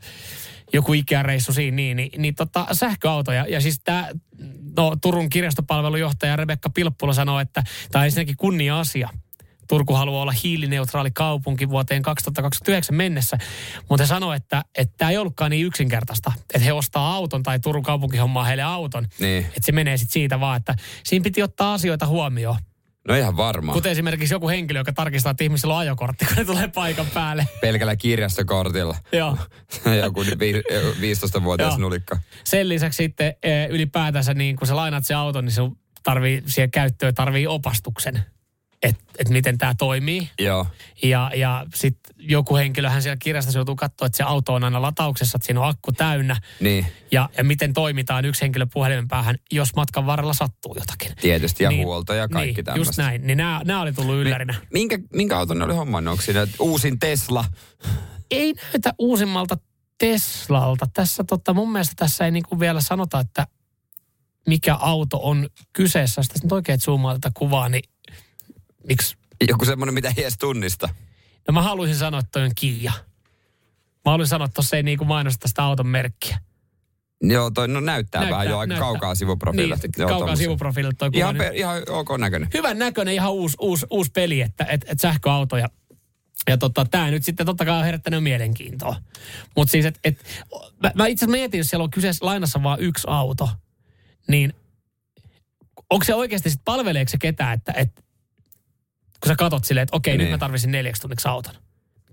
joku 0.73 0.93
ikäreissu 0.93 1.53
siinä, 1.53 1.75
niin, 1.75 1.97
niin, 1.97 2.11
niin 2.23 2.35
tota, 2.35 2.67
sähköautoja. 2.73 3.47
Ja 3.49 3.61
siis 3.61 3.81
tämä, 3.85 4.09
no 4.77 4.97
Turun 5.03 5.29
kirjastopalvelujohtaja 5.29 6.37
Rebekka 6.37 6.71
Pilppula 6.71 7.13
sanoi, 7.13 7.43
että 7.43 7.63
tämä 7.91 8.01
on 8.01 8.05
ensinnäkin 8.07 8.37
kunnia 8.37 8.81
asia. 8.81 9.09
Turku 9.73 9.95
haluaa 9.95 10.23
olla 10.23 10.33
hiilineutraali 10.33 11.11
kaupunki 11.11 11.69
vuoteen 11.69 12.03
2029 12.03 12.97
mennessä, 12.97 13.39
mutta 13.89 14.03
he 14.03 14.07
sanoi, 14.07 14.37
että 14.37 14.63
että 14.79 14.95
tämä 14.99 15.11
ei 15.11 15.19
ollutkaan 15.19 15.51
niin 15.51 15.67
yksinkertaista, 15.67 16.33
että 16.41 16.59
he 16.59 16.73
ostaa 16.73 17.15
auton 17.15 17.43
tai 17.43 17.61
Turun 17.61 17.83
kaupunki 17.83 18.17
hommaa 18.17 18.45
heille 18.45 18.63
auton. 18.63 19.07
Niin. 19.19 19.39
Että 19.47 19.61
se 19.63 19.73
menee 19.73 19.97
sitten 19.97 20.13
siitä 20.13 20.41
vaan, 20.41 20.57
että 20.57 20.75
siinä 21.05 21.23
piti 21.23 21.43
ottaa 21.43 21.75
asioita 21.75 22.07
huomioon. 22.07 22.57
No 23.09 23.15
ihan 23.15 23.37
varmaan. 23.37 23.75
Kuten 23.75 23.93
esimerkiksi 23.93 24.35
joku 24.35 24.49
henkilö, 24.49 24.81
joka 24.81 24.93
tarkistaa, 24.93 25.31
että 25.31 25.45
ihmisellä 25.45 25.75
on 25.75 25.81
ajokortti, 25.81 26.25
kun 26.25 26.37
ne 26.37 26.45
tulee 26.45 26.69
paikan 26.69 27.07
päälle. 27.15 27.49
Pelkällä 27.61 27.97
kirjastokortilla. 27.97 28.97
Joo. 29.13 29.37
Joku 30.03 30.21
vi- 30.21 30.63
15-vuotias 31.15 31.73
Joo. 31.73 31.79
nulikka. 31.79 32.19
Sen 32.45 32.69
lisäksi 32.69 32.97
sitten 32.97 33.35
eh, 33.43 33.69
ylipäätänsä, 33.71 34.35
niin 34.35 34.57
kun 34.57 34.67
sä 34.67 34.77
lainaat 34.77 35.05
se 35.05 35.15
auton, 35.15 35.45
niin 35.45 35.53
sun 35.53 35.77
tarvii 36.03 36.43
siihen 36.47 36.71
käyttöön 36.71 37.15
tarvii 37.15 37.47
opastuksen, 37.47 38.25
että 38.83 39.03
et 39.19 39.29
miten 39.29 39.59
tämä 39.59 39.75
toimii. 39.79 40.31
Joo. 40.39 40.67
Ja, 41.03 41.31
ja 41.35 41.67
sitten 41.75 42.15
joku 42.19 42.57
henkilöhän 42.57 43.03
siellä 43.03 43.17
kirjastossa 43.17 43.59
joutuu 43.59 43.77
katsoa, 43.77 44.07
että 44.07 44.17
se 44.17 44.23
auto 44.23 44.55
on 44.55 44.65
aina 44.65 44.83
latauksessa, 44.83 45.37
että 45.37 45.47
siinä 45.47 45.61
on 45.61 45.69
akku 45.69 45.93
täynnä. 45.93 46.37
Niin, 46.61 46.87
Ja, 47.13 47.29
ja 47.39 47.45
miten 47.45 47.73
toimitaan 47.73 48.25
yksi 48.25 48.43
henkilö 48.43 48.67
puhelimen 48.73 49.09
päähän, 49.09 49.37
jos 49.53 49.75
matkan 49.77 50.07
varrella 50.07 50.33
sattuu 50.35 50.75
jotakin. 50.79 51.17
tietysti. 51.21 51.65
Ja 51.65 51.71
huolto 51.71 52.15
ja 52.15 52.29
kaikki 52.29 52.55
niin, 52.55 52.65
tämmöistä. 52.65 52.91
Just 52.91 52.99
näin. 52.99 53.27
Niin 53.27 53.39
nämä, 53.39 53.61
nämä 53.65 53.81
oli 53.81 53.93
tullut 53.93 54.15
yllärinä. 54.15 54.55
Minkä, 54.73 54.99
minkä 55.13 55.39
auton 55.39 55.59
ne 55.59 55.65
oli 55.65 55.75
hommannut? 55.75 56.13
Onko 56.13 56.23
siinä 56.23 56.47
uusin 56.59 56.99
Tesla? 56.99 57.45
ei 58.31 58.55
näytä 58.73 58.95
uusimmalta 58.99 59.57
Teslalta. 59.99 60.87
Tässä 60.95 61.25
tota, 61.25 61.55
mun 61.55 61.73
mielestä 61.73 61.95
tässä 61.97 62.25
ei 62.25 62.31
niinku 62.31 62.61
vielä 62.61 62.81
sanota, 62.81 63.21
että 63.21 63.47
mikä 64.47 64.75
auto 64.75 65.21
on 65.23 65.49
kyseessä. 65.73 66.23
Tässä 66.23 66.45
nyt 66.45 66.53
oikein 66.53 66.81
zoomaa 66.81 67.15
tätä 67.15 67.31
kuvaa, 67.35 67.69
niin 67.69 67.85
miksi? 68.89 69.17
Joku 69.49 69.65
semmoinen, 69.65 69.95
mitä 69.95 70.09
ei 70.17 70.23
edes 70.23 70.39
tunnista. 70.39 70.89
No 71.49 71.53
mä 71.53 71.63
haluaisin 71.63 71.97
sanoa, 71.97 72.21
että 72.21 72.31
toi 72.33 72.43
on 72.43 72.51
Kia. 72.55 72.93
Mä 74.05 74.11
haluaisin 74.11 74.31
sanoa, 74.31 74.45
että 74.45 74.55
tossa 74.55 74.77
ei 74.77 74.83
niinku 74.83 75.05
mainosta 75.05 75.49
sitä 75.49 75.65
auton 75.65 75.87
merkkiä. 75.87 76.39
Joo, 77.25 77.51
toi 77.51 77.69
no 77.69 77.81
näyttää, 77.81 78.21
Näyttää, 78.21 78.39
vähän 78.39 78.51
jo 78.51 78.59
aika 78.59 78.69
näyttää. 78.69 78.89
kaukaa 78.89 79.15
sivuprofiililta. 79.15 79.87
Niin, 79.87 79.93
Joo, 79.99 80.09
kaukaa 80.09 80.37
sivuprofiililta 80.37 80.97
toi. 80.99 81.11
Ihan, 81.13 81.37
pe- 81.37 81.51
ihan 81.55 81.83
ok 81.89 82.09
näköinen. 82.19 82.49
hyvän 82.55 82.79
näköinen 82.79 83.15
ihan 83.15 83.33
uusi, 83.33 83.57
uusi, 83.61 83.87
uusi 83.91 84.11
peli, 84.11 84.41
että 84.41 84.65
et, 84.65 84.85
et 84.89 85.01
sähköauto 85.01 85.57
ja, 85.57 85.69
ja 86.49 86.59
tota, 86.59 86.85
tämä 86.85 87.11
nyt 87.11 87.25
sitten 87.25 87.47
totta 87.47 87.65
kai 87.65 87.79
on 87.79 87.85
herättänyt 87.85 88.23
mielenkiintoa. 88.23 88.97
Mutta 89.57 89.73
siis, 89.73 89.87
että 89.87 90.01
et, 90.05 90.25
mä, 90.83 90.93
mä 90.95 91.07
itse 91.07 91.27
mietin, 91.27 91.59
jos 91.59 91.67
siellä 91.71 91.85
on 91.85 91.91
kyseessä 91.91 92.27
lainassa 92.27 92.63
vain 92.63 92.81
yksi 92.81 93.07
auto, 93.11 93.49
niin 94.29 94.53
onko 95.91 96.05
se 96.05 96.15
oikeasti 96.15 96.51
sitten 96.51 96.65
palveleeko 96.65 97.11
se 97.11 97.19
ketään, 97.19 97.55
että 97.55 97.73
et, 97.77 98.05
kun 99.23 99.29
sä 99.29 99.37
katot 99.37 99.65
silleen, 99.65 99.83
että 99.83 99.97
okei, 99.97 100.13
niin. 100.13 100.19
nyt 100.19 100.27
Niin. 100.27 100.35
mä 100.35 100.39
tarvitsin 100.39 100.71
neljäksi 100.73 101.03
tunniksi 101.03 101.29
auton. 101.29 101.55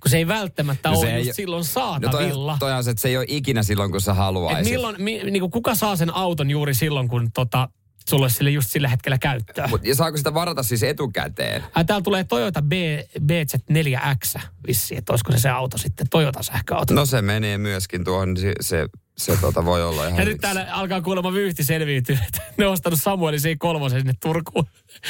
Kun 0.02 0.10
se 0.12 0.18
ei 0.18 0.28
välttämättä 0.28 0.90
No 0.90 0.96
se 0.96 1.02
ole 1.06 1.16
ei- 1.16 1.26
just 1.28 1.36
silloin 1.36 1.60
No 1.60 1.64
toi, 1.74 1.84
saatavilla. 1.84 2.58
toi 2.60 2.72
on 2.72 2.84
se, 2.84 2.90
että 2.92 3.02
se 3.02 3.08
ei 3.08 3.18
ole 3.18 3.26
ikinä 3.28 3.64
silloin, 3.64 3.92
kun 3.92 4.02
sä 4.02 4.12
Et 4.12 4.18
haluaisit. 4.18 4.74
milloin, 4.74 4.96
mi, 5.04 5.20
niinku, 5.24 5.50
kuka 5.50 5.76
saa 5.76 5.96
sen 5.96 6.14
auton 6.16 6.50
juuri 6.50 6.74
silloin, 6.74 7.08
kun 7.08 7.32
tota, 7.32 7.70
sulle 8.10 8.24
olisi 8.24 8.36
sille 8.36 8.50
just 8.50 8.70
sillä 8.70 8.88
hetkellä 8.88 9.18
käyttöä? 9.18 9.68
Mut, 9.68 9.86
ja 9.86 9.96
saako 9.96 10.18
sitä 10.18 10.34
varata 10.34 10.64
siis 10.64 10.84
etukäteen? 10.84 11.64
Ai, 11.76 11.86
täällä 11.86 12.04
tulee 12.04 12.24
Toyota 12.24 12.62
B, 12.62 12.72
BZ4X 13.20 14.40
vissi, 14.68 14.98
että 14.98 15.14
olisiko 15.14 15.32
se 15.32 15.38
se 15.38 15.50
auto 15.50 15.78
sitten, 15.78 16.10
Toyota 16.10 16.44
sähköauto. 16.44 16.94
No 16.94 17.06
se 17.06 17.22
menee 17.22 17.58
myöskin 17.58 18.04
tuohon, 18.04 18.38
se, 18.38 18.54
se, 18.62 18.88
se 19.18 19.38
tota 19.42 19.66
voi 19.66 19.84
olla 19.84 20.08
ihan 20.08 20.20
ja 20.20 20.26
nyt 20.26 20.42
täällä 20.42 20.68
alkaa 20.72 21.02
kuulemma 21.02 21.34
vyyhti 21.34 21.64
selviytyä, 21.64 22.18
että 22.28 22.42
ne 22.58 22.68
on 22.68 22.74
ostanut 22.74 23.02
Samuelin 23.02 23.40
siinä 23.40 23.58
kolmosen 23.60 24.00
sinne 24.00 24.14
Turkuun. 24.22 24.66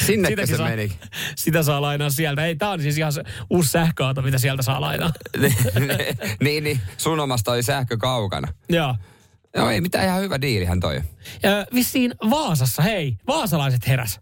Sinnekö 0.06 0.32
Sitäkin 0.32 0.48
se 0.48 0.58
saa, 0.58 0.70
meni? 0.70 0.92
Sitä 1.36 1.64
saa 1.64 1.82
lainaa 1.82 2.10
sieltä. 2.10 2.46
Ei, 2.46 2.56
tää 2.56 2.70
on 2.70 2.82
siis 2.82 2.98
ihan 2.98 3.14
se 3.14 3.24
uusi 3.50 3.70
sähköauto, 3.70 4.22
mitä 4.22 4.38
sieltä 4.38 4.62
saa 4.62 4.82
lainaa. 4.82 5.12
niin, 6.44 6.64
niin, 6.64 6.82
sun 6.98 7.20
omasta 7.20 7.52
oli 7.52 7.64
sähkö 7.64 7.98
kaukana. 7.98 8.48
Joo. 8.70 8.96
Joo, 9.56 9.70
ei 9.70 9.82
mitään 9.82 10.06
ihan 10.06 10.22
hyvä 10.22 10.42
diilihän 10.42 10.80
toi. 10.80 11.02
Ja 11.44 11.66
vissiin 11.74 12.14
Vaasassa, 12.30 12.82
hei, 12.82 13.18
vaasalaiset 13.28 13.88
heräs. 13.88 14.20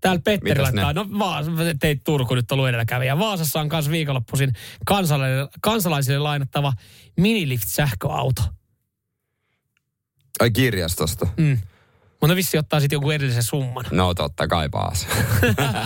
Täällä 0.00 0.20
Petteri 0.24 0.50
Mitäs 0.50 0.62
laittaa, 0.62 0.92
ne? 0.92 1.00
no 1.00 1.18
Vaas, 1.18 1.46
teit 1.80 2.04
Turku 2.04 2.34
nyt 2.34 2.52
ollut 2.52 2.68
edelläkävijä. 2.68 3.18
Vaasassa 3.18 3.60
on 3.60 3.68
myös 3.72 3.90
viikonloppuisin 3.90 4.52
kansalaisille, 4.86 5.48
kansalaisille 5.60 6.18
lainattava 6.18 6.72
minilift-sähköauto. 7.16 8.42
Ai 10.40 10.50
kirjastosta. 10.50 11.26
Mm. 11.36 11.58
Mutta 12.22 12.36
vissi 12.36 12.58
ottaa 12.58 12.80
sitten 12.80 12.96
jonkun 12.96 13.14
erillisen 13.14 13.42
summan. 13.42 13.84
No 13.90 14.14
totta 14.14 14.48
kai 14.48 14.68
paas. 14.68 15.06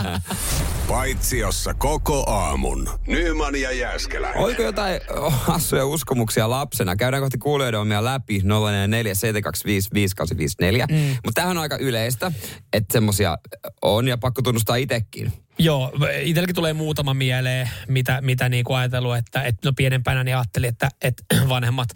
Paitsiossa 0.88 1.74
koko 1.74 2.30
aamun. 2.30 2.90
Nyman 3.06 3.60
ja 3.60 3.72
Jääskeläinen. 3.72 4.42
Oliko 4.42 4.62
jotain 4.62 5.00
oh, 5.16 5.32
hassuja 5.32 5.86
uskomuksia 5.86 6.50
lapsena? 6.50 6.96
Käydään 6.96 7.22
kohti 7.22 7.38
kuulijoiden 7.38 7.80
omia 7.80 8.04
läpi 8.04 8.40
044 8.44 9.14
725 9.14 9.88
5854. 9.94 10.86
Mm. 10.86 11.16
Mutta 11.24 11.32
tämähän 11.34 11.56
on 11.56 11.62
aika 11.62 11.76
yleistä, 11.76 12.32
että 12.72 12.92
semmosia 12.92 13.38
on 13.82 14.08
ja 14.08 14.18
pakko 14.18 14.42
tunnustaa 14.42 14.76
itekin. 14.76 15.32
Joo, 15.58 15.92
itselläkin 16.20 16.54
tulee 16.54 16.72
muutama 16.72 17.14
mieleen, 17.14 17.70
mitä, 17.88 18.20
mitä 18.20 18.48
niinku 18.48 18.72
ajatellut, 18.72 19.16
että, 19.16 19.42
että 19.42 19.68
no 19.68 19.72
pienempänä 19.76 20.24
niin 20.24 20.36
ajattelin, 20.36 20.68
että, 20.68 20.88
että 21.02 21.22
vanhemmat 21.48 21.88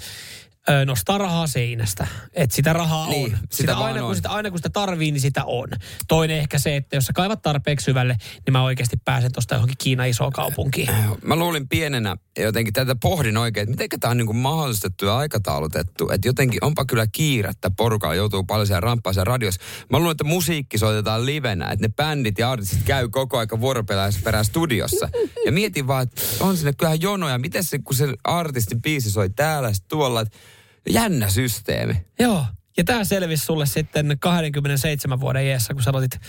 ö, 0.70 0.84
nostaa 0.84 1.18
rahaa 1.18 1.46
seinästä. 1.46 2.06
Että 2.32 2.56
sitä 2.56 2.72
rahaa 2.72 3.08
Niin, 3.08 3.24
on. 3.24 3.30
sitä 3.30 3.46
Sitä 3.56 3.76
aina, 3.78 4.00
on. 4.00 4.06
kun 4.06 4.16
sitä, 4.16 4.30
aina 4.30 4.50
kun 4.50 4.58
sitä 4.58 4.70
tarvii, 4.70 5.10
niin 5.12 5.20
sitä 5.20 5.44
on. 5.44 5.68
Toinen 6.08 6.38
ehkä 6.38 6.58
se, 6.58 6.76
että 6.76 6.96
jos 6.96 7.04
sä 7.04 7.12
kaivat 7.12 7.42
tarpeeksi 7.42 7.84
syvälle, 7.84 8.16
niin 8.46 8.52
mä 8.52 8.62
oikeasti 8.62 8.96
pääsen 9.04 9.32
tuosta 9.32 9.54
johonkin 9.54 9.76
Kiinan 9.78 10.08
isoon 10.08 10.32
kaupunkiin. 10.32 10.88
Mä 11.22 11.36
luulin 11.36 11.68
pienenä 11.68 12.16
jotenkin 12.38 12.72
tätä 12.72 12.96
pohdin 13.02 13.36
oikein, 13.36 13.62
että 13.70 13.82
miten 13.82 14.00
tämä 14.00 14.10
on 14.10 14.16
niin 14.16 14.36
mahdollistettu 14.36 15.04
ja 15.06 15.16
aikataulutettu. 15.16 16.08
Että 16.12 16.28
jotenkin 16.28 16.64
onpa 16.64 16.84
kyllä 16.84 17.06
kiirettä 17.12 17.70
porukalla 17.70 18.14
joutuu 18.14 18.44
paljon 18.44 18.66
siellä 18.66 18.80
ramppaa 18.80 19.12
siellä 19.12 19.24
radiossa. 19.30 19.60
Mä 19.90 19.98
luulen, 19.98 20.10
että 20.12 20.24
musiikki 20.24 20.78
soitetaan 20.78 21.26
livenä, 21.26 21.70
että 21.70 21.84
ne 21.88 21.92
bändit 21.96 22.38
ja 22.38 22.50
artistit 22.50 22.82
käy 22.84 23.08
koko 23.08 23.38
aika 23.38 23.60
vuoroperään 23.60 24.12
studiossa. 24.42 25.08
Ja 25.46 25.52
mietin 25.52 25.86
vaan, 25.86 26.02
että 26.02 26.22
on 26.40 26.56
sinne 26.56 26.72
kyllähän 26.72 27.00
jonoja. 27.00 27.38
Miten 27.38 27.64
se, 27.64 27.78
kun 27.78 27.94
se 27.96 28.14
artistin 28.24 28.82
biisi 28.82 29.10
soi 29.10 29.30
täällä 29.30 29.72
tuolla, 29.88 30.20
että 30.20 30.38
jännä 30.88 31.28
systeemi. 31.28 31.94
Joo. 32.18 32.44
Ja 32.76 32.84
tämä 32.84 33.04
selvisi 33.04 33.44
sulle 33.44 33.66
sitten 33.66 34.16
27 34.20 35.20
vuoden 35.20 35.46
iässä, 35.46 35.74
kun 35.74 35.82
sä 35.82 35.90
aloitit, 35.90 36.20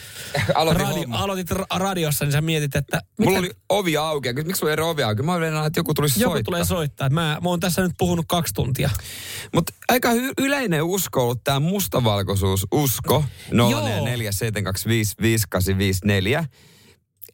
Aloitin 0.55 0.81
radio, 0.85 1.01
homma. 1.01 1.17
aloitit 1.19 1.51
ra- 1.51 1.65
radiossa, 1.77 2.25
niin 2.25 2.31
sä 2.31 2.41
mietit, 2.41 2.75
että 2.75 3.01
Mulla 3.19 3.39
oli 3.39 3.51
ovi 3.69 3.97
auki. 3.97 4.33
Miksi 4.33 4.59
sulla 4.59 4.73
ei 4.73 4.79
ovi 4.79 5.03
auki? 5.03 5.23
Mä 5.23 5.33
olin 5.33 5.53
että 5.65 5.79
joku 5.79 5.93
tulisi 5.93 6.21
joku 6.21 6.33
soittaa. 6.33 6.51
tulee 6.51 6.65
soittaa. 6.65 7.09
Mä, 7.09 7.37
mä 7.43 7.49
oon 7.49 7.59
tässä 7.59 7.81
nyt 7.81 7.91
puhunut 7.97 8.25
kaksi 8.27 8.53
tuntia. 8.53 8.89
Mutta 9.53 9.73
aika 9.89 10.11
hy- 10.13 10.33
yleinen 10.37 10.83
usko 10.83 11.19
on 11.19 11.23
ollut 11.23 11.43
tämä 11.43 11.59
mustavalkoisuus 11.59 12.67
usko. 12.71 13.23
0447255854. 13.51 13.55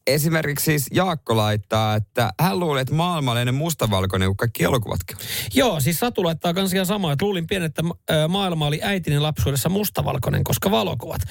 Esimerkiksi 0.07 0.65
siis 0.65 0.85
Jaakko 0.93 1.37
laittaa, 1.37 1.95
että 1.95 2.31
hän 2.39 2.59
luulee, 2.59 2.81
että 2.81 2.93
maailma 2.93 3.31
on 3.31 3.37
ennen 3.37 3.55
mustavalkoinen 3.55 4.29
kuin 4.29 4.37
kaikki 4.37 4.63
elokuvatkin. 4.63 5.17
Joo, 5.53 5.79
siis 5.79 5.99
Satu 5.99 6.23
laittaa 6.23 6.53
kans 6.53 6.73
ihan 6.73 6.85
samaa, 6.85 7.11
että 7.11 7.25
luulin 7.25 7.47
pienen, 7.47 7.65
että 7.65 7.83
maailma 8.27 8.67
oli 8.67 8.79
äitini 8.83 9.19
lapsuudessa 9.19 9.69
mustavalkoinen, 9.69 10.43
koska 10.43 10.71
valokuvat. 10.71 11.21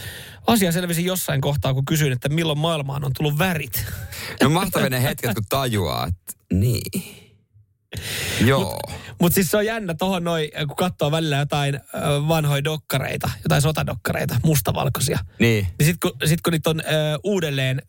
Asia 0.46 0.72
selvisi 0.72 1.04
jossain 1.04 1.40
kohtaa, 1.40 1.74
kun 1.74 1.84
kysyin, 1.84 2.12
että 2.12 2.28
milloin 2.28 2.58
maailmaan 2.58 3.04
on 3.04 3.12
tullut 3.16 3.38
värit. 3.38 3.84
No 4.42 4.50
mahtavia 4.50 4.90
ne 4.90 5.02
hetket, 5.02 5.34
kun 5.34 5.44
tajuaa, 5.48 6.06
että 6.06 6.32
niin. 6.52 7.26
Joo. 8.44 8.80
Mutta 9.20 9.34
siis 9.34 9.50
se 9.50 9.56
on 9.56 9.66
jännä 9.66 9.94
tohon 9.94 10.24
noin, 10.24 10.50
kun 10.66 10.76
katsoo 10.76 11.10
välillä 11.10 11.36
jotain 11.36 11.80
vanhoja 12.28 12.64
dokkareita, 12.64 13.30
jotain 13.44 13.62
sotadokkareita, 13.62 14.36
mustavalkoisia. 14.44 15.18
Niin. 15.38 15.66
Niin 15.78 15.86
sit 15.86 15.96
kun, 16.02 16.12
sit 16.24 16.40
kun 16.40 16.52
niitä 16.52 16.70
on 16.70 16.80
ö, 16.80 16.84
uudelleen 17.24 17.82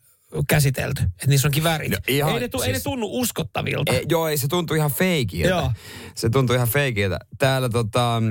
käsitelty, 0.48 1.02
että 1.02 1.26
niissä 1.26 1.48
onkin 1.48 1.64
värit. 1.64 1.90
No 1.90 1.96
ihan 2.08 2.34
ei, 2.34 2.40
ne 2.40 2.48
tu, 2.48 2.62
ei 2.62 2.68
ne 2.68 2.74
siis- 2.74 2.82
tunnu 2.84 3.06
uskottavilta. 3.10 3.92
E, 3.92 4.02
joo, 4.08 4.28
ei 4.28 4.38
se 4.38 4.48
tuntuu 4.48 4.76
ihan 4.76 4.90
feikiltä. 4.90 5.48
Joo. 5.48 5.72
Se 6.14 6.30
tuntuu 6.30 6.56
ihan 6.56 6.68
feikiltä. 6.68 7.18
Täällä 7.38 7.68
tota, 7.68 8.22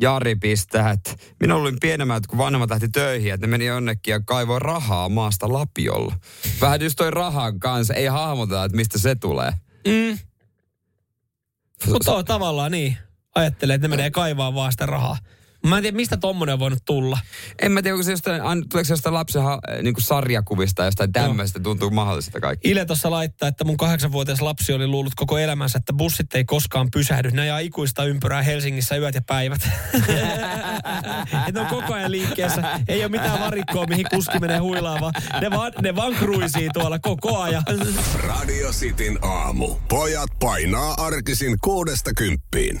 Jari 0.00 0.36
pistää, 0.36 0.90
että 0.90 1.14
minä 1.40 1.56
olin 1.56 1.76
pienemmät, 1.80 2.26
kun 2.26 2.38
vanhemmat 2.38 2.70
lähti 2.70 2.88
töihin, 2.88 3.34
että 3.34 3.46
ne 3.46 3.50
meni 3.50 3.66
jonnekin 3.66 4.12
ja 4.12 4.20
kaivoi 4.20 4.58
rahaa 4.58 5.08
maasta 5.08 5.52
lapiolla. 5.52 6.16
Vähän 6.60 6.80
just 6.80 6.96
toi 6.96 7.10
rahan 7.10 7.60
kanssa, 7.60 7.94
ei 7.94 8.06
hahmoteta, 8.06 8.64
että 8.64 8.76
mistä 8.76 8.98
se 8.98 9.14
tulee. 9.14 9.52
Mm. 9.86 10.18
Mutta 11.92 12.14
on 12.14 12.24
tavallaan 12.24 12.72
niin. 12.72 12.96
Ajattelee, 13.34 13.74
että 13.74 13.88
ne 13.88 13.96
menee 13.96 14.10
kaivaa 14.10 14.54
vaan 14.54 14.72
sitä 14.72 14.86
rahaa. 14.86 15.16
Mä 15.64 15.76
en 15.76 15.82
tiedä, 15.82 15.96
mistä 15.96 16.16
tommonen 16.16 16.52
on 16.52 16.58
voinut 16.58 16.84
tulla. 16.84 17.18
En 17.62 17.72
mä 17.72 17.82
tiedä, 17.82 17.94
onko 17.94 18.02
se 18.02 18.10
jostain, 18.10 18.42
tuleeko 18.42 18.84
se 18.84 18.92
jostain 18.92 19.14
lapsen 19.14 19.42
niin 19.82 19.94
kuin 19.94 20.04
sarjakuvista 20.04 20.76
tai 20.76 20.86
jostain 20.86 21.12
tämmöistä, 21.12 21.60
tuntuu 21.60 21.90
mahdolliselta 21.90 22.40
kaikki. 22.40 22.70
Ile 22.70 22.84
tuossa 22.84 23.10
laittaa, 23.10 23.48
että 23.48 23.64
mun 23.64 23.76
kahdeksanvuotias 23.76 24.40
lapsi 24.40 24.72
oli 24.72 24.86
luullut 24.86 25.14
koko 25.14 25.38
elämänsä, 25.38 25.78
että 25.78 25.92
bussit 25.92 26.34
ei 26.34 26.44
koskaan 26.44 26.88
pysähdy. 26.90 27.30
Ne 27.30 27.42
ajaa 27.42 27.58
ikuista 27.58 28.04
ympyrää 28.04 28.42
Helsingissä 28.42 28.96
yöt 28.96 29.14
ja 29.14 29.22
päivät. 29.22 29.68
ne 31.54 31.60
on 31.60 31.66
koko 31.66 31.94
ajan 31.94 32.10
liikkeessä. 32.10 32.80
Ei 32.88 33.00
ole 33.00 33.08
mitään 33.08 33.40
varikkoa, 33.40 33.86
mihin 33.86 34.06
kuski 34.10 34.38
menee 34.38 34.58
huilaamaan. 34.58 35.12
Ne 35.40 35.50
vaan, 35.50 35.72
ne 35.82 35.96
vaan 35.96 36.14
kruisii 36.14 36.68
tuolla 36.72 36.98
koko 36.98 37.38
ajan. 37.38 37.62
Radio 38.14 38.70
Cityn 38.70 39.18
aamu. 39.22 39.74
Pojat 39.88 40.30
painaa 40.40 40.94
arkisin 40.98 41.56
kuudesta 41.60 42.10
kymppiin. 42.14 42.80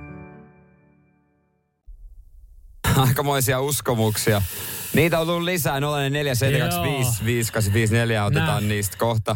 Aikamoisia 3.07 3.61
uskomuksia. 3.61 4.41
Niitä 4.93 5.19
on 5.19 5.27
tullut 5.27 5.43
lisää 5.43 5.79
0472555854. 5.79 5.83
Otetaan 8.25 8.47
Nää. 8.47 8.59
niistä 8.61 8.97
kohta. 8.97 9.35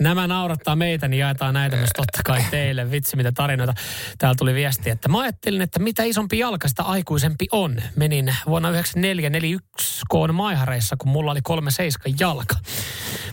Nämä 0.00 0.26
naurattaa 0.26 0.76
meitä, 0.76 1.08
niin 1.08 1.20
jaetaan 1.20 1.54
näitä 1.54 1.76
myös 1.76 1.90
totta 1.96 2.20
kai 2.24 2.44
teille. 2.50 2.90
Vitsi, 2.90 3.16
mitä 3.16 3.32
tarinoita. 3.32 3.74
Täällä 4.18 4.34
tuli 4.38 4.54
viesti, 4.54 4.90
että 4.90 5.08
mä 5.08 5.20
ajattelin, 5.20 5.62
että 5.62 5.78
mitä 5.80 6.02
isompi 6.02 6.38
jalka, 6.38 6.68
sitä 6.68 6.82
aikuisempi 6.82 7.46
on. 7.52 7.82
Menin 7.96 8.36
vuonna 8.46 8.70
9441 8.70 10.02
koon 10.08 10.34
maihareissa, 10.34 10.96
kun 10.98 11.08
mulla 11.12 11.30
oli 11.30 11.40
kolme 11.42 11.70
seiska 11.70 12.10
jalka. 12.20 12.54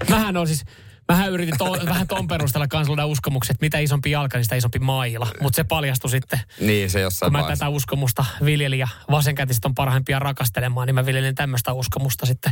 Mähän 0.10 0.38
on 0.38 0.48
siis, 0.48 0.64
Mähän 1.12 1.32
yritin 1.32 1.58
to, 1.58 1.66
vähän 1.86 2.08
ton 2.08 2.28
perusteella 2.28 2.68
kanssa 2.68 3.06
uskomukset, 3.06 3.52
että 3.54 3.66
mitä 3.66 3.80
isompi 3.80 4.12
jalka, 4.12 4.38
niin 4.38 4.46
sitä 4.46 4.56
isompi 4.56 4.80
maila. 4.80 5.28
Mutta 5.42 5.56
se 5.56 5.64
paljastui 5.64 6.10
sitten, 6.10 6.40
Niin, 6.60 6.90
se 6.90 7.02
jossain 7.02 7.28
kun 7.28 7.40
mä 7.40 7.42
vaiheessa. 7.42 7.66
tätä 7.66 7.70
uskomusta 7.70 8.26
viljelin 8.46 8.80
ja 8.80 8.88
vasenkätiset 9.12 9.66
on 9.66 9.76
parhaimpia 9.76 10.20
rakastelemaan, 10.20 10.88
niin 10.88 10.96
mä 10.96 11.06
viljelin 11.06 11.36
tämmöistä 11.36 11.74
uskomusta 11.74 12.26
sitten 12.26 12.52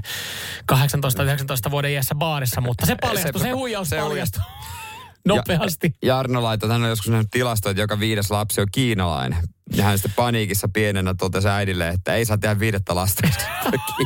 18-19 0.72 1.72
vuoden 1.72 1.92
iässä 1.92 2.16
baarissa. 2.16 2.62
Mutta 2.62 2.86
se 2.86 2.96
paljastui, 3.02 3.42
se, 3.42 3.44
Se- 3.48 3.52
huijaus 3.52 3.90
se 3.90 3.98
paljastui 3.98 4.44
nopeasti. 5.28 5.96
Ja, 6.02 6.08
Jarno 6.16 6.44
laittoi, 6.44 6.68
että 6.68 6.74
hän 6.74 6.84
on 6.84 6.90
joskus 6.90 7.12
nähnyt 7.12 7.28
tilastoja, 7.32 7.72
että 7.72 7.82
joka 7.84 8.00
viides 8.00 8.32
lapsi 8.32 8.62
on 8.62 8.68
kiinalainen. 8.72 9.40
Ja 9.76 9.84
hän 9.84 9.98
sitten 9.98 10.14
paniikissa 10.16 10.68
pienenä 10.74 11.14
totesi 11.14 11.48
äidille, 11.48 11.90
että 11.90 12.14
ei 12.14 12.26
saa 12.26 12.38
tehdä 12.38 12.60
viidettä 12.60 12.96
lasta, 12.96 13.28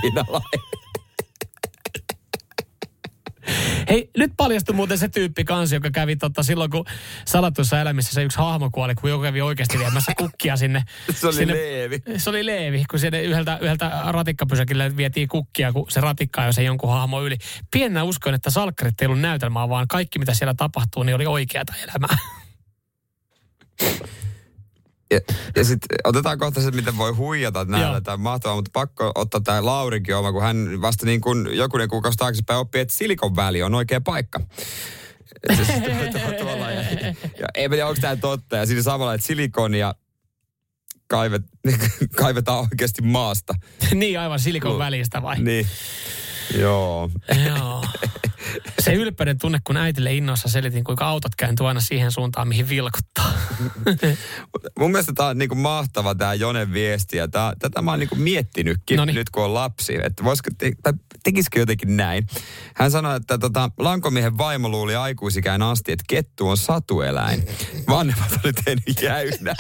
kiinalainen. 0.02 0.60
Hei, 3.90 4.10
nyt 4.18 4.32
paljastui 4.38 4.76
muuten 4.76 4.98
se 4.98 5.10
tyyppi 5.10 5.44
kanssa, 5.44 5.76
joka 5.76 5.92
kävi 5.92 6.16
totta 6.16 6.44
silloin, 6.44 6.72
kun 6.72 6.86
salatuissa 7.26 7.82
elämissä 7.82 8.14
se 8.14 8.24
yksi 8.24 8.38
hahmo 8.38 8.70
kuoli, 8.72 8.96
kun 8.96 9.10
joku 9.10 9.24
kävi 9.24 9.42
oikeasti 9.42 9.80
viemässä 9.80 10.12
kukkia 10.18 10.58
sinne. 10.58 10.84
Se 11.12 11.28
oli 11.28 11.36
sinne, 11.36 11.54
Leevi. 11.54 12.00
Se 12.18 12.30
oli 12.30 12.46
Leevi, 12.46 12.84
kun 12.90 13.00
sinne 13.00 13.22
yhdeltä, 13.22 13.58
yhdeltä 13.62 13.92
ratikkapysäkille 14.08 14.98
vietiin 14.98 15.28
kukkia, 15.28 15.74
kun 15.74 15.86
se 15.90 16.02
ratikka 16.02 16.42
ajoi 16.42 16.54
sen 16.54 16.66
jonkun 16.66 16.90
hahmo 16.90 17.22
yli. 17.22 17.38
Pienenä 17.72 18.04
uskoin, 18.04 18.36
että 18.36 18.50
salkkarit 18.50 19.02
ei 19.02 19.06
ollut 19.06 19.22
näytelmää, 19.22 19.70
vaan 19.70 19.88
kaikki 19.88 20.20
mitä 20.20 20.34
siellä 20.34 20.54
tapahtuu, 20.54 21.04
niin 21.04 21.16
oli 21.16 21.26
oikeata 21.26 21.74
elämää. 21.84 22.18
Ja, 25.14 25.20
ja 25.56 25.64
sitten 25.64 25.98
otetaan 26.04 26.40
kohta 26.40 26.62
se, 26.62 26.72
miten 26.72 26.98
voi 26.98 27.12
huijata 27.12 27.66
näillä 27.66 27.88
Joo. 27.88 28.02
tai 28.02 28.18
mahtavaa, 28.18 28.56
mutta 28.56 28.72
pakko 28.74 29.12
ottaa 29.16 29.42
tämä 29.42 29.66
Laurikin 29.66 30.16
oma, 30.16 30.32
kun 30.32 30.42
hän 30.42 30.82
vasta 30.82 31.06
niin 31.06 31.22
kuin 31.22 31.58
jokunen 31.58 31.90
kuukausi 31.90 32.18
taaksepäin 32.18 32.60
oppi, 32.60 32.80
että 32.80 32.94
Silikon 32.94 33.36
väli 33.36 33.64
on 33.64 33.76
oikea 33.76 34.02
paikka. 34.02 34.40
Tuolla 36.40 36.72
ja, 36.72 36.82
ja 37.40 37.48
ei 37.56 37.70
tiedä, 37.70 37.88
onko 37.88 38.02
tämä 38.02 38.16
totta. 38.16 38.58
Ja 38.58 38.66
siinä 38.66 38.82
samalla, 38.82 39.14
että 39.14 39.28
silikonia 39.28 39.96
kaivet, 41.08 41.42
kaivetaan 42.22 42.60
oikeasti 42.60 43.02
maasta. 43.02 43.54
niin 43.94 44.20
aivan 44.20 44.40
silikon 44.40 44.80
välistä 44.80 45.22
vai? 45.22 45.40
Niin. 45.40 45.68
Joo. 46.60 47.10
Joo. 47.46 47.86
Se 48.80 48.94
ylpeyden 48.94 49.38
tunne, 49.38 49.60
kun 49.64 49.78
äitille 49.78 50.14
innoissa 50.14 50.50
selitin, 50.50 50.84
kuinka 50.84 51.06
autot 51.06 51.36
kääntyy 51.36 51.68
aina 51.68 51.82
siihen 51.82 52.12
suuntaan, 52.12 52.48
mihin 52.48 52.70
vilkuttaa. 52.70 53.34
Mun 54.80 54.92
mielestä 54.92 55.14
tämä 55.16 55.30
on 55.30 55.38
niinku 55.38 55.56
mahtava 55.56 56.16
tämä 56.16 56.34
Jonen 56.34 56.74
viesti 56.74 57.18
ja 57.18 57.28
tää, 57.28 57.54
tätä 57.60 57.82
mä 57.82 57.92
oon 57.92 58.00
niinku 58.00 58.16
miettinytkin 58.16 58.98
Noniin. 58.98 59.16
nyt 59.16 59.30
kun 59.30 59.44
on 59.44 59.54
lapsi, 59.54 59.96
että 60.04 60.24
voisiko, 60.24 60.50
te, 60.58 60.72
tai 60.84 60.94
tekisikö 61.24 61.60
jotenkin 61.60 61.98
näin. 61.98 62.28
Hän 62.76 62.92
sanoi, 62.92 63.18
että 63.18 63.38
tota, 63.38 63.70
lankomiehen 63.80 64.38
vaimo 64.38 64.70
luuli 64.70 64.96
aikuisikään 64.96 65.62
asti, 65.62 65.92
että 65.92 66.06
kettu 66.08 66.50
on 66.50 66.58
satueläin. 66.58 67.44
Vanhemmat 67.90 68.40
oli 68.44 68.54
tehnyt 68.54 69.02
jäynä. 69.02 69.54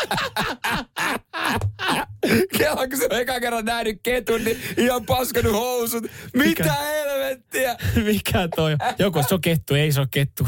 Kela, 2.57 2.87
kun 2.87 2.97
se 2.97 3.07
on 3.11 3.19
eka 3.19 3.39
kerran 3.39 3.65
nähnyt 3.65 3.99
ketun, 4.03 4.43
niin 4.43 4.57
ihan 4.77 5.05
paskanut 5.05 5.53
housut. 5.53 6.03
Mitä 6.03 6.63
Mikä? 6.63 6.73
helvettiä? 6.73 7.75
Mikä 8.05 8.47
toi 8.55 8.73
on? 8.73 8.79
Joku 8.99 9.23
se 9.27 9.33
on 9.33 9.41
kettu, 9.41 9.75
ei 9.75 9.91
se 9.91 9.99
ole 9.99 10.07
kettu. 10.11 10.47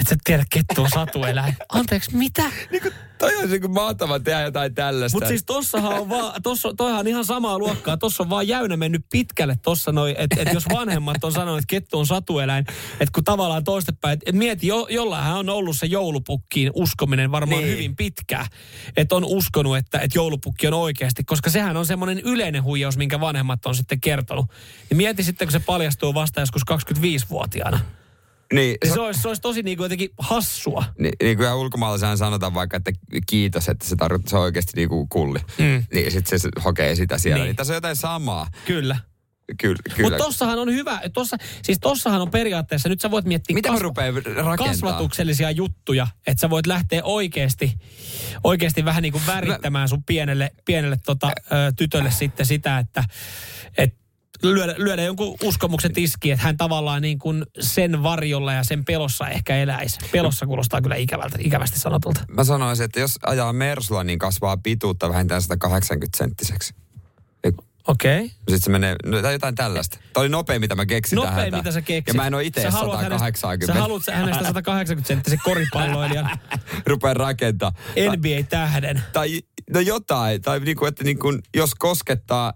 Et 0.00 0.06
sä 0.08 0.16
tiedä, 0.24 0.44
kettu 0.52 0.82
on 0.82 0.88
satueläin. 0.94 1.56
Anteeksi, 1.68 2.16
mitä? 2.16 2.42
Niinku, 2.70 2.90
toi 3.18 3.36
on 3.36 3.50
niinku 3.50 3.68
mahtava 3.68 4.20
tehdä 4.20 4.40
jotain 4.42 4.74
tällaista. 4.74 5.16
Mutta 5.16 5.28
siis 5.28 5.44
tossahan 5.44 5.92
on 5.92 6.08
vaan, 6.08 6.42
tossa, 6.42 6.74
toihan 6.76 7.00
on 7.00 7.06
ihan 7.08 7.24
samaa 7.24 7.58
luokkaa. 7.58 7.96
Tossa 7.96 8.22
on 8.22 8.30
vaan 8.30 8.48
jäynä 8.48 8.76
mennyt 8.76 9.06
pitkälle 9.10 9.56
tossa 9.62 9.92
noin, 9.92 10.14
että 10.18 10.42
et 10.42 10.54
jos 10.54 10.64
vanhemmat 10.72 11.24
on 11.24 11.32
sanonut, 11.32 11.58
että 11.58 11.66
kettu 11.68 11.98
on 11.98 12.06
satueläin, 12.06 12.66
että 12.92 13.12
kun 13.14 13.24
tavallaan 13.24 13.64
toistepäin, 13.64 14.12
että 14.12 14.30
et 14.30 14.34
mieti, 14.36 14.66
jo, 14.66 14.86
jollain 14.90 15.32
on 15.32 15.48
ollut 15.48 15.76
se 15.78 15.86
joulupukkiin 15.86 16.70
uskominen 16.74 17.32
varmaan 17.32 17.60
Niin. 17.60 17.66
niin. 17.68 17.78
hyvin 17.78 17.96
pitkään. 17.96 18.46
Että 18.96 19.14
on 19.14 19.24
uskonut, 19.24 19.76
että, 19.76 19.98
että 19.98 20.18
joulupukki 20.18 20.66
on 20.66 20.74
oikeasti, 20.74 21.24
koska 21.24 21.50
sehän 21.50 21.76
on 21.76 21.86
semmoinen 21.86 22.18
yleinen 22.18 22.62
huijaus, 22.62 22.96
minkä 22.96 23.20
vanhemmat 23.20 23.66
on 23.66 23.74
sitten 23.74 24.00
kertonut. 24.00 24.46
Niin 24.90 24.96
mieti 24.96 25.22
sitten, 25.22 25.48
kun 25.48 25.52
se 25.52 25.58
paljastuu 25.58 26.14
vasta 26.14 26.40
joskus 26.40 26.62
25-vuotiaana. 26.72 27.80
Niin, 28.52 28.76
Niin 28.84 28.94
se 28.94 29.00
olisi, 29.00 29.20
se 29.20 29.28
olisi 29.28 29.42
tosi 29.42 29.62
niin 29.62 29.76
kuin 29.76 29.84
jotenkin 29.84 30.08
hassua. 30.18 30.84
Niin, 30.98 31.12
niin 31.22 31.36
kuin 31.36 31.52
ulkomaalaisena 31.52 32.16
sanotaan 32.16 32.54
vaikka, 32.54 32.76
että 32.76 32.92
kiitos, 33.26 33.68
että 33.68 33.86
se 33.86 33.96
tarkoittaa, 33.96 34.30
se 34.30 34.36
on 34.36 34.42
oikeasti 34.42 34.72
niin 34.76 34.88
kuin 34.88 35.08
kulli. 35.08 35.38
Mm. 35.58 35.84
Niin 35.94 36.12
sitten 36.12 36.40
se 36.40 36.48
hokee 36.64 36.94
sitä 36.94 37.18
siellä. 37.18 37.36
Niin. 37.36 37.48
Niin. 37.48 37.56
tässä 37.56 37.72
on 37.72 37.76
jotain 37.76 37.96
samaa. 37.96 38.46
Kyllä. 38.66 38.96
Kyllä. 39.60 39.76
kyllä. 39.96 40.10
Mutta 40.10 40.24
tossahan 40.24 40.58
on 40.58 40.72
hyvä, 40.72 41.00
tossa, 41.14 41.36
siis 41.62 41.78
tossahan 41.80 42.20
on 42.20 42.30
periaatteessa, 42.30 42.88
nyt 42.88 43.00
sä 43.00 43.10
voit 43.10 43.24
miettiä 43.24 43.56
rupean 43.78 44.14
rakentamaan? 44.14 44.58
kasvatuksellisia 44.58 45.50
juttuja, 45.50 46.06
että 46.26 46.40
sä 46.40 46.50
voit 46.50 46.66
lähteä 46.66 47.00
oikeasti, 47.04 47.72
oikeasti 48.44 48.84
vähän 48.84 49.02
niin 49.02 49.12
kuin 49.12 49.26
värittämään 49.26 49.88
sun 49.88 50.04
pienelle, 50.04 50.50
pienelle 50.64 50.96
tota, 51.06 51.26
ö, 51.26 51.72
tytölle 51.76 52.10
sitten 52.10 52.46
sitä, 52.46 52.78
että 52.78 53.04
et 53.78 53.94
lyödä, 54.42 54.74
lyödä 54.78 55.02
jonkun 55.02 55.36
uskomuksen 55.44 55.92
tiskiin, 55.92 56.32
että 56.34 56.44
hän 56.46 56.56
tavallaan 56.56 57.02
niin 57.02 57.18
kuin 57.18 57.44
sen 57.60 58.02
varjolla 58.02 58.52
ja 58.52 58.64
sen 58.64 58.84
pelossa 58.84 59.28
ehkä 59.28 59.56
eläisi. 59.56 59.98
Pelossa 60.12 60.46
kuulostaa 60.46 60.82
kyllä 60.82 60.96
ikävältä, 60.96 61.38
ikävästi 61.40 61.78
sanotulta. 61.78 62.20
Mä 62.28 62.44
sanoisin, 62.44 62.84
että 62.84 63.00
jos 63.00 63.18
ajaa 63.26 63.52
Mersulla, 63.52 64.04
niin 64.04 64.18
kasvaa 64.18 64.56
pituutta 64.56 65.08
vähintään 65.08 65.42
180 65.42 66.18
senttiseksi. 66.18 66.74
Okei. 67.88 68.16
Okay. 68.16 68.28
Sitten 68.28 68.60
se 68.60 68.70
menee, 68.70 68.96
no, 69.04 69.22
tai 69.22 69.32
jotain 69.32 69.54
tällaista. 69.54 69.98
Tämä 70.12 70.22
oli 70.22 70.28
nopein, 70.28 70.60
mitä 70.60 70.74
mä 70.74 70.86
keksin 70.86 71.20
tähän. 71.20 71.34
Nopein, 71.34 71.54
mitä 71.54 71.70
sä 71.72 71.82
keksit. 71.82 72.14
Ja 72.14 72.14
mä 72.14 72.26
en 72.26 72.34
ole 72.34 72.44
itse 72.44 72.62
Sä 72.62 72.70
haluat 72.70 73.00
hänestä- 73.00 73.18
180. 73.18 73.74
Sä 73.74 73.80
haluat 73.80 74.02
hänestä 74.12 74.44
180 74.44 75.08
senttisen 75.08 75.38
koripalloilijan 75.44 76.30
Rupean 76.86 77.16
rakentaa. 77.16 77.72
NBA-tähden. 78.16 79.02
tai 79.12 79.40
no 79.74 79.80
jotain, 79.80 80.42
tai 80.42 80.60
niinku, 80.60 80.86
että 80.86 81.04
niinku, 81.04 81.38
jos 81.56 81.74
koskettaa 81.74 82.52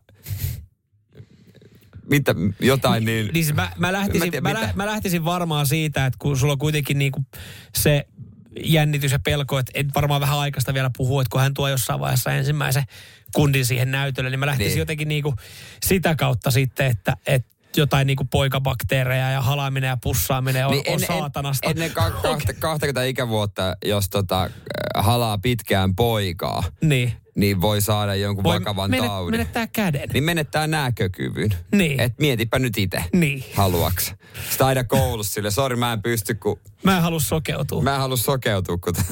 mitä, 2.10 2.34
jotain, 2.60 3.04
niin... 3.04 3.30
Niin 3.32 3.44
siis 3.44 3.56
mä, 3.56 3.72
mä, 3.78 3.92
lähtisin, 3.92 4.26
Mä 4.26 4.30
tiedän, 4.30 4.42
mä, 4.52 4.60
lä, 4.60 4.72
mä 4.74 4.86
lähtisin 4.86 5.24
varmaan 5.24 5.66
siitä, 5.66 6.06
että 6.06 6.16
kun 6.18 6.36
sulla 6.38 6.52
on 6.52 6.58
kuitenkin 6.58 6.98
niinku 6.98 7.24
se 7.74 8.06
jännitys 8.64 9.12
ja 9.12 9.18
pelko, 9.18 9.58
että 9.58 9.72
et 9.74 9.86
varmaan 9.94 10.20
vähän 10.20 10.38
aikaista 10.38 10.74
vielä 10.74 10.90
puhua, 10.96 11.22
että 11.22 11.30
kun 11.32 11.40
hän 11.40 11.54
tuo 11.54 11.68
jossain 11.68 12.00
vaiheessa 12.00 12.32
ensimmäisen 12.32 12.84
kundin 13.34 13.66
siihen 13.66 13.90
näytölle, 13.90 14.30
niin 14.30 14.40
mä 14.40 14.46
lähtisin 14.46 14.66
Niin. 14.66 14.74
niin. 14.74 14.78
jotenkin 14.78 15.08
niinku 15.08 15.34
sitä 15.86 16.14
kautta 16.14 16.50
sitten, 16.50 16.86
että 16.86 17.16
et 17.26 17.46
jotain 17.76 18.06
niinku 18.06 18.24
poikabakteereja 18.24 19.30
ja 19.30 19.40
halaaminen 19.40 19.88
ja 19.88 19.96
pussaaminen 20.02 20.66
on, 20.66 20.72
niin 20.72 20.84
on 20.88 21.00
saatanasta. 21.00 21.66
En, 21.66 21.70
ennen 21.70 21.90
ka- 21.90 22.10
kahta, 22.10 22.54
20 22.60 23.04
ikävuotta, 23.04 23.76
jos 23.84 24.08
tota, 24.10 24.42
äh, 24.42 24.50
halaa 25.04 25.38
pitkään 25.38 25.96
poikaa, 25.96 26.62
niin. 26.80 27.12
Niin 27.40 27.60
voi 27.60 27.80
saada 27.80 28.14
jonkun 28.14 28.44
Voi 28.44 28.54
vakavan 28.60 28.90
menet- 28.90 29.06
taudin. 29.06 29.30
Menettää 29.40 29.66
käden. 29.66 30.08
Niin 30.12 30.24
menettää 30.24 30.66
näkökyvyn. 30.66 31.50
Niin. 31.72 32.00
Et 32.00 32.12
mietipä 32.18 32.58
nyt 32.58 32.78
itse. 32.78 33.04
Niin. 33.12 33.44
Haluaks. 33.54 34.12
Sitä 34.50 34.66
aina 34.66 34.84
koulussa 34.84 35.32
sille, 35.34 35.50
sori 35.50 35.76
mä 35.76 35.92
en 35.92 36.02
pysty, 36.02 36.34
kun 36.34 36.60
Mä 36.84 36.96
en 36.96 37.02
halua 37.02 37.20
sokeutua. 37.20 37.82
mä 37.82 37.94
en 37.94 38.00
halua 38.00 38.16
sokeutua, 38.16 38.76
kun... 38.78 38.94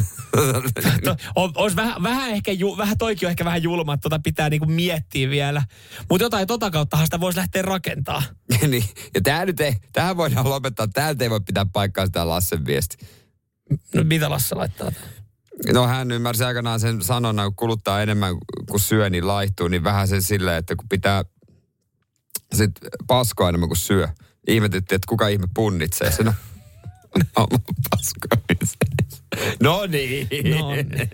On, 1.36 1.52
olisi 1.54 1.76
vähän, 1.76 2.02
vähän 2.02 2.30
ehkä, 2.30 2.52
ju, 2.52 2.76
vähän 2.76 2.98
toikin 2.98 3.26
on 3.26 3.30
ehkä 3.30 3.44
vähän 3.44 3.62
julma, 3.62 3.94
että 3.94 4.02
tota 4.02 4.18
pitää 4.24 4.50
niinku 4.50 4.66
miettiä 4.66 5.30
vielä. 5.30 5.62
Mutta 6.10 6.24
jotain 6.24 6.46
tota 6.46 6.70
kauttahan 6.70 7.06
sitä 7.06 7.20
voisi 7.20 7.38
lähteä 7.38 7.62
rakentaa. 7.62 8.22
niin. 8.68 8.84
Ja 9.14 9.20
tää 9.20 9.44
nyt 9.46 9.60
ei, 9.60 9.72
tähän 9.92 10.16
voidaan 10.16 10.50
lopettaa. 10.50 10.88
Täältä 10.88 11.24
ei 11.24 11.30
voi 11.30 11.40
pitää 11.40 11.66
paikkaa 11.72 12.06
sitä 12.06 12.28
Lassen 12.28 12.66
viesti. 12.66 12.96
No 13.94 14.04
mitä 14.04 14.30
Lasse 14.30 14.54
laittaa? 14.54 14.92
No 15.72 15.86
hän 15.86 16.10
ymmärsi 16.10 16.44
aikanaan 16.44 16.80
sen 16.80 17.02
sanonnan, 17.02 17.46
kun 17.46 17.56
kuluttaa 17.56 18.02
enemmän 18.02 18.34
kuin 18.70 18.80
syö, 18.80 19.10
niin 19.10 19.26
laihtuu, 19.26 19.68
niin 19.68 19.84
vähän 19.84 20.08
sen 20.08 20.22
silleen, 20.22 20.56
että 20.56 20.76
kun 20.76 20.88
pitää 20.88 21.24
sit 22.54 22.70
paskoa 23.06 23.48
enemmän 23.48 23.68
kuin 23.68 23.78
syö. 23.78 24.08
ihmetyttiin, 24.48 24.96
että 24.96 25.08
kuka 25.08 25.28
ihme 25.28 25.46
punnitsee 25.54 26.10
sen. 26.12 26.32
No 29.62 29.86
niin. 29.86 30.28
No 30.58 30.70
niin. 30.72 31.10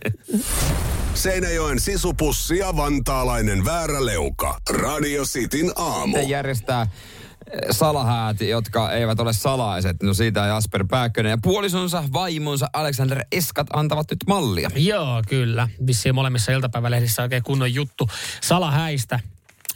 Seinäjoen 1.15 1.81
sisupussi 1.81 2.59
ja 2.59 2.77
vantaalainen 2.77 3.65
vääräleuka. 3.65 4.61
Radio 4.71 5.25
Cityn 5.25 5.73
aamu. 5.77 6.17
Ne 6.17 6.23
järjestää 6.23 6.87
salahäät, 7.71 8.41
jotka 8.41 8.93
eivät 8.93 9.21
ole 9.21 9.33
salaiset. 9.33 10.03
No 10.03 10.15
siitä 10.15 10.41
Jasper 10.47 10.85
Pääkkönen 10.91 11.31
ja 11.31 11.39
puolisonsa, 11.43 12.05
vaimonsa 12.13 12.67
Alexander 12.73 13.25
Eskat 13.33 13.67
antavat 13.73 14.11
nyt 14.11 14.19
mallia. 14.27 14.71
Joo, 14.77 15.23
kyllä. 15.29 15.69
Vissiin 15.87 16.15
molemmissa 16.15 16.53
iltapäivälehdissä 16.53 17.23
oikein 17.23 17.43
kunnon 17.43 17.75
juttu 17.75 18.09
salahäistä, 18.41 19.21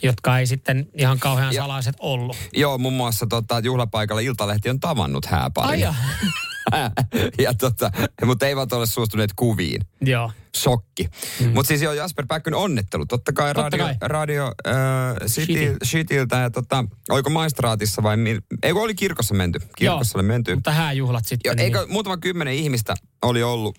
jotka 0.03 0.39
ei 0.39 0.47
sitten 0.47 0.89
ihan 0.97 1.19
kauhean 1.19 1.53
Ja- 1.53 1.61
salaiset 1.61 1.95
ollut. 1.99 2.37
Joo, 2.53 2.77
muun 2.77 2.93
muassa 2.93 3.27
tota, 3.27 3.59
juhlapaikalla 3.59 4.21
Iltalehti 4.21 4.69
on 4.69 4.79
tavannut 4.79 5.25
hääparin. 5.25 5.87
Ai 5.87 5.93
ja. 7.43 7.53
tota, 7.53 7.91
mutta 8.25 8.47
eivät 8.47 8.73
ole 8.73 8.85
suostuneet 8.85 9.31
kuviin. 9.35 9.81
Joo. 10.01 10.31
Shokki. 10.57 11.09
Mm. 11.39 11.49
Mutta 11.53 11.67
siis 11.67 11.81
joo, 11.81 11.93
Jasper 11.93 12.25
Pääkkönen 12.27 12.59
onnettelu. 12.59 13.05
Totta 13.05 13.33
kai 13.33 13.53
Totta 13.53 13.61
radio, 13.77 13.85
kai. 13.85 13.95
radio 14.01 14.45
äh, 14.67 15.27
City. 15.27 15.75
Shitiltä 15.83 16.35
ja 16.37 16.49
tota, 16.49 16.85
oliko 17.09 17.29
maistraatissa 17.29 18.03
vai 18.03 18.17
mi- 18.17 18.39
ei 18.63 18.71
oli 18.71 18.95
kirkossa 18.95 19.33
menty. 19.33 19.59
Kirkossa 19.75 20.17
oli 20.19 20.27
menty. 20.27 20.55
Mutta 20.55 20.71
hääjuhlat 20.71 21.25
sitten. 21.25 21.49
Jo, 21.49 21.53
niin. 21.55 21.63
eikö 21.65 21.87
muutama 21.89 22.17
kymmenen 22.17 22.53
ihmistä 22.53 22.93
oli 23.21 23.43
ollut, 23.43 23.77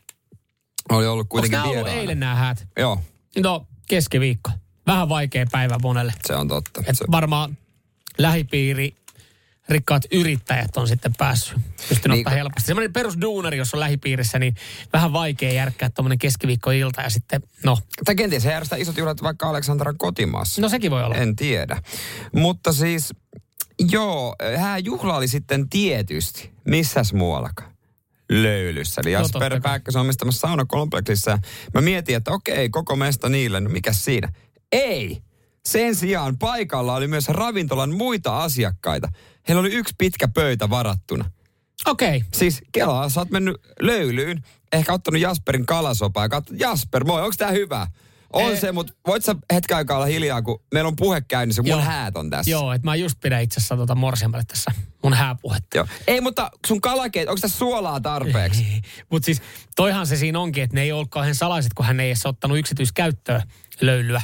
oli 0.91 1.07
ollut 1.07 1.21
Onko 1.25 1.31
kuitenkin 1.31 1.59
nämä 1.59 1.71
ollut 1.71 1.89
eilen 1.89 2.21
nämä 2.21 2.35
häät? 2.35 2.67
Joo, 2.79 3.01
No, 3.39 3.67
keskiviikko. 3.89 4.51
Vähän 4.87 5.09
vaikea 5.09 5.47
päivä 5.53 5.77
monelle. 5.83 6.13
se 6.27 6.35
on 6.35 6.49
totta. 6.49 6.83
Et 6.87 6.97
Se, 6.97 7.05
varmaan 7.11 7.57
lähipiiri, 8.19 8.95
rikkaat 9.71 10.03
yrittäjät 10.13 10.77
on 10.77 10.89
sitten 10.89 11.13
päässyt, 11.19 11.59
pystynyt 11.89 12.17
Niin, 12.17 12.27
ottaa 12.27 12.35
helposti. 12.35 12.67
Semmoinen 12.67 12.93
perusduunari, 12.93 13.59
jos 13.59 13.75
on 13.75 13.81
lähipiirissä, 13.81 14.39
niin 14.39 14.55
vähän 14.93 15.13
vaikea 15.13 15.53
järkkää 15.53 15.91
tuommoinen 15.91 16.19
keskiviikkoilta 16.19 17.03
ja 17.03 17.11
sitten, 17.11 17.43
no, 17.65 17.79
tai 18.05 18.15
kenties 18.15 18.45
he 18.45 18.51
järjestää 18.51 18.79
isot 18.79 18.97
juhlat 18.97 19.23
vaikka 19.23 19.49
Aleksandran 19.49 19.99
kotimaassa. 19.99 20.63
no 20.63 20.69
sekin 20.69 20.91
voi 20.91 21.05
olla. 21.05 21.15
En 21.15 21.37
tiedä. 21.37 21.83
Mutta 22.33 22.73
siis, 22.73 23.15
joo, 23.91 24.37
hääjuhla 24.57 25.17
oli 25.17 25.29
sitten 25.29 25.69
tietysti. 25.69 26.51
Missäs 26.69 27.13
muuallakaan? 27.13 27.71
Löylyssä. 28.31 29.01
Eli 29.05 29.13
No, 29.13 29.19
Jasper 29.19 29.51
kai. 29.51 29.61
Pääkkösen 29.61 30.01
omistamassa 30.01 30.41
saunakompleksissa. 30.41 31.39
Mä 31.75 31.81
mietin, 31.81 32.17
että 32.17 32.31
okei, 32.31 32.69
koko 32.69 32.97
mesta 32.97 33.29
niille. 33.29 33.61
No 33.61 33.71
mikä 33.71 33.93
siinä? 33.93 34.33
Ei! 34.73 35.23
Sen 35.69 35.95
sijaan 35.95 36.39
paikalla 36.39 36.95
oli 36.95 37.09
myös 37.09 37.29
ravintolan 37.29 37.95
muita 37.95 38.43
asiakkaita. 38.43 39.09
Heillä 39.51 39.61
oli 39.61 39.73
yksi 39.73 39.95
pitkä 39.99 40.29
pöytä 40.29 40.71
varattuna. 40.71 41.31
Okei. 41.87 42.17
Okay. 42.17 42.29
Siis 42.35 42.61
Kelaa, 42.73 43.09
sä 43.09 43.21
oot 43.21 43.31
mennyt 43.31 43.57
löylyyn, 43.81 44.45
ehkä 44.73 44.93
ottanut 44.93 45.21
Jasperin 45.21 45.67
kalasopaa 45.67 46.25
ja 46.25 46.29
katsot, 46.29 46.61
Jasper, 46.61 47.05
moi, 47.05 47.23
onko 47.23 47.35
tää 47.39 47.51
hyvä? 47.51 47.87
On 48.33 48.51
Ei. 48.51 48.57
se, 48.57 48.73
mutta 48.73 48.93
voit 49.07 49.25
sä 49.25 49.37
hetken 49.53 49.77
aikaa 49.77 49.97
olla 49.97 50.07
hiljaa, 50.07 50.43
kun 50.43 50.63
meillä 50.75 50.89
on 50.89 50.97
puhe 50.97 51.21
käynnissä, 51.21 51.63
mun 51.63 51.71
Joo. 51.71 51.81
häät 51.81 52.17
on 52.17 52.31
tässä. 52.31 52.51
Joo, 52.51 52.73
että 52.73 52.85
mä 52.85 52.97
just 52.97 53.21
pidän 53.21 53.43
itse 53.43 53.57
asiassa 53.57 53.77
tota 53.77 53.95
morsiamalle 53.95 54.45
tässä 54.47 54.71
mun 55.03 55.15
hääpuhetta. 55.15 55.77
Joo. 55.77 55.87
Ei, 56.07 56.21
mutta 56.21 56.51
sun 56.67 56.81
kalakeet, 56.81 57.29
onko 57.29 57.41
tässä 57.41 57.59
suolaa 57.59 58.01
tarpeeksi? 58.01 58.67
Mutta 59.11 59.27
siis 59.27 59.43
toihan 59.77 60.07
se 60.07 60.17
siinä 60.17 60.41
onkin, 60.41 60.65
että 60.65 60.75
ne 60.75 60.83
ei 60.83 60.93
ollut 60.93 61.11
kauhean 61.11 61.35
salaiset, 61.35 61.75
kun 61.75 61.87
hän 61.87 62.01
ei 62.01 62.09
edes 62.09 62.27
ottanut 62.27 62.59
yksityiskäyttöön 62.59 63.43
löylyä, 63.81 64.23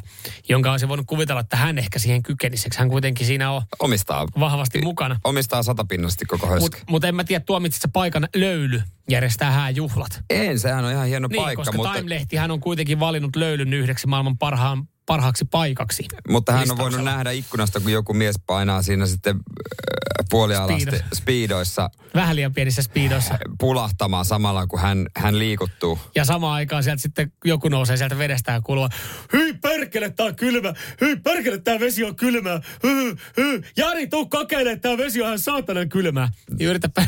jonka 0.48 0.70
olisi 0.70 0.88
voinut 0.88 1.06
kuvitella, 1.06 1.40
että 1.40 1.56
hän 1.56 1.78
ehkä 1.78 1.98
siihen 1.98 2.22
kykenisi. 2.22 2.68
Hän 2.76 2.88
kuitenkin 2.88 3.26
siinä 3.26 3.50
on 3.50 3.62
Omistaa, 3.78 4.26
vahvasti 4.40 4.80
mukana. 4.82 5.20
omistaa 5.24 5.62
satapinnallisesti 5.62 6.24
koko 6.24 6.46
höskä. 6.46 6.60
Mutta 6.60 6.78
mut 6.90 7.04
en 7.04 7.14
mä 7.14 7.24
tiedä, 7.24 7.44
tuomitsit 7.44 7.82
sä 7.82 7.88
paikan 7.92 8.28
löyly 8.36 8.82
järjestää 9.10 9.50
hääjuhlat. 9.50 10.20
En, 10.30 10.58
sehän 10.58 10.84
on 10.84 10.92
ihan 10.92 11.06
hieno 11.06 11.28
Niin, 11.28 11.42
paikka, 11.42 11.60
koska 11.60 11.76
mutta, 11.76 11.92
Time-lehti 11.92 12.36
hän 12.36 12.50
on 12.50 12.60
kuitenkin 12.60 13.00
valinnut 13.00 13.36
löylyn 13.36 13.72
yhdeksi 13.74 14.06
maailman 14.06 14.38
parhaan, 14.38 14.88
parhaaksi 15.06 15.44
paikaksi. 15.44 16.04
mutta 16.28 16.52
hän 16.52 16.70
on 16.70 16.78
voinut 16.78 17.04
nähdä 17.04 17.30
ikkunasta, 17.30 17.80
kun 17.80 17.92
joku 17.92 18.14
mies 18.14 18.36
painaa 18.46 18.82
siinä 18.82 19.06
sitten 19.06 19.36
äh, 19.36 20.26
puolialasti 20.30 20.80
Speedo. 20.80 21.04
speedoissa 21.14 21.90
Vähän 22.14 22.36
liian 22.36 22.52
pienissä 22.54 22.82
speedoissa. 22.82 23.38
pulahtamaan 23.58 24.24
samalla, 24.24 24.66
kun 24.66 24.80
hän, 24.80 25.06
hän 25.16 25.38
liikuttuu. 25.38 25.98
Ja 26.14 26.24
samaan 26.24 26.54
aikaan 26.54 26.82
sieltä 26.84 27.02
sitten 27.02 27.32
joku 27.44 27.68
nousee 27.68 27.96
sieltä 27.96 28.18
vedestä 28.18 28.52
ja 28.52 28.60
kuuluu, 28.60 28.88
hyi 29.32 29.52
perkele, 29.54 30.10
tää 30.10 30.26
on 30.26 30.36
kylmä, 30.36 30.74
hyi 31.00 31.16
perkele, 31.16 31.58
tää 31.58 31.80
vesi 31.80 32.04
on 32.04 32.16
kylmää, 32.16 32.60
hy, 32.82 33.16
hy. 33.36 33.62
Jari, 33.76 34.06
tuu 34.06 34.26
kokeilemaan, 34.26 34.80
tää 34.80 34.96
vesi 34.98 35.20
on 35.22 35.26
ihan 35.26 35.38
saatanan 35.38 35.88
kylmää. 35.88 36.28
Ja 36.58 36.68
yritäpä, 36.68 37.06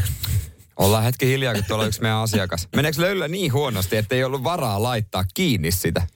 Ollaan 0.77 1.05
hetki 1.05 1.27
hiljaa, 1.27 1.55
kun 1.55 1.65
tuolla 1.69 1.83
on 1.85 1.89
yksi 1.89 2.03
meidän 2.03 2.19
asiakas. 2.19 2.69
Meneekö 2.77 3.01
löylyllä 3.01 3.29
niin 3.29 3.53
huonosti, 3.53 3.97
että 3.97 4.15
ei 4.15 4.25
ollut 4.25 4.45
varaa 4.45 4.83
laittaa 4.83 5.25
kiinni 5.35 5.71
sitä? 5.71 6.07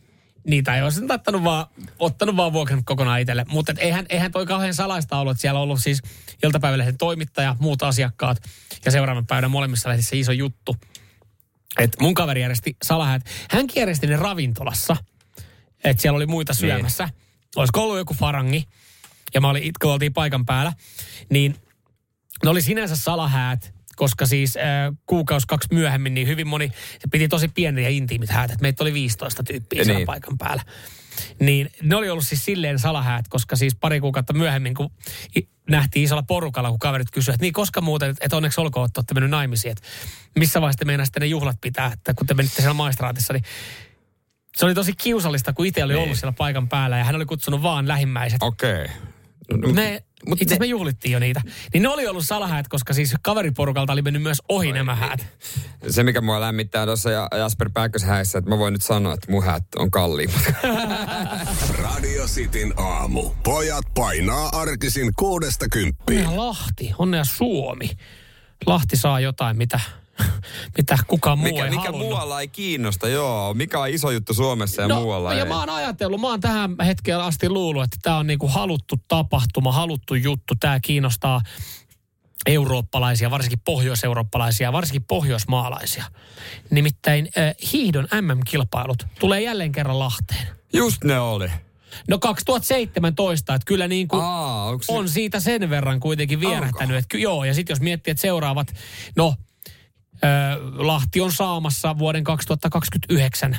Niitä 0.47 0.77
ei 0.77 0.83
olisi 0.83 1.01
ottanut 1.11 1.45
vaan, 1.45 1.67
ottanut 1.99 2.37
vaan 2.37 2.53
vuokran 2.53 2.85
kokonaan 2.85 3.21
itselle. 3.21 3.45
Mutta 3.49 3.75
eihän, 3.79 4.07
eihän 4.09 4.33
toi 4.33 4.47
kauhean 4.47 4.75
salaista 4.75 5.19
ollut, 5.19 5.31
että 5.31 5.41
siellä 5.41 5.59
on 5.59 5.63
ollut 5.63 5.83
siis 5.83 6.03
iltapäivälehden 6.43 6.99
toimittaja, 6.99 7.57
muut 7.61 7.83
asiakkaat 7.83 8.43
ja 8.85 8.91
seuraavan 8.91 9.27
päivänä 9.27 9.49
molemmissa 9.49 9.89
lehdissä 9.89 10.17
iso 10.17 10.33
juttu. 10.33 10.77
Et 11.79 11.97
mun 12.01 12.15
kaveri 12.15 12.41
järjesti 12.41 12.77
salahäät. 12.83 13.23
Hän 13.51 13.67
järjesti 13.77 14.07
ne 14.07 14.17
ravintolassa, 14.17 14.97
että 15.85 16.03
siellä 16.03 16.17
oli 16.17 16.27
muita 16.27 16.55
syömässä. 16.55 17.05
Niin. 17.05 17.15
Olisiko 17.57 17.83
ollut 17.83 17.99
joku 17.99 18.15
farangi, 18.15 18.65
ja 19.35 19.41
mä 19.41 19.49
olin, 19.49 19.73
kun 19.83 19.91
oltiin 19.91 20.13
paikan 20.13 20.47
päällä, 20.47 20.73
niin 21.31 21.57
ne 22.45 22.51
oli 22.51 22.63
sinänsä 22.63 22.97
salahäät, 22.97 23.75
koska 24.03 24.27
siis 24.27 24.57
äh, 24.57 24.63
kuukausi 25.07 25.47
kaksi 25.47 25.69
myöhemmin, 25.73 26.15
niin 26.15 26.27
hyvin 26.27 26.47
moni, 26.47 26.69
se 26.99 27.09
piti 27.11 27.29
tosi 27.29 27.49
pieniä 27.49 27.89
ja 27.89 27.91
intiimit 27.91 28.31
häät, 28.31 28.51
että 28.51 28.63
meitä 28.63 28.85
oli 28.85 28.95
15 28.95 29.43
tyyppiä 29.43 29.85
siellä 29.85 29.99
Niin. 29.99 30.07
paikan 30.07 30.39
päällä. 30.39 30.63
Niin 31.41 31.71
ne 31.83 31.97
oli 31.97 32.11
ollut 32.11 32.27
siis 32.27 32.45
silleen 32.45 32.79
salahäät, 32.79 33.29
koska 33.29 33.57
siis 33.57 33.75
pari 33.75 34.01
kuukautta 34.01 34.33
myöhemmin, 34.33 34.75
kun 34.75 34.91
nähtiin 35.71 36.05
isolla 36.05 36.23
porukalla, 36.23 36.71
kun 36.71 36.79
kaverit 36.79 37.11
kysyivät, 37.11 37.35
että 37.35 37.45
niin 37.45 37.53
koska 37.53 37.81
muuten, 37.81 38.11
että 38.11 38.25
et 38.27 38.33
onneksi 38.33 38.61
olkoon, 38.61 38.87
että 38.87 39.01
olette 39.01 39.15
mennyt 39.15 39.31
naimisiin, 39.31 39.73
että 39.73 39.89
missä 40.39 40.61
vaiheessa 40.61 40.79
te 40.79 40.85
meinasitte 40.85 41.21
ne 41.21 41.27
juhlat 41.27 41.57
pitää, 41.61 41.91
että 41.93 42.15
kun 42.15 42.27
te 42.27 42.35
menitte 42.35 42.57
siellä 42.57 42.75
maistraatissa, 42.75 43.33
niin 43.33 43.45
se 44.57 44.65
oli 44.65 44.75
tosi 44.75 44.93
kiusallista, 44.93 45.53
kun 45.53 45.67
itse 45.67 45.85
oli 45.85 45.95
ollut 45.95 46.19
siellä 46.19 46.33
paikan 46.33 46.69
päällä 46.69 46.99
ja 46.99 47.05
hän 47.05 47.15
oli 47.17 47.27
kutsunut 47.27 47.63
vaan 47.63 47.89
lähimmäiset. 47.89 48.43
Okei. 48.43 48.85
Okay. 48.85 49.73
Ne, 49.73 50.03
mut 50.29 50.43
itse 50.43 50.55
ne- 50.55 50.59
me 50.59 50.67
juhlittiin 50.67 51.13
jo 51.13 51.19
niitä. 51.19 51.41
Niin 51.73 51.83
ne 51.83 51.89
oli 51.89 52.07
ollut 52.07 52.25
salahäät, 52.25 52.69
koska 52.69 52.93
siis 52.95 53.15
kaveriporukalta 53.23 53.93
oli 53.93 54.03
mennyt 54.03 54.23
myös 54.23 54.43
ohi 54.49 54.73
nämä 54.73 54.95
häät. 54.95 55.27
Se, 55.91 56.03
mikä 56.03 56.21
mua 56.21 56.41
lämmittää 56.41 56.87
tuossa 56.87 57.11
ja- 57.11 57.29
Jasper 57.39 57.71
Pääkkösen 57.75 58.09
häissä, 58.09 58.39
että 58.39 58.51
mä 58.51 58.59
voin 58.59 58.73
nyt 58.73 58.83
sanoa, 58.83 59.15
että 59.15 59.31
mun 59.33 59.45
häät 59.45 59.65
on 59.77 59.91
kalliimmat. 59.91 60.43
Radio 61.83 62.25
Cityn 62.27 62.75
aamu. 62.77 63.31
Pojat 63.43 63.85
painaa 63.95 64.49
arkisin 64.53 65.13
kuudesta 65.19 65.67
kymppiin. 65.73 66.27
Onnea 66.27 66.37
Lahti, 66.47 66.93
onnea 66.99 67.25
Suomi. 67.25 67.91
Lahti 68.67 68.97
saa 68.97 69.21
jotain, 69.21 69.57
mitä, 69.57 69.81
mitä 70.79 70.97
kukaan 71.07 71.39
muu 71.39 71.49
Mikä, 71.49 71.65
ei 71.65 71.71
mikä 71.71 71.83
halunnut. 71.83 72.09
muualla 72.09 72.41
ei 72.41 72.49
kiinnosta, 72.49 73.09
joo. 73.09 73.55
Mikä 73.55 73.81
on 73.81 73.89
iso 73.89 74.11
juttu 74.11 74.35
Suomessa 74.35 74.83
ja 74.83 74.89
muualla 74.89 75.35
ja 75.35 75.43
ei. 75.43 75.49
mä 75.49 75.59
oon 75.59 75.71
ajatellut, 75.71 76.21
mä 76.21 76.29
oon 76.29 76.41
tähän 76.41 76.77
hetkeen 76.87 77.21
asti 77.21 77.49
luullut, 77.49 77.85
että 77.85 77.97
tämä 78.03 78.17
on 78.17 78.27
niinku 78.27 78.49
haluttu 78.49 78.97
tapahtuma, 79.09 79.73
haluttu 79.73 80.15
juttu. 80.15 80.55
Tämä 80.61 80.81
kiinnostaa 80.81 81.41
eurooppalaisia, 82.47 83.31
varsinkin 83.31 83.61
pohjoiseurooppalaisia, 83.65 84.73
varsinkin 84.73 85.05
pohjoismaalaisia. 85.05 86.05
Nimittäin 86.71 87.29
äh, 87.39 87.55
hiihdon 87.73 88.09
MM-kilpailut 88.21 89.07
tulee 89.21 89.41
jälleen 89.41 89.73
kerran 89.73 89.99
Lahteen. 89.99 90.47
Just 90.73 91.05
ne 91.05 91.21
oli. 91.21 91.49
No 92.09 92.19
2017, 92.19 93.55
että 93.55 93.67
kyllä 93.67 93.89
niin 93.89 94.09
kuin 94.09 94.23
Aa, 94.25 94.79
on 94.89 95.09
siitä 95.09 95.41
sen 95.41 95.71
verran 95.71 96.01
kuitenkin 96.01 96.41
vierähtänyt. 96.41 96.97
Että, 96.97 97.19
joo, 97.19 97.45
ja 97.45 97.55
sitten 97.55 97.75
jos 97.75 97.81
miettii, 97.81 98.11
että 98.11 98.21
seuraavat, 98.21 98.75
no 99.17 99.35
Lahti 100.77 101.21
on 101.21 101.33
saamassa 101.33 101.99
vuoden 101.99 102.25
2029 102.25 103.59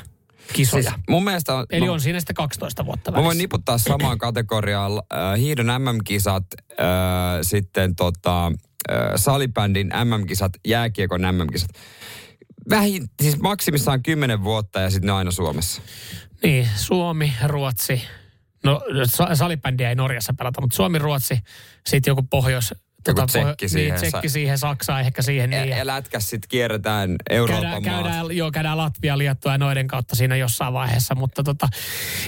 kisoja. 0.53 0.83
Siis 0.83 0.95
mun 1.09 1.23
mielestä 1.23 1.55
on, 1.55 1.65
Eli 1.69 1.85
mä, 1.85 1.91
on 1.91 2.01
siinä 2.01 2.19
sitten 2.19 2.35
12 2.35 2.85
vuotta 2.85 3.11
mä 3.11 3.15
voin 3.15 3.25
välissä. 3.25 3.41
niputtaa 3.43 3.77
samaan 3.77 4.17
kategoriaan 4.27 4.91
äh, 4.91 5.39
hiidon 5.39 5.65
MM-kisat, 5.65 6.43
äh, 6.71 6.85
sitten 7.41 7.95
tota, 7.95 8.45
äh, 8.47 8.97
salibändin 9.15 9.87
MM-kisat, 10.03 10.51
jääkiekon 10.67 11.21
MM-kisat. 11.21 11.69
Vähin, 12.69 13.07
siis 13.21 13.39
maksimissaan 13.39 14.03
10 14.03 14.43
vuotta 14.43 14.79
ja 14.79 14.89
sitten 14.89 15.07
ne 15.07 15.13
aina 15.13 15.31
Suomessa. 15.31 15.81
Niin, 16.43 16.69
Suomi, 16.75 17.33
Ruotsi. 17.45 18.01
No 18.63 18.81
sa- 19.05 19.35
salibändiä 19.35 19.89
ei 19.89 19.95
Norjassa 19.95 20.33
pelata, 20.37 20.61
mutta 20.61 20.75
Suomi, 20.75 20.99
Ruotsi, 20.99 21.39
sitten 21.87 22.11
joku 22.11 22.23
pohjois... 22.29 22.73
Joku 23.11 23.27
tsekki 23.27 23.69
siihen. 23.69 23.95
Niin, 24.01 24.09
tsekki 24.11 24.29
siihen, 24.29 24.57
Saksa 24.57 24.99
ehkä 24.99 25.21
siihen. 25.21 25.49
Niin, 25.49 25.69
Ja, 25.69 25.77
ja 25.77 25.87
lätkäs 25.87 26.29
sitten 26.29 26.49
kierretään 26.49 27.15
Euroopan 27.29 27.61
käydään, 27.63 27.83
maat. 27.83 28.03
käydään, 28.03 28.37
joo, 28.37 28.51
käydään 28.51 28.77
Latvia, 28.77 29.17
Liettua 29.17 29.51
ja 29.51 29.57
noiden 29.57 29.87
kautta 29.87 30.15
siinä 30.15 30.35
jossain 30.35 30.73
vaiheessa, 30.73 31.15
mutta 31.15 31.43
tota, 31.43 31.67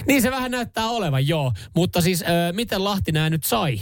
niin 0.06 0.22
se 0.22 0.30
vähän 0.30 0.50
näyttää 0.50 0.86
olevan, 0.86 1.28
joo. 1.28 1.52
Mutta 1.74 2.00
siis, 2.00 2.22
ö, 2.22 2.52
miten 2.52 2.84
Lahti 2.84 3.12
nämä 3.12 3.30
nyt 3.30 3.44
sai? 3.44 3.78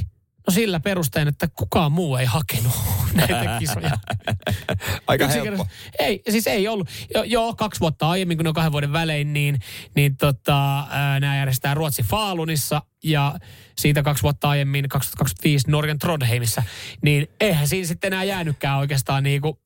No 0.47 0.53
sillä 0.53 0.81
perustein, 0.81 1.29
että 1.29 1.49
kukaan 1.49 1.93
muu 1.93 2.17
ei 2.17 2.27
hakenut 2.27 2.73
näitä 3.15 3.57
kisoja. 3.59 3.91
Aika 5.07 5.29
helppo. 5.29 5.67
Ei, 5.99 6.23
siis 6.31 6.47
ei 6.47 6.69
ollut. 6.69 6.89
Jo, 7.15 7.23
joo, 7.23 7.55
kaksi 7.55 7.81
vuotta 7.81 8.09
aiemmin, 8.09 8.39
kun 8.39 8.45
ne 8.45 8.49
on 8.49 8.55
kahden 8.55 8.73
vuoden 8.73 8.93
välein, 8.93 9.33
niin, 9.33 9.59
niin 9.95 10.17
tota, 10.17 10.87
nämä 11.21 11.37
järjestetään 11.37 11.77
Ruotsin 11.77 12.05
Faalunissa 12.05 12.83
ja 13.05 13.39
siitä 13.77 14.03
kaksi 14.03 14.23
vuotta 14.23 14.49
aiemmin, 14.49 14.89
2025 14.89 15.71
Norjan 15.71 15.99
Trondheimissa. 15.99 16.63
Niin 17.03 17.27
eihän 17.41 17.69
siinä 17.69 17.87
sitten 17.87 18.13
enää 18.13 18.25
jäänytkään 18.25 18.79
oikeastaan 18.79 19.23
niinku, 19.23 19.64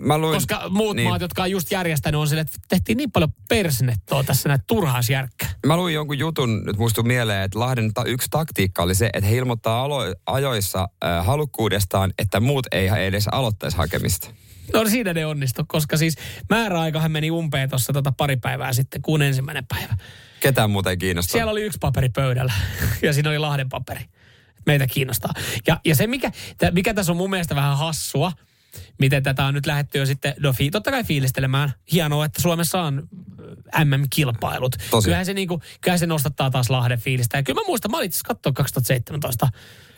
Mä 0.00 0.18
luin, 0.18 0.34
koska 0.34 0.68
muut 0.70 0.96
niin. 0.96 1.08
maat, 1.08 1.20
jotka 1.22 1.42
on 1.42 1.50
just 1.50 1.70
järjestänyt, 1.70 2.20
on 2.20 2.28
sille, 2.28 2.40
että 2.40 2.56
tehtiin 2.68 2.96
niin 2.96 3.12
paljon 3.12 3.32
persnettoa 3.48 4.24
tässä 4.24 4.48
näitä 4.48 4.64
turhaisjärkkää. 4.66 5.48
Mä 5.66 5.76
luin 5.76 5.94
jonkun 5.94 6.18
jutun, 6.18 6.64
nyt 6.64 6.76
muistuu 6.76 7.04
mieleen, 7.04 7.42
että 7.42 7.58
Lahden 7.58 7.94
ta- 7.94 8.04
yksi 8.04 8.28
taktiikka 8.30 8.82
oli 8.82 8.94
se, 8.94 9.10
että 9.12 9.28
he 9.28 9.36
ilmoittaa 9.36 9.88
alo- 9.88 10.14
ajoissa 10.26 10.88
äh, 11.04 11.26
halukkuudestaan, 11.26 12.12
että 12.18 12.40
muut 12.40 12.66
ei 12.72 12.88
edes 12.88 13.28
aloittaisi 13.32 13.76
hakemista. 13.76 14.30
No 14.72 14.88
siinä 14.88 15.12
ne 15.12 15.26
onnistu, 15.26 15.64
koska 15.68 15.96
siis 15.96 16.16
määräaikahan 16.50 17.12
meni 17.12 17.30
umpeen 17.30 17.70
tuossa 17.70 17.92
tota 17.92 18.12
pari 18.12 18.36
päivää 18.36 18.72
sitten, 18.72 19.02
kuun 19.02 19.22
ensimmäinen 19.22 19.66
päivä. 19.66 19.96
Ketään 20.40 20.70
muuta 20.70 20.90
ei 20.90 20.96
kiinnosta. 20.96 21.32
Siellä 21.32 21.52
oli 21.52 21.62
yksi 21.62 21.78
paperi 21.78 22.08
pöydällä 22.08 22.52
ja 23.02 23.12
siinä 23.12 23.30
oli 23.30 23.38
Lahden 23.38 23.68
paperi. 23.68 24.04
Meitä 24.66 24.86
kiinnostaa. 24.86 25.34
Ja, 25.66 25.80
ja 25.84 25.94
se, 25.94 26.06
mikä, 26.06 26.32
mikä 26.72 26.94
tässä 26.94 27.12
on 27.12 27.16
mun 27.16 27.30
mielestä 27.30 27.54
vähän 27.54 27.78
hassua, 27.78 28.32
miten 28.98 29.22
tätä 29.22 29.44
on 29.44 29.54
nyt 29.54 29.66
lähdetty 29.66 29.98
jo 29.98 30.06
sitten, 30.06 30.34
no 30.40 30.52
fi, 30.52 30.70
totta 30.70 30.90
kai 30.90 31.04
fiilistelemään. 31.04 31.72
Hienoa, 31.92 32.24
että 32.24 32.42
Suomessa 32.42 32.82
on 32.82 33.08
äh, 33.76 33.84
MM-kilpailut. 33.84 34.76
Tosi. 34.90 35.04
Kyllähän 35.04 35.26
se, 35.26 35.34
niinku, 35.34 35.62
kyllähän 35.80 35.98
se 35.98 36.06
nostattaa 36.06 36.50
taas 36.50 36.70
Lahden 36.70 36.98
fiilistä. 36.98 37.38
Ja 37.38 37.42
kyllä 37.42 37.60
mä 37.60 37.66
muistan, 37.66 37.90
mä 37.90 37.96
olin 37.96 38.06
itse 38.06 38.16
asiassa 38.16 38.34
katsoa 38.34 38.52
2017 38.52 39.48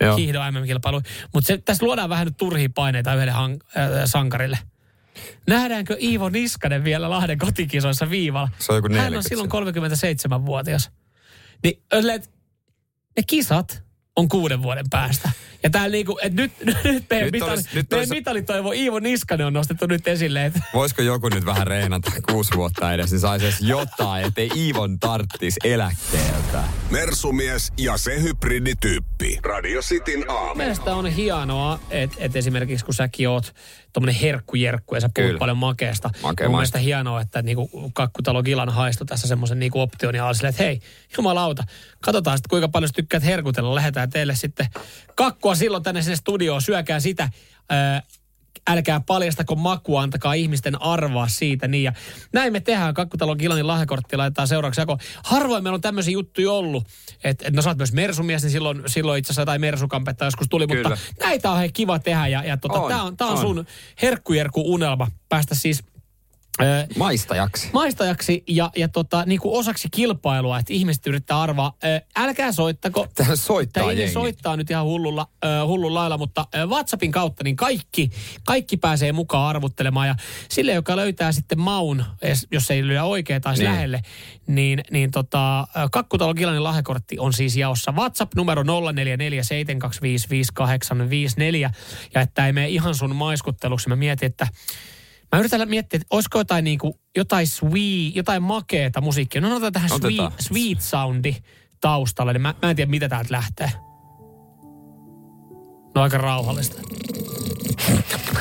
Joo. 0.01 0.17
hiihdon 0.17 0.55
MM-kilpailu. 0.55 1.03
Mutta 1.35 1.59
tässä 1.59 1.87
luodaan 1.87 2.09
vähän 2.09 2.27
nyt 2.27 2.37
turhia 2.37 2.69
paineita 2.75 3.15
yhdelle 3.15 3.33
hang, 3.33 3.57
äh, 3.77 3.91
sankarille. 4.05 4.59
Nähdäänkö 5.47 5.97
Iivo 6.01 6.29
Niskanen 6.29 6.85
vielä 6.85 7.11
Lahden 7.11 7.39
kotikisoissa 7.39 8.11
viivalla? 8.11 8.49
Se 8.59 8.73
on 8.73 8.77
joku 8.77 8.89
Hän 8.89 8.99
on 8.99 9.05
40 9.05 9.29
silloin 9.29 9.51
siellä. 10.19 10.37
37-vuotias. 10.39 10.91
Niin 11.63 11.83
ne 13.17 13.23
kisat 13.27 13.83
on 14.17 14.29
kuuden 14.29 14.63
vuoden 14.63 14.87
päästä. 14.91 15.31
Ja 15.63 15.71
täällä 15.71 15.89
niinku, 15.93 16.19
että 16.23 16.43
nyt, 16.43 16.53
nyt 16.85 17.05
meidän, 17.11 17.25
Nyt 17.25 17.33
mitali, 17.33 17.51
olisi- 17.51 17.69
nyt 17.75 17.91
meidän 17.91 17.99
olisi- 18.01 18.15
mitalitoivo 18.15 18.73
Iivo 18.73 18.99
Niskanen 18.99 19.47
on 19.47 19.53
nostettu 19.53 19.87
nyt 19.87 20.09
esille. 20.09 20.45
Että 20.47 20.61
Voisiko 20.75 21.03
joku 21.03 21.29
nyt 21.29 21.45
vähän 21.47 21.67
reenata 21.67 22.11
kuusi 22.31 22.51
vuotta 22.57 22.93
edes, 22.93 23.11
niin 23.11 23.21
saisi 23.21 23.45
edes 23.47 23.61
jotain, 23.61 24.25
ettei 24.27 24.51
Iivon 24.57 24.99
tarttis 25.01 25.55
eläkkeeltä. 25.65 26.65
Mersumies 26.91 27.73
ja 27.79 27.97
se 27.97 28.23
hybridityyppi. 28.23 29.39
Radio 29.43 29.81
Cityn 29.81 30.31
aamu. 30.31 30.55
Mielestäni 30.55 30.97
on 30.97 31.07
hienoa, 31.07 31.81
että, 31.91 32.17
että 32.21 32.39
esimerkiksi 32.39 32.85
kun 32.85 32.95
säkin 32.95 33.29
oot 33.29 33.55
tommonen 33.93 34.15
herkkujerkku 34.15 34.95
ja 34.95 35.01
sä 35.01 35.11
puhut 35.15 35.29
Kyllä. 35.29 35.39
paljon 35.39 35.57
makeasta. 35.57 36.11
Makea 36.23 36.23
mun 36.23 36.35
maista. 36.35 36.79
mielestä 36.79 36.79
hienoa, 36.79 37.21
että 37.21 37.43
niinku 37.43 37.91
kakkutalo 37.95 38.43
Gilan 38.43 38.69
haisto 38.69 39.05
tässä 39.05 39.29
semmoisen 39.29 39.59
niinku 39.59 39.81
option 39.81 40.15
ja 40.15 40.27
oli 40.27 40.49
että 40.49 40.63
hei, 40.63 40.81
jumalauta, 41.17 41.65
katsotaan 42.01 42.39
sitten 42.39 42.51
kuinka 42.51 42.69
paljon 42.69 42.91
tykkäät 42.95 43.25
herkutella. 43.25 43.75
Lähetään 43.75 44.11
teille 44.11 44.35
sitten 44.35 44.67
kakkua 45.49 45.55
silloin 45.55 45.83
tänne 45.83 46.03
sinne 46.03 46.17
studioon, 46.17 46.63
syökää 46.63 47.01
sitä. 47.01 47.31
Ää, 47.71 48.03
älkää 48.67 49.01
paljastako 49.01 49.55
makua, 49.55 50.03
antakaa 50.03 50.35
ihmisten 50.35 50.83
arvaa 50.83 51.29
siitä. 51.29 51.69
Niin. 51.69 51.85
Ja 51.85 51.93
näin 52.33 52.53
me 52.53 52.61
tehdään. 52.61 52.95
Kakkutalon 52.95 53.37
Gilanin 53.39 53.67
lahjakortti 53.67 54.17
laitetaan 54.17 54.49
seuraavaksi 54.49 54.81
jako. 54.81 54.99
Harvoin 55.25 55.63
meillä 55.63 55.75
on 55.75 55.81
tämmöisiä 55.81 56.13
juttuja 56.13 56.53
ollut. 56.53 56.85
Että 57.25 57.49
et, 57.49 57.55
no 57.55 57.63
sä 57.63 57.71
oot 57.71 57.79
myös 57.79 57.93
mersumies, 57.93 58.43
niin 58.43 58.51
silloin, 58.51 58.83
silloin 58.87 59.19
itse 59.19 59.29
asiassa 59.29 59.43
jotain 59.43 59.61
mersukampetta 59.61 60.25
joskus 60.25 60.49
tuli. 60.49 60.67
Kyllä. 60.67 60.89
Mutta 60.89 61.25
näitä 61.25 61.51
on 61.51 61.59
hei 61.59 61.73
kiva 61.73 61.99
tehdä. 61.99 62.27
Ja, 62.27 62.45
ja 62.45 62.57
tota, 62.57 62.81
On, 62.81 62.89
tää 62.89 63.03
on, 63.03 63.17
tää 63.17 63.27
on, 63.27 63.33
on. 63.33 63.41
sun 63.41 63.67
herkkujerkku 64.03 64.75
unelma 64.75 65.09
päästä 65.29 65.55
siis... 65.55 65.83
Maistajaksi. 66.99 67.69
maistajaksi 67.73 68.45
ja, 68.49 68.71
ja 68.77 68.89
tota, 68.89 69.23
niin 69.27 69.41
kuin 69.41 69.59
osaksi 69.59 69.89
kilpailua, 69.91 70.59
että 70.59 70.73
ihmiset 70.73 71.07
yrittää 71.07 71.41
arvaa. 71.41 71.73
Älkää 72.17 72.53
soittako. 72.53 73.07
Täällä 73.15 73.37
soittaa 73.37 73.83
Tämä 73.83 73.93
jengi. 73.93 74.13
soittaa 74.13 74.57
nyt 74.57 74.71
ihan 74.71 74.85
hullulla, 74.85 75.27
hullun 75.67 75.95
lailla, 75.95 76.19
mutta 76.19 76.47
WhatsAppin 76.67 77.13
kautta 77.13 77.45
niin 77.45 77.57
kaikki, 77.57 78.11
kaikki 78.45 78.77
pääsee 78.77 79.13
mukaan 79.13 79.49
arvuttelemaan. 79.49 80.09
Ja 80.09 80.15
sille, 80.49 80.73
joka 80.73 80.97
löytää 80.97 81.33
sitten 81.33 81.61
maun, 81.61 82.05
jos 82.53 82.71
ei 82.71 82.87
lyö 82.87 83.05
oikein 83.05 83.43
tai 83.43 83.55
Niin. 83.55 83.65
lähelle, 83.65 84.03
niin, 84.47 84.81
niin 84.91 85.11
tota, 85.11 85.61
äh, 85.61 85.67
Kakkutalo 85.93 86.35
Gilanin 86.35 86.65
lahjakortti 86.65 87.17
on 87.19 87.33
siis 87.33 87.57
jaossa. 87.57 87.93
WhatsApp 87.93 88.35
numero 88.35 88.63
0447255854. 88.63 88.67
Ja 92.15 92.21
että 92.21 92.47
ei 92.47 92.53
mene 92.53 92.69
ihan 92.69 92.95
sun 92.95 93.17
maiskutteluksi. 93.17 93.89
Mä 93.89 93.97
mietin, 93.97 94.27
että 94.27 94.47
Mä 95.33 95.39
yritän 95.39 95.69
miettiä, 95.69 95.97
että 95.97 96.07
olisiko 96.11 96.39
jotain, 96.39 96.65
niinku, 96.65 97.01
jotain 97.17 97.47
sweet, 97.47 98.15
jotain 98.17 98.43
makeeta 98.43 99.01
musiikkia. 99.01 99.41
No 99.41 99.51
otetaan 99.51 99.73
tähän 99.73 99.93
Otetaan. 99.93 100.33
sweet, 100.33 100.41
sweet 100.41 100.81
soundi 100.83 101.37
taustalle, 101.81 102.33
niin 102.33 102.43
mä, 102.43 102.55
mä 102.63 102.71
en 102.71 102.77
tiedä, 102.77 102.91
mitä 102.91 103.09
täältä 103.09 103.35
lähtee. 103.35 103.73
No 105.95 106.03
aika 106.03 106.19
rauhallista. 106.19 106.81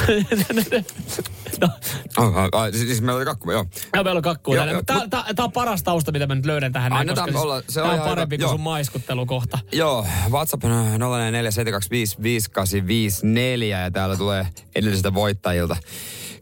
no, 1.61 1.69
Oh, 2.17 2.25
oh, 2.27 2.35
oh, 2.35 2.51
siis 2.71 3.01
meillä 3.01 3.17
oli 3.17 3.25
kakku, 3.25 3.51
joo. 3.51 3.65
ja 3.95 4.03
meillä 4.03 4.19
on 4.19 4.23
kakkua 4.23 4.55
Joo, 4.55 4.65
joo, 4.65 4.81
Tää, 4.85 4.99
tää, 5.09 5.23
tää, 5.35 5.45
on 5.45 5.51
paras 5.51 5.83
tausta, 5.83 6.11
mitä 6.11 6.27
mä 6.27 6.35
nyt 6.35 6.45
löydän 6.45 6.73
tähän. 6.73 6.91
näin, 6.91 7.07
koska 7.07 7.23
siis 7.25 7.35
olla, 7.35 7.61
se 7.69 7.73
tää 7.73 7.83
on 7.83 7.89
on 7.89 7.95
ihan 7.95 8.09
parempi 8.09 8.35
hyvä. 8.35 8.43
kuin 8.43 8.49
Joo. 8.49 8.51
sun 8.51 8.61
maiskuttelukohta. 8.61 9.59
Joo, 9.71 10.07
WhatsApp 10.29 10.63
on 10.63 10.71
0447255854 10.71 13.63
ja 13.63 13.91
täällä 13.91 14.15
tulee 14.17 14.47
edellisiltä 14.75 15.13
voittajilta 15.13 15.75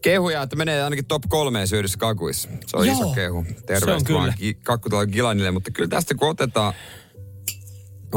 kehuja, 0.05 0.41
että 0.41 0.55
menee 0.55 0.83
ainakin 0.83 1.05
top 1.05 1.23
kolmeen 1.29 1.67
syödyssä 1.67 1.97
kakuissa. 1.97 2.49
Se 2.67 2.77
on 2.77 2.87
Joo, 2.87 2.95
iso 2.95 3.09
kehu. 3.09 3.45
Terveistä 3.65 4.13
vaan 4.13 4.33
ki- 4.37 4.57
kakkutalo 4.63 5.05
Gilanille, 5.07 5.51
mutta 5.51 5.71
kyllä 5.71 5.89
tästä 5.89 6.15
kun 6.15 6.29
otetaan 6.29 6.73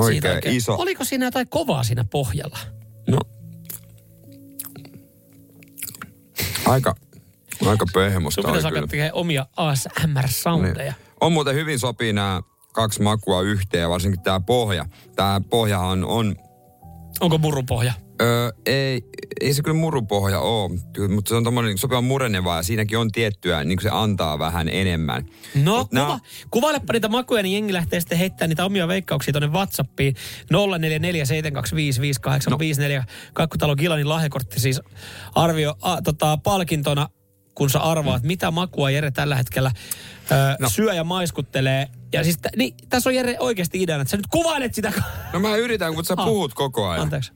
Siitä 0.07 0.33
oikein 0.33 0.57
iso. 0.57 0.75
Oliko 0.75 1.05
siinä 1.05 1.25
jotain 1.27 1.49
kovaa 1.49 1.83
siinä 1.83 2.05
pohjalla? 2.05 2.59
No, 3.09 3.19
aika, 6.67 6.95
aika 7.67 7.87
pöhmusta 7.93 8.43
Sun 8.43 8.51
pitäisi 8.51 8.69
alkaa 8.69 8.87
tekemään 8.87 9.15
omia 9.15 9.47
ASMR-soundeja. 9.57 10.93
Niin. 10.93 10.95
On 11.21 11.33
muuten 11.33 11.55
hyvin 11.55 11.79
sopii 11.79 12.13
nämä 12.13 12.43
kaksi 12.73 13.03
makua 13.03 13.43
yhteen, 13.43 13.91
varsinkin 13.91 14.23
tämä 14.23 14.41
pohja. 14.41 14.87
Tämä 15.17 15.41
pohjahan 15.51 16.05
on, 16.05 16.37
Onko 17.21 17.39
murupohja? 17.39 17.93
Öö, 18.23 18.51
ei, 18.67 19.03
ei 19.41 19.55
se 19.55 19.63
kyllä 19.63 19.77
murupohja 19.77 20.41
ole, 20.41 20.71
mutta 21.09 21.29
se 21.29 21.35
on 21.35 21.45
tommonen 21.45 21.79
sopivan 21.79 22.05
mureneva 22.05 22.57
ja 22.57 22.63
siinäkin 22.63 22.99
on 22.99 23.13
tiettyä, 23.13 23.65
niin 23.65 23.79
kuin 23.79 23.83
se 23.83 23.91
antaa 23.93 24.39
vähän 24.39 24.69
enemmän. 24.69 25.27
No, 25.55 25.79
Mut 25.79 25.93
nää- 25.93 26.05
kuva, 26.05 26.19
kuvailepa 26.51 26.93
niitä 26.93 27.09
makuja, 27.09 27.43
niin 27.43 27.55
jengi 27.55 27.73
lähtee 27.73 28.01
sitten 28.01 28.19
heittämään 28.19 28.49
niitä 28.49 28.65
omia 28.65 28.89
veikkauksia 28.89 29.33
tuonne 29.33 29.49
WhatsAppiin. 29.49 30.15
0447255854. 30.53 33.05
Kakkutalo 33.33 33.77
Gilanin 33.77 34.09
lahjakortti 34.09 34.61
siis 34.61 34.81
arvio 35.35 35.75
a, 35.83 36.03
tota, 36.03 36.37
palkintona, 36.37 37.09
kun 37.55 37.71
sä 37.71 37.81
arvaat, 37.81 38.23
mitä 38.23 38.51
makua 38.51 38.91
Jere 38.91 39.11
tällä 39.11 39.37
hetkellä 39.37 39.71
ö, 40.31 40.35
no. 40.61 40.69
syö 40.69 40.95
ja 40.95 41.05
maiskuttelee. 41.05 41.89
Ja 42.13 42.25
siis, 42.25 42.39
t- 42.39 42.57
niin, 42.57 42.75
tässä 42.89 43.11
on 43.11 43.15
Jere 43.15 43.37
oikeasti 43.39 43.83
ideana, 43.83 44.03
että 44.03 44.11
sä 44.11 44.17
nyt 44.17 44.27
kuvailet 44.27 44.75
sitä. 44.75 44.93
No 45.33 45.41
mä 45.41 45.57
yritän, 45.57 45.95
mutta 45.95 46.09
sä 46.09 46.15
Ah. 46.17 46.27
puhut 46.27 46.55
koko 46.55 46.89
ajan. 46.89 47.03
Anteeksi. 47.03 47.33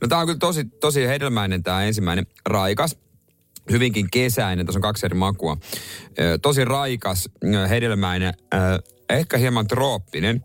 No 0.00 0.08
tää 0.08 0.18
on 0.18 0.26
kyllä 0.26 0.38
tosi, 0.38 0.64
tosi 0.64 1.06
hedelmäinen 1.06 1.62
tää 1.62 1.84
ensimmäinen. 1.84 2.26
Raikas. 2.46 2.96
Hyvinkin 3.70 4.10
kesäinen, 4.10 4.66
tässä 4.66 4.78
on 4.78 4.82
kaksi 4.82 5.06
eri 5.06 5.14
makua. 5.18 5.56
Tosi 6.42 6.64
raikas, 6.64 7.28
hedelmäinen, 7.68 8.34
ehkä 9.10 9.38
hieman 9.38 9.66
trooppinen. 9.66 10.44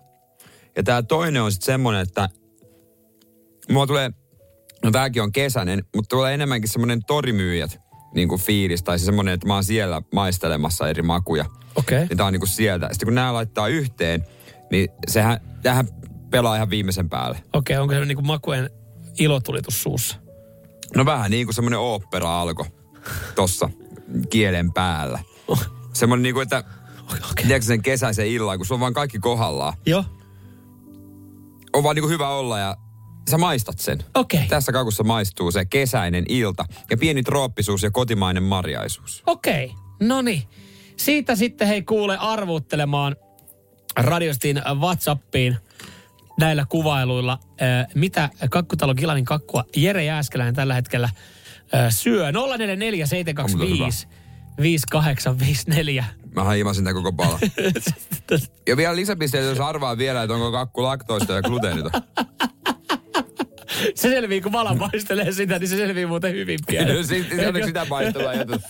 Ja 0.76 0.84
tää 0.84 1.02
toinen 1.04 1.42
on 1.42 1.52
sitten 1.52 1.66
semmonen, 1.66 2.02
että 2.02 2.30
mulla 3.72 3.88
tulee, 3.88 4.12
no 4.84 4.92
tääkin 4.92 5.22
on 5.22 5.32
kesäinen, 5.32 5.84
mutta 5.96 6.16
tulee 6.16 6.34
enemmänkin 6.34 6.70
semmonen 6.70 7.00
torimyyjät 7.08 7.80
niin 8.16 8.28
kuin 8.28 8.42
fiilis, 8.42 8.84
tai 8.84 9.00
se 9.00 9.06
semmonen, 9.06 9.34
että 9.34 9.48
mä 9.48 9.54
oon 9.54 9.64
siellä 9.64 10.02
maistelemassa 10.14 10.90
eri 10.90 11.04
makuja. 11.04 11.46
Okei. 11.76 12.06
Niin 12.06 12.18
tää 12.18 12.26
on 12.26 12.34
niinku 12.34 12.46
sieltä. 12.46 12.88
Sitten 12.92 13.08
kun 13.08 13.16
nämä 13.16 13.34
laittaa 13.34 13.68
yhteen, 13.68 14.26
niin 14.72 14.90
sehän, 15.08 15.40
tähän 15.62 15.88
pelaa 16.30 16.56
ihan 16.56 16.70
viimeisen 16.70 17.10
päälle. 17.10 17.38
Okei, 17.54 17.76
okay, 17.76 17.82
onko 17.82 17.94
se 17.94 18.06
niinku 18.06 18.24
makujen 18.24 18.70
ilotulitus 19.20 19.84
suussa? 19.84 20.18
No 20.96 21.06
vähän 21.06 21.32
niin 21.32 21.48
kuin 21.48 21.56
semmoinen 21.56 21.80
ooppera 21.80 22.42
alkoi 22.42 22.66
tossa 23.36 23.70
kielen 24.30 24.74
päällä. 24.74 25.20
Semmoinen 25.94 26.24
niin 26.24 26.34
kuin, 26.34 26.44
että 26.44 26.64
Okei. 27.32 27.46
tiedätkö 27.46 27.66
sen 27.66 27.82
kesäisen 27.82 28.28
illan, 28.28 28.58
kun 28.58 28.66
se 28.66 28.74
on 28.74 28.80
vaan 28.80 28.94
kaikki 28.94 29.20
kohdallaan. 29.20 29.74
Joo. 29.86 30.04
On 31.74 31.84
vaan 31.84 31.96
niin 31.96 32.04
kuin 32.04 32.12
hyvä 32.12 32.30
olla 32.30 32.60
ja 32.60 32.78
sä 33.28 33.38
maistat 33.38 33.80
sen. 33.80 33.98
Okei. 34.16 34.48
Tässä 34.48 34.72
kakussa 34.72 35.04
maistuu 35.04 35.52
se 35.52 35.66
kesäinen 35.66 36.26
ilta 36.30 36.66
ja 36.92 36.98
pieni 36.98 37.24
trooppisuus 37.24 37.84
ja 37.84 37.92
kotimainen 37.92 38.44
marjaisuus. 38.44 39.24
Okei, 39.26 39.74
no 40.02 40.22
niin. 40.22 40.44
Siitä 40.98 41.36
sitten 41.36 41.68
hei 41.68 41.82
kuule 41.82 42.18
arvuuttelemaan 42.18 43.16
radiostin 43.98 44.62
WhatsAppiin. 44.80 45.58
näillä 46.40 46.66
kuvailuilla, 46.70 47.40
äh, 47.62 47.88
mitä 47.96 48.30
Kakkutalo 48.50 48.96
Gilanin 48.96 49.26
kakkua 49.26 49.64
Jere 49.76 50.04
Jääskeläinen 50.04 50.56
tällä 50.56 50.74
hetkellä 50.74 51.10
äh, 51.76 51.86
syö. 51.90 52.32
044 52.32 53.08
725 53.08 54.08
5854. 54.62 56.06
Mä 56.36 56.44
haimasin 56.44 56.84
tämän 56.84 57.04
koko 57.04 57.14
pala. 57.14 57.40
ja 58.68 58.78
vielä 58.78 58.96
lisäpisteitä, 58.96 59.48
jos 59.48 59.60
arvaa 59.60 59.98
vielä, 59.98 60.24
että 60.24 60.34
onko 60.34 60.52
kakku 60.52 60.84
laktoosta 60.84 61.34
ja 61.34 61.42
gluteenita. 61.42 61.90
Se 63.96 64.10
selvii, 64.10 64.42
kun 64.42 64.52
vala 64.52 64.76
paistelee 64.76 65.32
sitä, 65.32 65.60
niin 65.60 65.68
se 65.70 65.76
selvii 65.78 66.06
muuten 66.06 66.34
hyvin 66.34 66.60
pieni. 66.68 67.04
Sitten 67.04 67.66
sitä 67.66 67.86
paistellaan 67.90 68.38
jätät. 68.38 68.62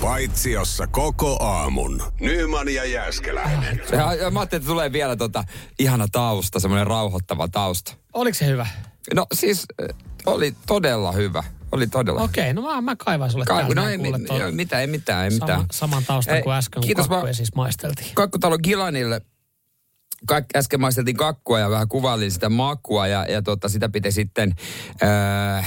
Paitsiossa 0.00 0.86
koko 0.86 1.36
aamun. 1.44 2.02
Nyman 2.20 2.68
ja 2.68 2.84
Jääskeläinen. 2.84 3.82
Ja, 3.92 4.14
ja 4.14 4.30
mä 4.30 4.40
ajattelin, 4.40 4.60
että 4.62 4.68
tulee 4.72 4.92
vielä 4.92 5.16
tota 5.16 5.44
ihana 5.78 6.06
tausta, 6.12 6.60
semmoinen 6.60 6.86
rauhoittava 6.86 7.48
tausta. 7.48 7.92
Oliko 8.12 8.34
se 8.34 8.46
hyvä? 8.46 8.66
No 9.14 9.26
siis 9.32 9.66
äh, 9.82 9.96
oli 10.26 10.54
todella 10.66 11.12
hyvä. 11.12 11.44
Oli 11.72 11.86
todella. 11.86 12.22
Okei, 12.22 12.54
no 12.54 12.62
mä, 12.62 12.80
mä 12.80 12.96
kaivan 12.96 13.30
sulle 13.30 13.44
Kai, 13.44 13.56
täältä 13.62 13.74
no 13.80 13.88
ei, 13.88 13.98
kuule 13.98 14.18
mi, 14.18 14.24
tuon 14.24 14.40
joo, 14.40 14.50
mitään, 14.50 14.80
ei 14.80 14.86
mitään, 14.86 15.24
ei 15.24 15.30
mitään. 15.30 15.58
sama, 15.58 15.66
saman 15.72 16.04
taustan 16.04 16.36
Ei, 16.36 16.42
kuin 16.42 16.54
äsken, 16.56 16.80
kun 16.80 16.86
kiitos 16.86 17.02
kakkuja 17.08 17.22
vaan. 17.22 17.34
siis 17.34 17.54
maisteltiin. 17.54 18.08
Kakkutalo 18.14 18.58
Gilanille. 18.58 19.20
Kak, 20.26 20.44
äsken 20.56 20.80
maisteltiin 20.80 21.16
kakkua 21.16 21.58
ja 21.58 21.70
vähän 21.70 21.88
kuvailin 21.88 22.32
sitä 22.32 22.48
makua 22.48 23.06
ja, 23.06 23.26
ja 23.28 23.42
tota, 23.42 23.68
sitä 23.68 23.88
piti 23.88 24.12
sitten 24.12 24.54
öö, 25.02 25.62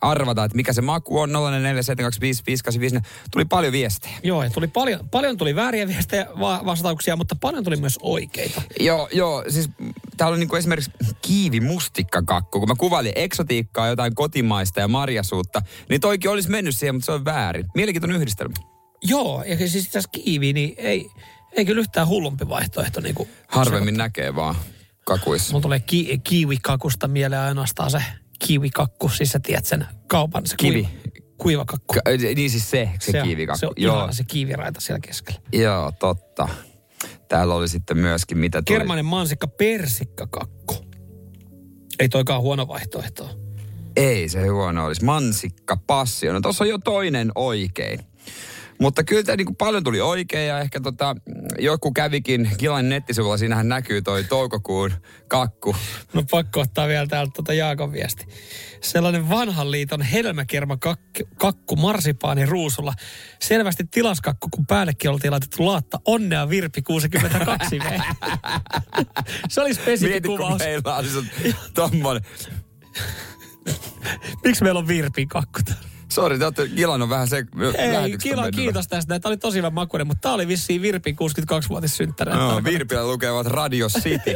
arvata, 0.00 0.44
että 0.44 0.56
mikä 0.56 0.72
se 0.72 0.82
maku 0.82 1.18
on. 1.20 1.30
04725585. 1.30 3.00
Tuli 3.30 3.44
paljon 3.44 3.72
viestejä. 3.72 4.14
Joo, 4.22 4.42
ja 4.42 4.50
tuli 4.50 4.68
paljon, 4.68 5.08
paljon 5.08 5.36
tuli 5.36 5.54
vääriä 5.54 5.88
viestejä, 5.88 6.26
va- 6.40 6.62
vastauksia, 6.64 7.16
mutta 7.16 7.36
paljon 7.40 7.64
tuli 7.64 7.76
myös 7.76 7.98
oikeita. 8.02 8.62
Joo, 8.80 9.08
joo, 9.12 9.44
siis 9.48 9.70
täällä 10.16 10.34
on 10.34 10.40
niinku 10.40 10.56
esimerkiksi 10.56 10.90
kiivi 11.22 11.60
mustikkakakku. 11.60 12.58
Kun 12.58 12.68
mä 12.68 12.74
kuvailin 12.78 13.12
eksotiikkaa, 13.14 13.88
jotain 13.88 14.14
kotimaista 14.14 14.80
ja 14.80 14.88
marjasuutta, 14.88 15.62
niin 15.88 16.00
toikin 16.00 16.30
olisi 16.30 16.50
mennyt 16.50 16.76
siihen, 16.76 16.94
mutta 16.94 17.06
se 17.06 17.12
on 17.12 17.24
väärin. 17.24 17.66
Mielenkiintoinen 17.74 18.20
yhdistelmä. 18.20 18.54
Joo, 19.02 19.42
ja 19.42 19.68
siis 19.68 19.88
tässä 19.88 20.10
kiivi, 20.12 20.52
niin 20.52 20.74
ei, 20.78 21.10
ei 21.56 21.64
kyllä 21.64 21.80
yhtään 21.80 22.08
hullumpi 22.08 22.48
vaihtoehto. 22.48 23.00
Niin 23.00 23.14
kuin 23.14 23.28
Harvemmin 23.48 23.96
näkee 23.96 24.34
vaan 24.34 24.54
kakuissa. 25.04 25.52
Mulla 25.52 25.62
tulee 25.62 25.80
ki- 25.80 26.18
kiivikakusta 26.24 27.08
mieleen 27.08 27.42
ainoastaan 27.42 27.90
se 27.90 28.02
kiivikakku, 28.38 29.08
siis 29.08 29.32
sä 29.32 29.40
tiedät 29.40 29.64
sen 29.66 29.86
kaupan. 30.06 30.46
Se 30.46 30.56
Kivi. 30.56 30.82
Kuiva, 30.82 31.26
kuivakakku. 31.38 31.94
Ka- 31.94 32.00
niin 32.34 32.50
siis 32.50 32.70
se, 32.70 32.90
se, 33.00 33.20
on- 33.20 33.26
kiivikakku. 33.26 33.58
Se 33.58 33.66
on 33.66 33.72
Joo, 33.76 33.96
ihana 33.96 34.12
se 34.12 34.24
kiiviraita 34.24 34.80
siellä 34.80 35.00
keskellä. 35.00 35.40
joo, 35.52 35.92
totta. 35.98 36.48
Täällä 37.28 37.54
oli 37.54 37.68
sitten 37.68 37.98
myöskin, 37.98 38.38
mitä 38.38 38.62
tuli. 38.62 38.78
Kermanen 38.78 39.04
mansikka 39.04 39.46
persikkakakku. 39.48 40.74
Ei 41.98 42.08
toikaan 42.08 42.42
huono 42.42 42.68
vaihtoehto. 42.68 43.30
Ei 43.96 44.28
se 44.28 44.46
huono 44.46 44.84
olisi. 44.86 45.04
Mansikka, 45.04 45.76
passio. 45.86 46.32
No 46.32 46.40
tossa 46.40 46.64
on 46.64 46.70
jo 46.70 46.78
toinen 46.78 47.32
oikein. 47.34 47.98
Mutta 48.78 49.04
kyllä 49.04 49.22
tämä 49.22 49.36
niin 49.36 49.56
paljon 49.56 49.84
tuli 49.84 50.00
oikein 50.00 50.48
ja 50.48 50.60
ehkä 50.60 50.80
tota, 50.80 51.16
joku 51.58 51.92
kävikin 51.92 52.50
Kilan 52.58 52.88
nettisivulla, 52.88 53.36
siinähän 53.36 53.68
näkyy 53.68 54.02
toi 54.02 54.24
toukokuun 54.24 54.92
kakku. 55.28 55.76
No 56.12 56.22
pakko 56.30 56.60
ottaa 56.60 56.88
vielä 56.88 57.06
täältä 57.06 57.32
tuota 57.34 57.54
Jaakon 57.54 57.92
viesti. 57.92 58.26
Sellainen 58.80 59.28
vanhan 59.28 59.70
liiton 59.70 60.02
helmäkerma 60.02 60.76
kakku, 60.76 61.20
kakku 61.38 61.76
marsipaani 61.76 62.46
ruusulla. 62.46 62.94
Selvästi 63.40 63.84
tilaskakku, 63.90 64.48
kun 64.50 64.66
päällekin 64.66 65.10
oltiin 65.10 65.30
laitettu 65.30 65.66
laatta. 65.66 66.00
Onnea 66.04 66.48
Virpi 66.48 66.82
62 66.82 67.78
v. 67.78 67.82
Se 69.48 69.60
oli 69.60 69.68
Mieti, 69.68 69.82
kun 69.82 69.98
spesifikuvaus. 69.98 70.58
meillä 70.58 70.96
on 70.96 71.04
siis 71.04 71.54
tommonen. 71.74 72.22
Miksi 74.44 74.62
meillä 74.64 74.78
on 74.78 74.88
Virpin 74.88 75.28
kakku 75.28 75.60
täällä? 75.64 75.95
Sori, 76.12 76.38
te 76.38 76.44
olette, 76.44 76.62
on 76.88 77.08
vähän 77.08 77.28
se 77.28 77.36
Ei, 77.78 78.16
kiitos 78.54 78.88
tästä. 78.88 79.18
Tämä 79.20 79.30
oli 79.30 79.36
tosi 79.36 79.58
hyvä 79.58 79.70
makuinen, 79.70 80.06
mutta 80.06 80.20
tämä 80.20 80.34
oli 80.34 80.48
vissiin 80.48 80.82
Virpin 80.82 81.16
62-vuotissynttärä. 81.16 82.34
No, 82.34 82.64
Virpillä 82.64 83.06
lukevat 83.06 83.46
Radio 83.46 83.88
City. 83.88 84.34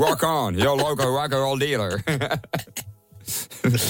Rock 0.00 0.22
on, 0.22 0.62
your 0.62 0.78
local 0.82 1.06
rock 1.06 1.32
and 1.32 1.40
roll 1.42 1.60
dealer. 1.60 1.98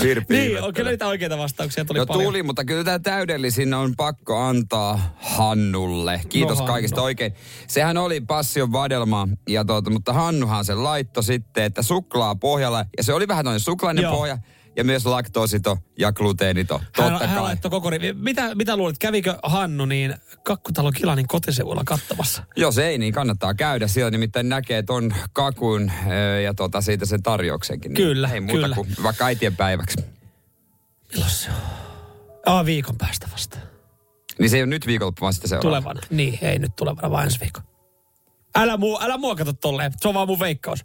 Virpi 0.03 0.35
Niin, 0.37 0.63
on 0.63 0.75
kyllä 0.75 0.91
niitä 0.91 1.07
oikeita 1.07 1.39
vastauksia 1.39 1.85
tuli 1.85 1.99
No 1.99 2.07
paljon. 2.07 2.25
tuli, 2.25 2.43
mutta 2.43 2.65
kyllä 2.65 2.85
tämä 2.85 2.99
täydellisin 2.99 3.75
on 3.75 3.97
pakko 3.97 4.39
antaa 4.39 5.17
Hannulle. 5.21 6.21
Kiitos 6.29 6.59
No, 6.59 6.67
kaikista 6.67 6.97
Hannu. 6.97 7.05
oikein. 7.05 7.33
Sehän 7.67 7.97
oli 7.97 8.21
passion 8.21 8.73
vadelma, 8.73 9.29
ja 9.49 9.65
tuota, 9.65 9.91
mutta 9.91 10.13
Hannuhan 10.13 10.65
sen 10.65 10.85
laitto 10.85 11.23
sitten, 11.23 11.65
että 11.65 11.83
suklaa 11.83 12.35
pohjalla. 12.35 12.85
Ja 12.97 13.03
se 13.03 13.13
oli 13.13 13.29
vähän 13.29 13.45
noin 13.45 13.61
suklainen 13.61 14.03
Joo. 14.03 14.13
pohja. 14.17 14.39
Ja 14.79 14.85
myös 14.85 15.07
laktoosito 15.07 15.79
ja 15.99 16.12
gluteenito. 16.12 16.79
Hän, 16.79 16.89
Totta 17.11 17.26
hän 17.26 17.35
kai. 17.37 17.43
laittoi 17.43 17.70
koko 17.70 17.91
rivi. 17.91 18.12
Mitä, 18.12 18.55
mitä 18.55 18.76
luulet, 18.76 18.99
kävikö 18.99 19.39
Hannu 19.43 19.85
niin 19.85 20.14
Kakkutalo 20.45 20.93
Kilanin 20.93 21.29
kotisivuilla 21.29 21.83
katsomassa? 21.87 22.43
Jos 22.57 22.79
ei, 22.79 22.99
niin 22.99 23.12
kannattaa 23.12 23.55
käydä. 23.55 23.87
Siellä 23.89 24.11
nimittäin 24.11 24.49
näkee 24.49 24.83
ton 24.83 25.14
kakun 25.33 25.91
ö, 26.11 26.41
ja 26.41 26.55
tota, 26.55 26.81
siitä 26.81 27.07
sen 27.07 27.22
tarjouksenkin. 27.22 27.93
Niin 27.93 28.07
Kyllä, 28.07 28.29
Ei 28.33 28.41
muuta 28.41 28.53
kyllä. 28.55 28.74
kuin 28.74 28.89
vaikka 29.03 29.24
äitien 29.24 29.57
päiväksi. 29.57 29.97
Milloin 31.12 31.31
se 31.31 31.51
on? 31.51 31.57
Ah, 32.47 32.64
viikon 32.66 32.97
päästä 32.99 33.29
vasta. 33.33 33.59
Niin 34.39 34.51
se 34.51 34.57
ei 34.57 34.62
ole 34.62 34.70
nyt 34.70 34.87
viikonloppu, 34.87 35.20
vaan 35.22 35.33
sitten 35.33 35.49
seuraava. 35.49 35.81
Tulevana. 35.81 36.01
Niin, 36.11 36.39
ei 36.43 36.59
nyt 36.59 36.76
tulevana, 36.76 37.11
vaan 37.11 37.24
ensi 37.24 37.41
viikon. 37.41 37.62
Älä, 38.57 38.76
muu, 38.76 38.99
älä 39.03 39.18
mua 39.18 39.35
kato 39.37 39.53
tolleen. 39.53 39.93
Se 40.01 40.09
on 40.09 40.14
vaan 40.14 40.29
mun 40.29 40.39
veikkaus. 40.39 40.85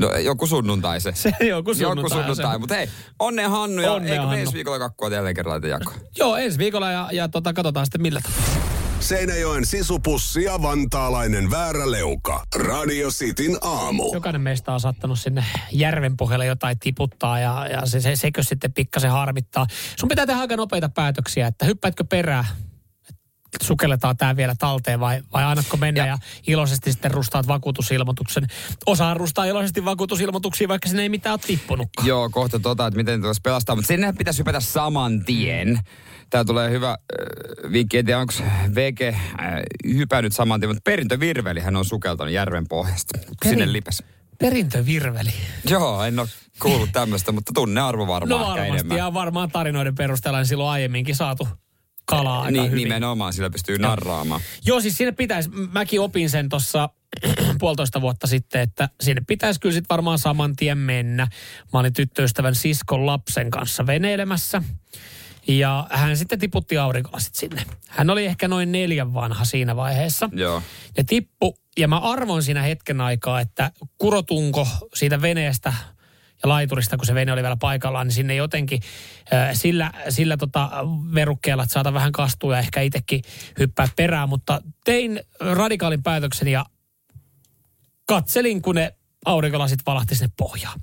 No 0.00 0.14
joku 0.16 0.46
sunnuntai 0.46 1.00
se. 1.00 1.12
Se 1.14 1.30
joku 1.48 1.74
sunnuntai. 1.74 2.02
Joku 2.04 2.08
sunnuntai. 2.08 2.52
se- 2.54 2.58
Mutta 2.58 2.74
hei, 2.74 2.88
onnea 3.18 3.48
Hannu 3.48 3.82
ja 3.82 3.92
Onnea, 3.92 4.12
eikö 4.12 4.22
Hannu. 4.26 4.40
ensi 4.40 4.54
viikolla 4.54 4.78
kakkua 4.78 5.08
jälleen 5.08 5.34
kerran 5.34 5.50
laita 5.52 5.66
jakoon? 5.66 5.96
Joo, 6.18 6.36
ensi 6.36 6.58
viikolla 6.58 6.90
ja, 6.90 7.08
ja 7.12 7.28
tota, 7.28 7.52
katsotaan 7.52 7.86
sitten 7.86 8.02
millä 8.02 8.20
tavalla. 8.20 8.66
Seinäjoen 9.00 9.66
sisupussi 9.66 10.44
ja 10.44 10.62
vantaalainen 10.62 11.50
vääräleuka. 11.50 12.42
Radio 12.56 13.08
Cityn 13.10 13.58
aamu. 13.60 14.14
Jokainen 14.14 14.40
meistä 14.40 14.72
on 14.72 14.80
saattanut 14.80 15.18
sinne 15.18 15.44
järven 15.72 16.16
pohjalle 16.16 16.46
jotain 16.46 16.78
tiputtaa 16.78 17.38
ja, 17.40 17.66
ja 17.66 17.86
se, 17.86 18.00
se, 18.00 18.16
sekö 18.16 18.42
sitten 18.42 18.72
pikkasen 18.72 19.10
harmittaa. 19.10 19.66
Sun 20.00 20.08
pitää 20.08 20.26
tehdä 20.26 20.40
aika 20.40 20.56
nopeita 20.56 20.88
päätöksiä, 20.88 21.46
että 21.46 21.64
hyppäätkö 21.66 22.04
perään, 22.04 22.44
sukelletaan 23.62 24.16
tämä 24.16 24.36
vielä 24.36 24.54
talteen 24.58 25.00
vai, 25.00 25.22
vai 25.32 25.44
annatko 25.44 25.76
mennä 25.76 26.00
ja. 26.00 26.06
ja 26.06 26.18
iloisesti 26.46 26.92
sitten 26.92 27.10
rustaat 27.10 27.46
vakuutusilmoituksen. 27.46 28.46
Osa 28.86 29.14
rustaa 29.14 29.44
iloisesti 29.44 29.84
vakuutusilmoituksia, 29.84 30.68
vaikka 30.68 30.88
sinne 30.88 31.02
ei 31.02 31.08
mitään 31.08 31.32
ole 31.32 31.40
tippunutkaan. 31.46 32.08
Joo, 32.08 32.30
kohta 32.30 32.58
tota, 32.58 32.86
että 32.86 32.96
miten 32.96 33.22
tuossa 33.22 33.40
pelastaa. 33.44 33.76
Mutta 33.76 33.86
sinne 33.86 34.12
pitäisi 34.12 34.38
hypätä 34.38 34.60
saman 34.60 35.24
tien. 35.24 35.80
Tää 36.30 36.44
tulee 36.44 36.70
hyvä 36.70 36.90
äh, 36.90 37.72
vinkki. 37.72 37.98
En 37.98 38.04
tiedä, 38.04 38.20
onko 38.20 38.32
VG 38.74 39.00
äh, 39.02 39.14
hypännyt 39.94 40.32
saman 40.32 40.60
tien, 40.60 40.70
mutta 40.70 40.82
perintövirvelihän 40.84 41.76
on 41.76 41.84
sukeltanut 41.84 42.32
järven 42.32 42.68
pohjasta. 42.68 43.18
Sinne 43.44 43.64
Perin- 43.64 43.72
lipes. 43.72 44.02
Perintövirveli. 44.38 45.32
Joo, 45.70 46.02
en 46.02 46.18
ole 46.18 46.28
kuullut 46.58 46.92
tämmöistä, 46.92 47.32
mutta 47.32 47.52
tunnearvo 47.54 48.06
varmaan 48.06 48.40
No 48.40 48.46
varmasti 48.46 48.94
ja 48.94 49.14
varmaan 49.14 49.50
tarinoiden 49.50 49.94
perusteella 49.94 50.38
niin 50.38 50.46
silloin 50.46 50.70
aiemminkin 50.70 51.16
saatu 51.16 51.48
kalaa 52.06 52.38
aika 52.42 52.50
Niin, 52.50 52.70
hyvin. 52.70 52.84
nimenomaan, 52.84 53.32
sillä 53.32 53.50
pystyy 53.50 53.78
narraamaan. 53.78 54.40
Joo, 54.66 54.80
siis 54.80 54.96
sinne 54.96 55.12
pitäisi, 55.12 55.50
mäkin 55.72 56.00
opin 56.00 56.30
sen 56.30 56.48
tuossa 56.48 56.88
puolitoista 57.60 58.00
vuotta 58.00 58.26
sitten, 58.26 58.60
että 58.60 58.88
sinne 59.00 59.22
pitäisi 59.26 59.60
kyllä 59.60 59.72
sitten 59.72 59.88
varmaan 59.94 60.18
saman 60.18 60.56
tien 60.56 60.78
mennä. 60.78 61.28
Mä 61.72 61.78
olin 61.80 61.92
tyttöystävän 61.92 62.54
siskon 62.54 63.06
lapsen 63.06 63.50
kanssa 63.50 63.86
veneilemässä. 63.86 64.62
Ja 65.48 65.86
hän 65.90 66.16
sitten 66.16 66.38
tiputti 66.38 66.78
aurinkolasit 66.78 67.34
sinne. 67.34 67.62
Hän 67.88 68.10
oli 68.10 68.26
ehkä 68.26 68.48
noin 68.48 68.72
neljän 68.72 69.14
vanha 69.14 69.44
siinä 69.44 69.76
vaiheessa. 69.76 70.28
Joo. 70.32 70.62
Ja 70.96 71.04
tippu, 71.04 71.58
ja 71.78 71.88
mä 71.88 71.98
arvoin 71.98 72.42
siinä 72.42 72.62
hetken 72.62 73.00
aikaa, 73.00 73.40
että 73.40 73.70
kurotunko 73.98 74.68
siitä 74.94 75.22
veneestä 75.22 75.72
laiturista, 76.48 76.96
kun 76.96 77.06
se 77.06 77.14
vene 77.14 77.32
oli 77.32 77.42
vielä 77.42 77.56
paikallaan, 77.56 78.06
niin 78.06 78.14
sinne 78.14 78.34
jotenkin 78.34 78.80
sillä, 79.52 79.92
sillä 80.08 80.36
tota 80.36 80.70
verukkeella, 81.14 81.62
että 81.62 81.72
saata 81.72 81.92
vähän 81.92 82.12
kastua 82.12 82.54
ja 82.54 82.58
ehkä 82.58 82.80
itsekin 82.80 83.22
hyppää 83.58 83.88
perään. 83.96 84.28
Mutta 84.28 84.60
tein 84.84 85.20
radikaalin 85.40 86.02
päätöksen 86.02 86.48
ja 86.48 86.66
katselin, 88.06 88.62
kun 88.62 88.74
ne 88.74 88.94
aurinkolasit 89.24 89.80
valahti 89.86 90.14
sinne 90.14 90.32
pohjaan. 90.36 90.80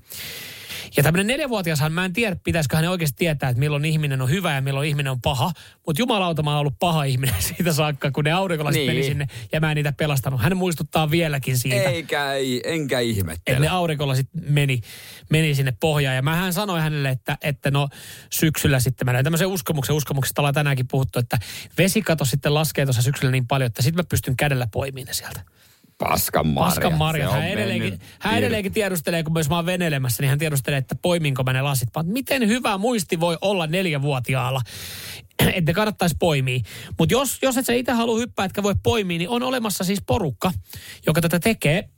Ja 0.98 1.04
tämmöinen 1.04 1.28
neljävuotiashan, 1.28 1.92
mä 1.92 2.06
en 2.06 2.14
tiedä, 2.14 2.36
pitäisikö 2.44 2.76
hän 2.76 2.88
oikeasti 2.88 3.16
tietää, 3.18 3.50
että 3.50 3.60
milloin 3.60 3.86
ihminen 3.86 4.22
on 4.22 4.30
hyvä 4.30 4.56
ja 4.56 4.62
milloin 4.62 4.90
ihminen 4.90 5.12
on 5.12 5.22
paha. 5.22 5.52
Mutta 5.88 6.02
jumalauta, 6.02 6.44
mä 6.44 6.50
oon 6.50 6.60
ollut 6.60 6.80
paha 6.80 7.04
ihminen 7.04 7.36
siitä 7.56 7.74
saakka, 7.74 8.12
kun 8.12 8.24
ne 8.24 8.32
aurinkolasit 8.32 8.80
Niin. 8.80 8.90
meni 8.92 9.04
sinne 9.04 9.28
ja 9.52 9.60
mä 9.60 9.72
en 9.72 9.76
niitä 9.76 9.92
pelastanut. 9.98 10.42
Hän 10.42 10.58
muistuttaa 10.58 11.12
vieläkin 11.12 11.58
siitä. 11.58 11.90
Eikä, 11.90 12.34
ei, 12.34 12.62
enkä 12.66 13.00
Että 13.00 13.10
ihmettele. 13.10 13.60
ne 13.60 13.68
aurinkolasit 13.68 14.28
meni, 14.50 14.82
meni 15.30 15.56
sinne 15.56 15.74
pohjaan. 15.80 16.16
Ja 16.16 16.22
mä 16.22 16.36
hän 16.36 16.54
sanoi 16.54 16.80
hänelle, 16.82 17.10
että, 17.10 17.38
että 17.42 17.72
no 17.72 17.90
syksyllä 18.30 18.80
sitten, 18.80 19.06
mä 19.06 19.14
näin 19.14 19.24
tämmöisen 19.24 19.48
uskomuksen, 19.48 19.96
uskomuksesta 19.96 20.42
ollaan 20.42 20.54
tänäänkin 20.54 20.88
puhuttu, 20.88 21.20
että 21.20 21.38
vesikato 21.78 22.26
sitten 22.26 22.54
laskee 22.54 22.86
tuossa 22.86 23.02
syksyllä 23.02 23.32
niin 23.32 23.48
paljon, 23.48 23.66
että 23.68 23.82
sitten 23.82 24.00
mä 24.04 24.08
pystyn 24.10 24.38
kädellä 24.38 24.68
poimimaan 24.72 25.08
ne 25.08 25.14
sieltä. 25.14 25.42
Paskan 25.98 26.48
marja. 26.48 26.70
Paskan 26.70 26.94
marja. 26.94 27.30
Se 27.30 27.36
on 27.36 27.42
Hän 27.42 27.50
edelleenkin, 27.50 28.00
hän 28.20 28.38
edelleenkin 28.38 28.74
tiedustelee, 28.74 29.24
kun 29.24 29.34
myös 29.34 29.50
mä 29.50 29.56
oon 29.56 29.66
veneilemässä, 29.66 30.24
niin 30.24 30.30
hän 30.30 30.40
tiedustelee, 30.40 30.78
että 30.78 30.96
poiminko 30.96 31.44
mä 31.44 31.54
ne 31.54 31.62
lasit. 31.62 31.90
Mä, 31.96 32.04
miten 32.04 32.48
hyvä 32.48 32.78
muisti 32.78 33.20
voi 33.20 33.38
olla 33.42 33.68
neljävuotiaalla, 33.68 34.62
että 35.40 35.70
ne 35.70 35.74
kannattaisi 35.74 36.16
poimia. 36.20 36.60
Mutta 37.00 37.14
jos, 37.14 37.38
jos 37.42 37.58
et 37.58 37.66
sä 37.66 37.74
itse 37.74 37.92
halua 37.92 38.18
hyppää, 38.18 38.46
etkä 38.46 38.64
voi 38.64 38.76
poimia, 38.84 39.18
niin 39.18 39.30
on 39.30 39.44
olemassa 39.44 39.84
siis 39.84 40.02
porukka, 40.08 40.52
joka 41.06 41.22
tätä 41.22 41.40
tekee. 41.40 41.90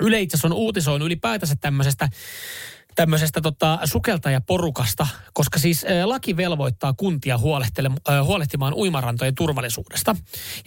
Yle 0.00 0.20
itse 0.20 0.38
on 0.44 0.52
uutisoinut 0.52 1.06
ylipäätänsä 1.06 1.56
tämmöisestä 1.60 2.08
tämmöisestä 2.94 3.40
tota, 3.40 3.78
sukeltajaporukasta, 3.84 5.06
koska 5.32 5.58
siis 5.58 5.86
laki 6.04 6.36
velvoittaa 6.36 6.92
kuntia 6.92 7.36
huolehtele- 7.36 8.22
huolehtimaan 8.24 8.74
uimarantojen 8.74 9.34
turvallisuudesta. 9.34 10.16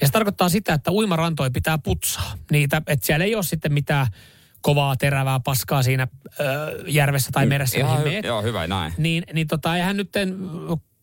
Ja 0.02 0.08
se 0.08 0.14
tarkoittaa 0.14 0.50
sitä, 0.50 0.74
että 0.74 0.92
uimarantoja 0.92 1.52
pitää 1.52 1.78
putsaa 1.78 2.34
niitä, 2.52 2.82
että 2.88 3.06
siellä 3.06 3.26
ei 3.26 3.36
ole 3.36 3.44
sitten 3.44 3.74
mitään 3.74 4.08
kovaa 4.62 4.96
terävää 4.96 5.40
paskaa 5.40 5.84
siinä 5.84 6.08
ö, 6.40 6.44
järvessä 6.88 7.32
tai 7.32 7.46
meressä, 7.46 7.78
Ihan 7.78 7.92
mihin 7.92 8.06
hy- 8.08 8.12
meet. 8.12 8.26
joo, 8.26 8.42
hyvä 8.42 8.68
näin. 8.68 8.94
Niin, 8.98 9.24
niin 9.34 9.48
tota, 9.48 9.76
eihän 9.78 9.98
nyt 9.98 10.10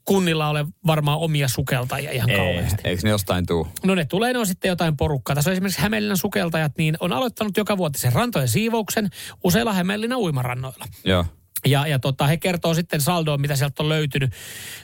kunnilla 0.05 0.49
ole 0.49 0.67
varmaan 0.87 1.19
omia 1.19 1.49
sukeltajia 1.49 2.11
ihan 2.11 2.31
kauheasti. 2.37 2.83
Eikö 2.85 3.03
ne 3.05 3.11
jostain 3.11 3.47
tuu? 3.47 3.69
No 3.85 3.95
ne 3.95 4.05
tulee, 4.05 4.33
ne 4.33 4.39
on 4.39 4.47
sitten 4.47 4.69
jotain 4.69 4.97
porukkaa. 4.97 5.35
Tässä 5.35 5.51
on 5.51 5.53
esimerkiksi 5.53 5.81
Hämeenlinnan 5.81 6.17
sukeltajat, 6.17 6.73
niin 6.79 6.97
on 7.01 7.13
aloittanut 7.13 7.57
joka 7.57 7.77
vuotisen 7.77 8.13
rantojen 8.13 8.49
siivouksen 8.49 9.11
useilla 9.45 9.73
Hämeenlinnan 9.73 10.19
uimarannoilla. 10.19 10.85
Joo. 11.05 11.25
Ja, 11.67 11.87
ja 11.87 11.99
tota, 11.99 12.27
he 12.27 12.37
kertoo 12.37 12.75
sitten 12.75 13.01
saldoon, 13.01 13.41
mitä 13.41 13.57
sieltä 13.57 13.83
on 13.83 13.89
löytynyt. 13.89 14.33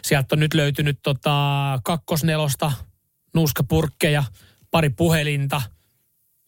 Sieltä 0.03 0.35
on 0.35 0.41
nyt 0.41 0.55
löytynyt 0.55 0.99
tota, 1.03 1.35
kakkosnelosta, 1.85 2.73
nuuskapurkkeja, 3.35 4.25
pari 4.71 4.91
puhelinta, 4.91 5.63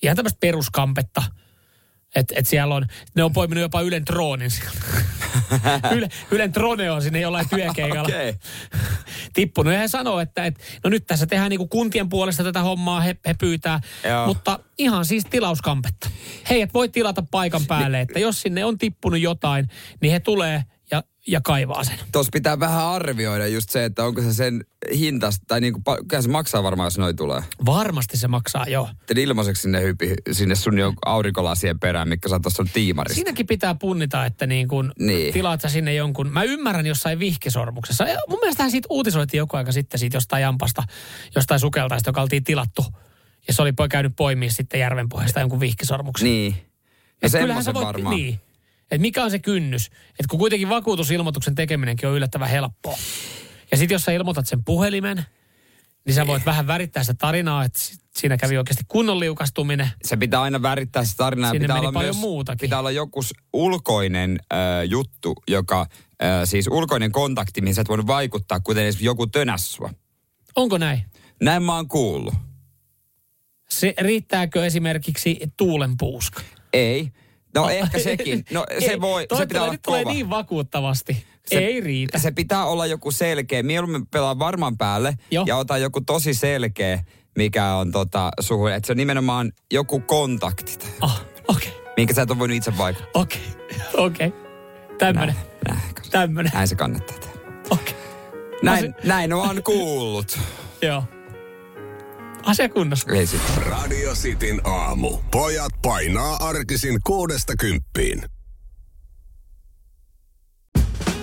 ihan 0.02 0.16
tämmöistä 0.16 0.38
peruskampetta. 0.40 1.22
Että 2.14 2.34
et 2.38 2.46
siellä 2.46 2.74
on, 2.74 2.86
ne 3.14 3.24
on 3.24 3.32
poiminut 3.32 3.62
jopa 3.62 3.80
Ylen 3.80 4.04
troonin. 4.04 4.50
Yle, 5.96 6.08
Ylen 6.30 6.52
trone 6.52 6.90
on 6.90 7.02
sinne 7.02 7.20
jollain 7.20 7.48
työkeikalla 7.48 8.02
Okei. 8.02 8.34
tippunut. 9.34 9.72
Ja 9.72 9.78
he 9.78 9.88
sanoo, 9.88 10.20
että, 10.20 10.44
että 10.44 10.60
no 10.84 10.90
nyt 10.90 11.06
tässä 11.06 11.26
tehdään 11.26 11.50
niinku 11.50 11.66
kuntien 11.66 12.08
puolesta 12.08 12.44
tätä 12.44 12.60
hommaa, 12.60 13.00
he, 13.00 13.16
he 13.26 13.34
pyytää. 13.34 13.80
Joo. 14.08 14.26
Mutta 14.26 14.58
ihan 14.78 15.04
siis 15.04 15.24
tilauskampetta. 15.30 16.10
Heidät 16.50 16.74
voi 16.74 16.88
tilata 16.88 17.22
paikan 17.30 17.66
päälle, 17.66 18.00
että 18.00 18.18
jos 18.18 18.40
sinne 18.40 18.64
on 18.64 18.78
tippunut 18.78 19.20
jotain, 19.20 19.68
niin 20.00 20.12
he 20.12 20.20
tulee 20.20 20.64
ja, 20.90 21.02
ja 21.26 21.40
kaivaa 21.40 21.84
sen. 21.84 21.98
Tuossa 22.12 22.30
pitää 22.32 22.60
vähän 22.60 22.84
arvioida 22.84 23.46
just 23.46 23.70
se, 23.70 23.84
että 23.84 24.04
onko 24.04 24.22
se 24.22 24.34
sen 24.34 24.64
hintas, 24.98 25.40
tai 25.48 25.60
niinku, 25.60 25.80
pa- 25.90 26.04
kyllä 26.08 26.22
se 26.22 26.28
maksaa 26.28 26.62
varmaan, 26.62 26.86
jos 26.86 26.98
noi 26.98 27.14
tulee. 27.14 27.42
Varmasti 27.66 28.16
se 28.16 28.28
maksaa, 28.28 28.64
joo. 28.68 28.88
Sitten 28.98 29.18
ilmaiseksi 29.18 29.62
sinne 29.62 29.82
hypi, 29.82 30.14
sinne 30.32 30.54
sun 30.54 30.78
jo 30.78 30.92
aurinkolasien 31.06 31.80
perään, 31.80 32.08
mikä 32.08 32.28
sä 32.28 32.40
tuossa 32.42 32.64
tiimarista. 32.72 33.14
Siinäkin 33.14 33.46
pitää 33.46 33.74
punnita, 33.74 34.26
että 34.26 34.46
niin 34.46 34.68
kun 34.68 34.92
Niin. 34.98 35.32
tilaat 35.32 35.60
sä 35.60 35.68
sinne 35.68 35.94
jonkun. 35.94 36.32
Mä 36.32 36.42
ymmärrän 36.42 36.86
jossain 36.86 37.18
vihkisormuksessa. 37.18 38.04
Ja 38.04 38.18
mun 38.28 38.38
mielestähän 38.40 38.70
siitä 38.70 38.86
uutisoitiin 38.90 39.38
joku 39.38 39.56
aika 39.56 39.72
sitten 39.72 39.98
siitä 40.00 40.16
jostain 40.16 40.42
jampasta, 40.42 40.82
jostain 41.34 41.60
sukeltaista, 41.60 42.08
joka 42.08 42.22
oltiin 42.22 42.44
tilattu. 42.44 42.84
Ja 43.48 43.54
se 43.54 43.62
oli 43.62 43.72
käynyt 43.90 44.12
poimia 44.16 44.50
sitten 44.50 44.80
järvenpohjasta 44.80 45.40
jonkun 45.40 45.60
vihkisormuksen. 45.60 46.24
Niin. 46.28 46.52
No 47.22 47.26
Et 47.26 47.32
kyllähän 47.32 47.64
sä 47.64 47.74
voit, 47.74 47.86
varmaan. 47.86 48.16
Niin. 48.16 48.40
Et 48.90 49.00
mikä 49.00 49.24
on 49.24 49.30
se 49.30 49.38
kynnys? 49.38 49.86
Et 50.20 50.26
kun 50.26 50.38
kuitenkin 50.38 50.68
vakuutusilmoituksen 50.68 51.54
tekeminenkin 51.54 52.08
on 52.08 52.14
yllättävän 52.14 52.48
helppoa. 52.48 52.96
Ja 53.70 53.76
sitten 53.76 53.94
jos 53.94 54.02
sä 54.02 54.12
ilmoitat 54.12 54.46
sen 54.46 54.64
puhelimen, 54.64 55.24
niin 56.06 56.14
sä 56.14 56.26
voit 56.26 56.46
vähän 56.46 56.66
värittää 56.66 57.02
sitä 57.02 57.14
tarinaa, 57.14 57.64
että 57.64 57.78
si- 57.78 57.96
siinä 58.16 58.36
kävi 58.36 58.58
oikeasti 58.58 58.84
kunnon 58.88 59.20
liukastuminen. 59.20 59.90
Se 60.04 60.16
pitää 60.16 60.42
aina 60.42 60.62
värittää 60.62 61.04
se 61.04 61.16
tarina. 61.16 61.46
ja 61.46 61.50
Sinne 61.52 61.64
pitää 61.64 61.76
meni 61.76 61.86
olla 61.86 61.92
paljon 61.92 62.14
myös, 62.16 62.20
muutakin. 62.20 62.60
Pitää 62.60 62.78
olla 62.78 62.90
joku 62.90 63.20
ulkoinen 63.52 64.38
äh, 64.52 64.58
juttu, 64.88 65.34
joka, 65.48 65.80
äh, 65.80 65.88
siis 66.44 66.68
ulkoinen 66.70 67.12
kontakti, 67.12 67.60
mihin 67.60 67.74
sä 67.74 67.80
et 67.80 67.88
voinut 67.88 68.06
vaikuttaa, 68.06 68.60
kuten 68.60 68.84
esimerkiksi 68.84 69.04
joku 69.06 69.26
tönäs 69.26 69.72
sua. 69.72 69.90
Onko 70.56 70.78
näin? 70.78 71.04
Näin 71.42 71.62
mä 71.62 71.74
oon 71.76 71.88
kuullut. 71.88 72.34
Se, 73.70 73.94
riittääkö 73.98 74.66
esimerkiksi 74.66 75.38
tuulenpuuska? 75.56 76.40
Ei. 76.72 77.12
No 77.54 77.68
ehkä 77.68 77.98
sekin. 77.98 78.44
No 78.50 78.66
se 78.78 78.86
Ei, 78.90 79.00
voi, 79.00 79.26
se 79.38 79.46
pitää 79.46 79.62
olla 79.62 79.72
nyt 79.72 79.82
tulee 79.82 80.02
kova. 80.04 80.14
niin 80.14 80.30
vakuuttavasti. 80.30 81.24
Se- 81.46 81.58
Ei 81.58 81.80
riitä. 81.80 82.18
Se 82.18 82.30
pitää 82.30 82.64
olla 82.66 82.86
joku 82.86 83.10
selkeä. 83.10 83.62
Mieluummin 83.62 84.06
pelaa 84.06 84.38
varman 84.38 84.78
päälle 84.78 85.14
Joo. 85.30 85.44
ja 85.48 85.56
ota 85.56 85.78
joku 85.78 86.00
tosi 86.00 86.34
selkeä, 86.34 87.04
mikä 87.36 87.74
on 87.74 87.92
tota 87.92 88.30
suhun. 88.40 88.72
Että 88.72 88.86
se 88.86 88.92
on 88.92 88.96
nimenomaan 88.96 89.52
joku 89.72 90.00
kontakti, 90.00 90.78
Ah, 91.00 91.24
okei, 91.48 91.68
okay, 91.68 91.92
minkä 91.96 92.14
sä 92.14 92.22
et 92.22 92.30
ole 92.30 92.38
voinut 92.38 92.56
itse 92.56 92.78
vaikuttaa. 92.78 93.22
okei, 93.22 93.42
okei. 93.96 94.32
Tämmönen, 94.98 95.34
Näin, 95.68 95.78
näin, 95.78 95.94
tämmönen. 96.10 96.52
näin 96.54 96.68
se 96.68 96.74
kannattaa 96.74 97.18
tehdä. 97.18 97.34
Okei, 97.70 97.94
Näin, 98.62 98.94
näin 99.04 99.32
on 99.32 99.62
kuullut. 99.62 100.38
joo. 100.82 101.04
Asia 102.42 102.68
kunnossa. 102.68 103.12
Ei 103.12 103.26
sit. 103.26 103.40
Radio 103.56 104.14
Cityn 104.14 104.60
aamu. 104.66 105.18
Pojat 105.30 105.72
painaa 105.82 106.36
arkisin 106.36 106.98
kuudesta 107.06 107.56
kymppiin. 107.56 108.22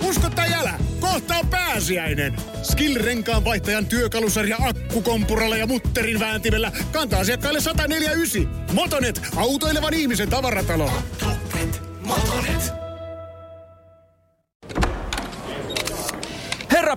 Usko 0.02 0.30
tai 0.30 0.52
älä, 0.52 0.78
kohta 1.00 1.36
on 1.36 1.46
pääsiäinen. 1.46 2.36
Skill-renkaan 2.62 3.44
vaihtajan 3.44 3.86
työkalusarja 3.86 4.56
akkukompuralla 4.60 5.56
ja 5.56 5.66
mutterin 5.66 6.20
vääntimellä 6.20 6.72
kantaa 6.92 7.20
asiakkaille 7.20 7.60
149. 7.60 8.72
Motonet, 8.72 9.20
autoilevan 9.36 9.94
ihmisen 9.94 10.28
tavaratalo. 10.28 10.90
Motonet, 11.24 11.82
Motonet. 12.00 12.87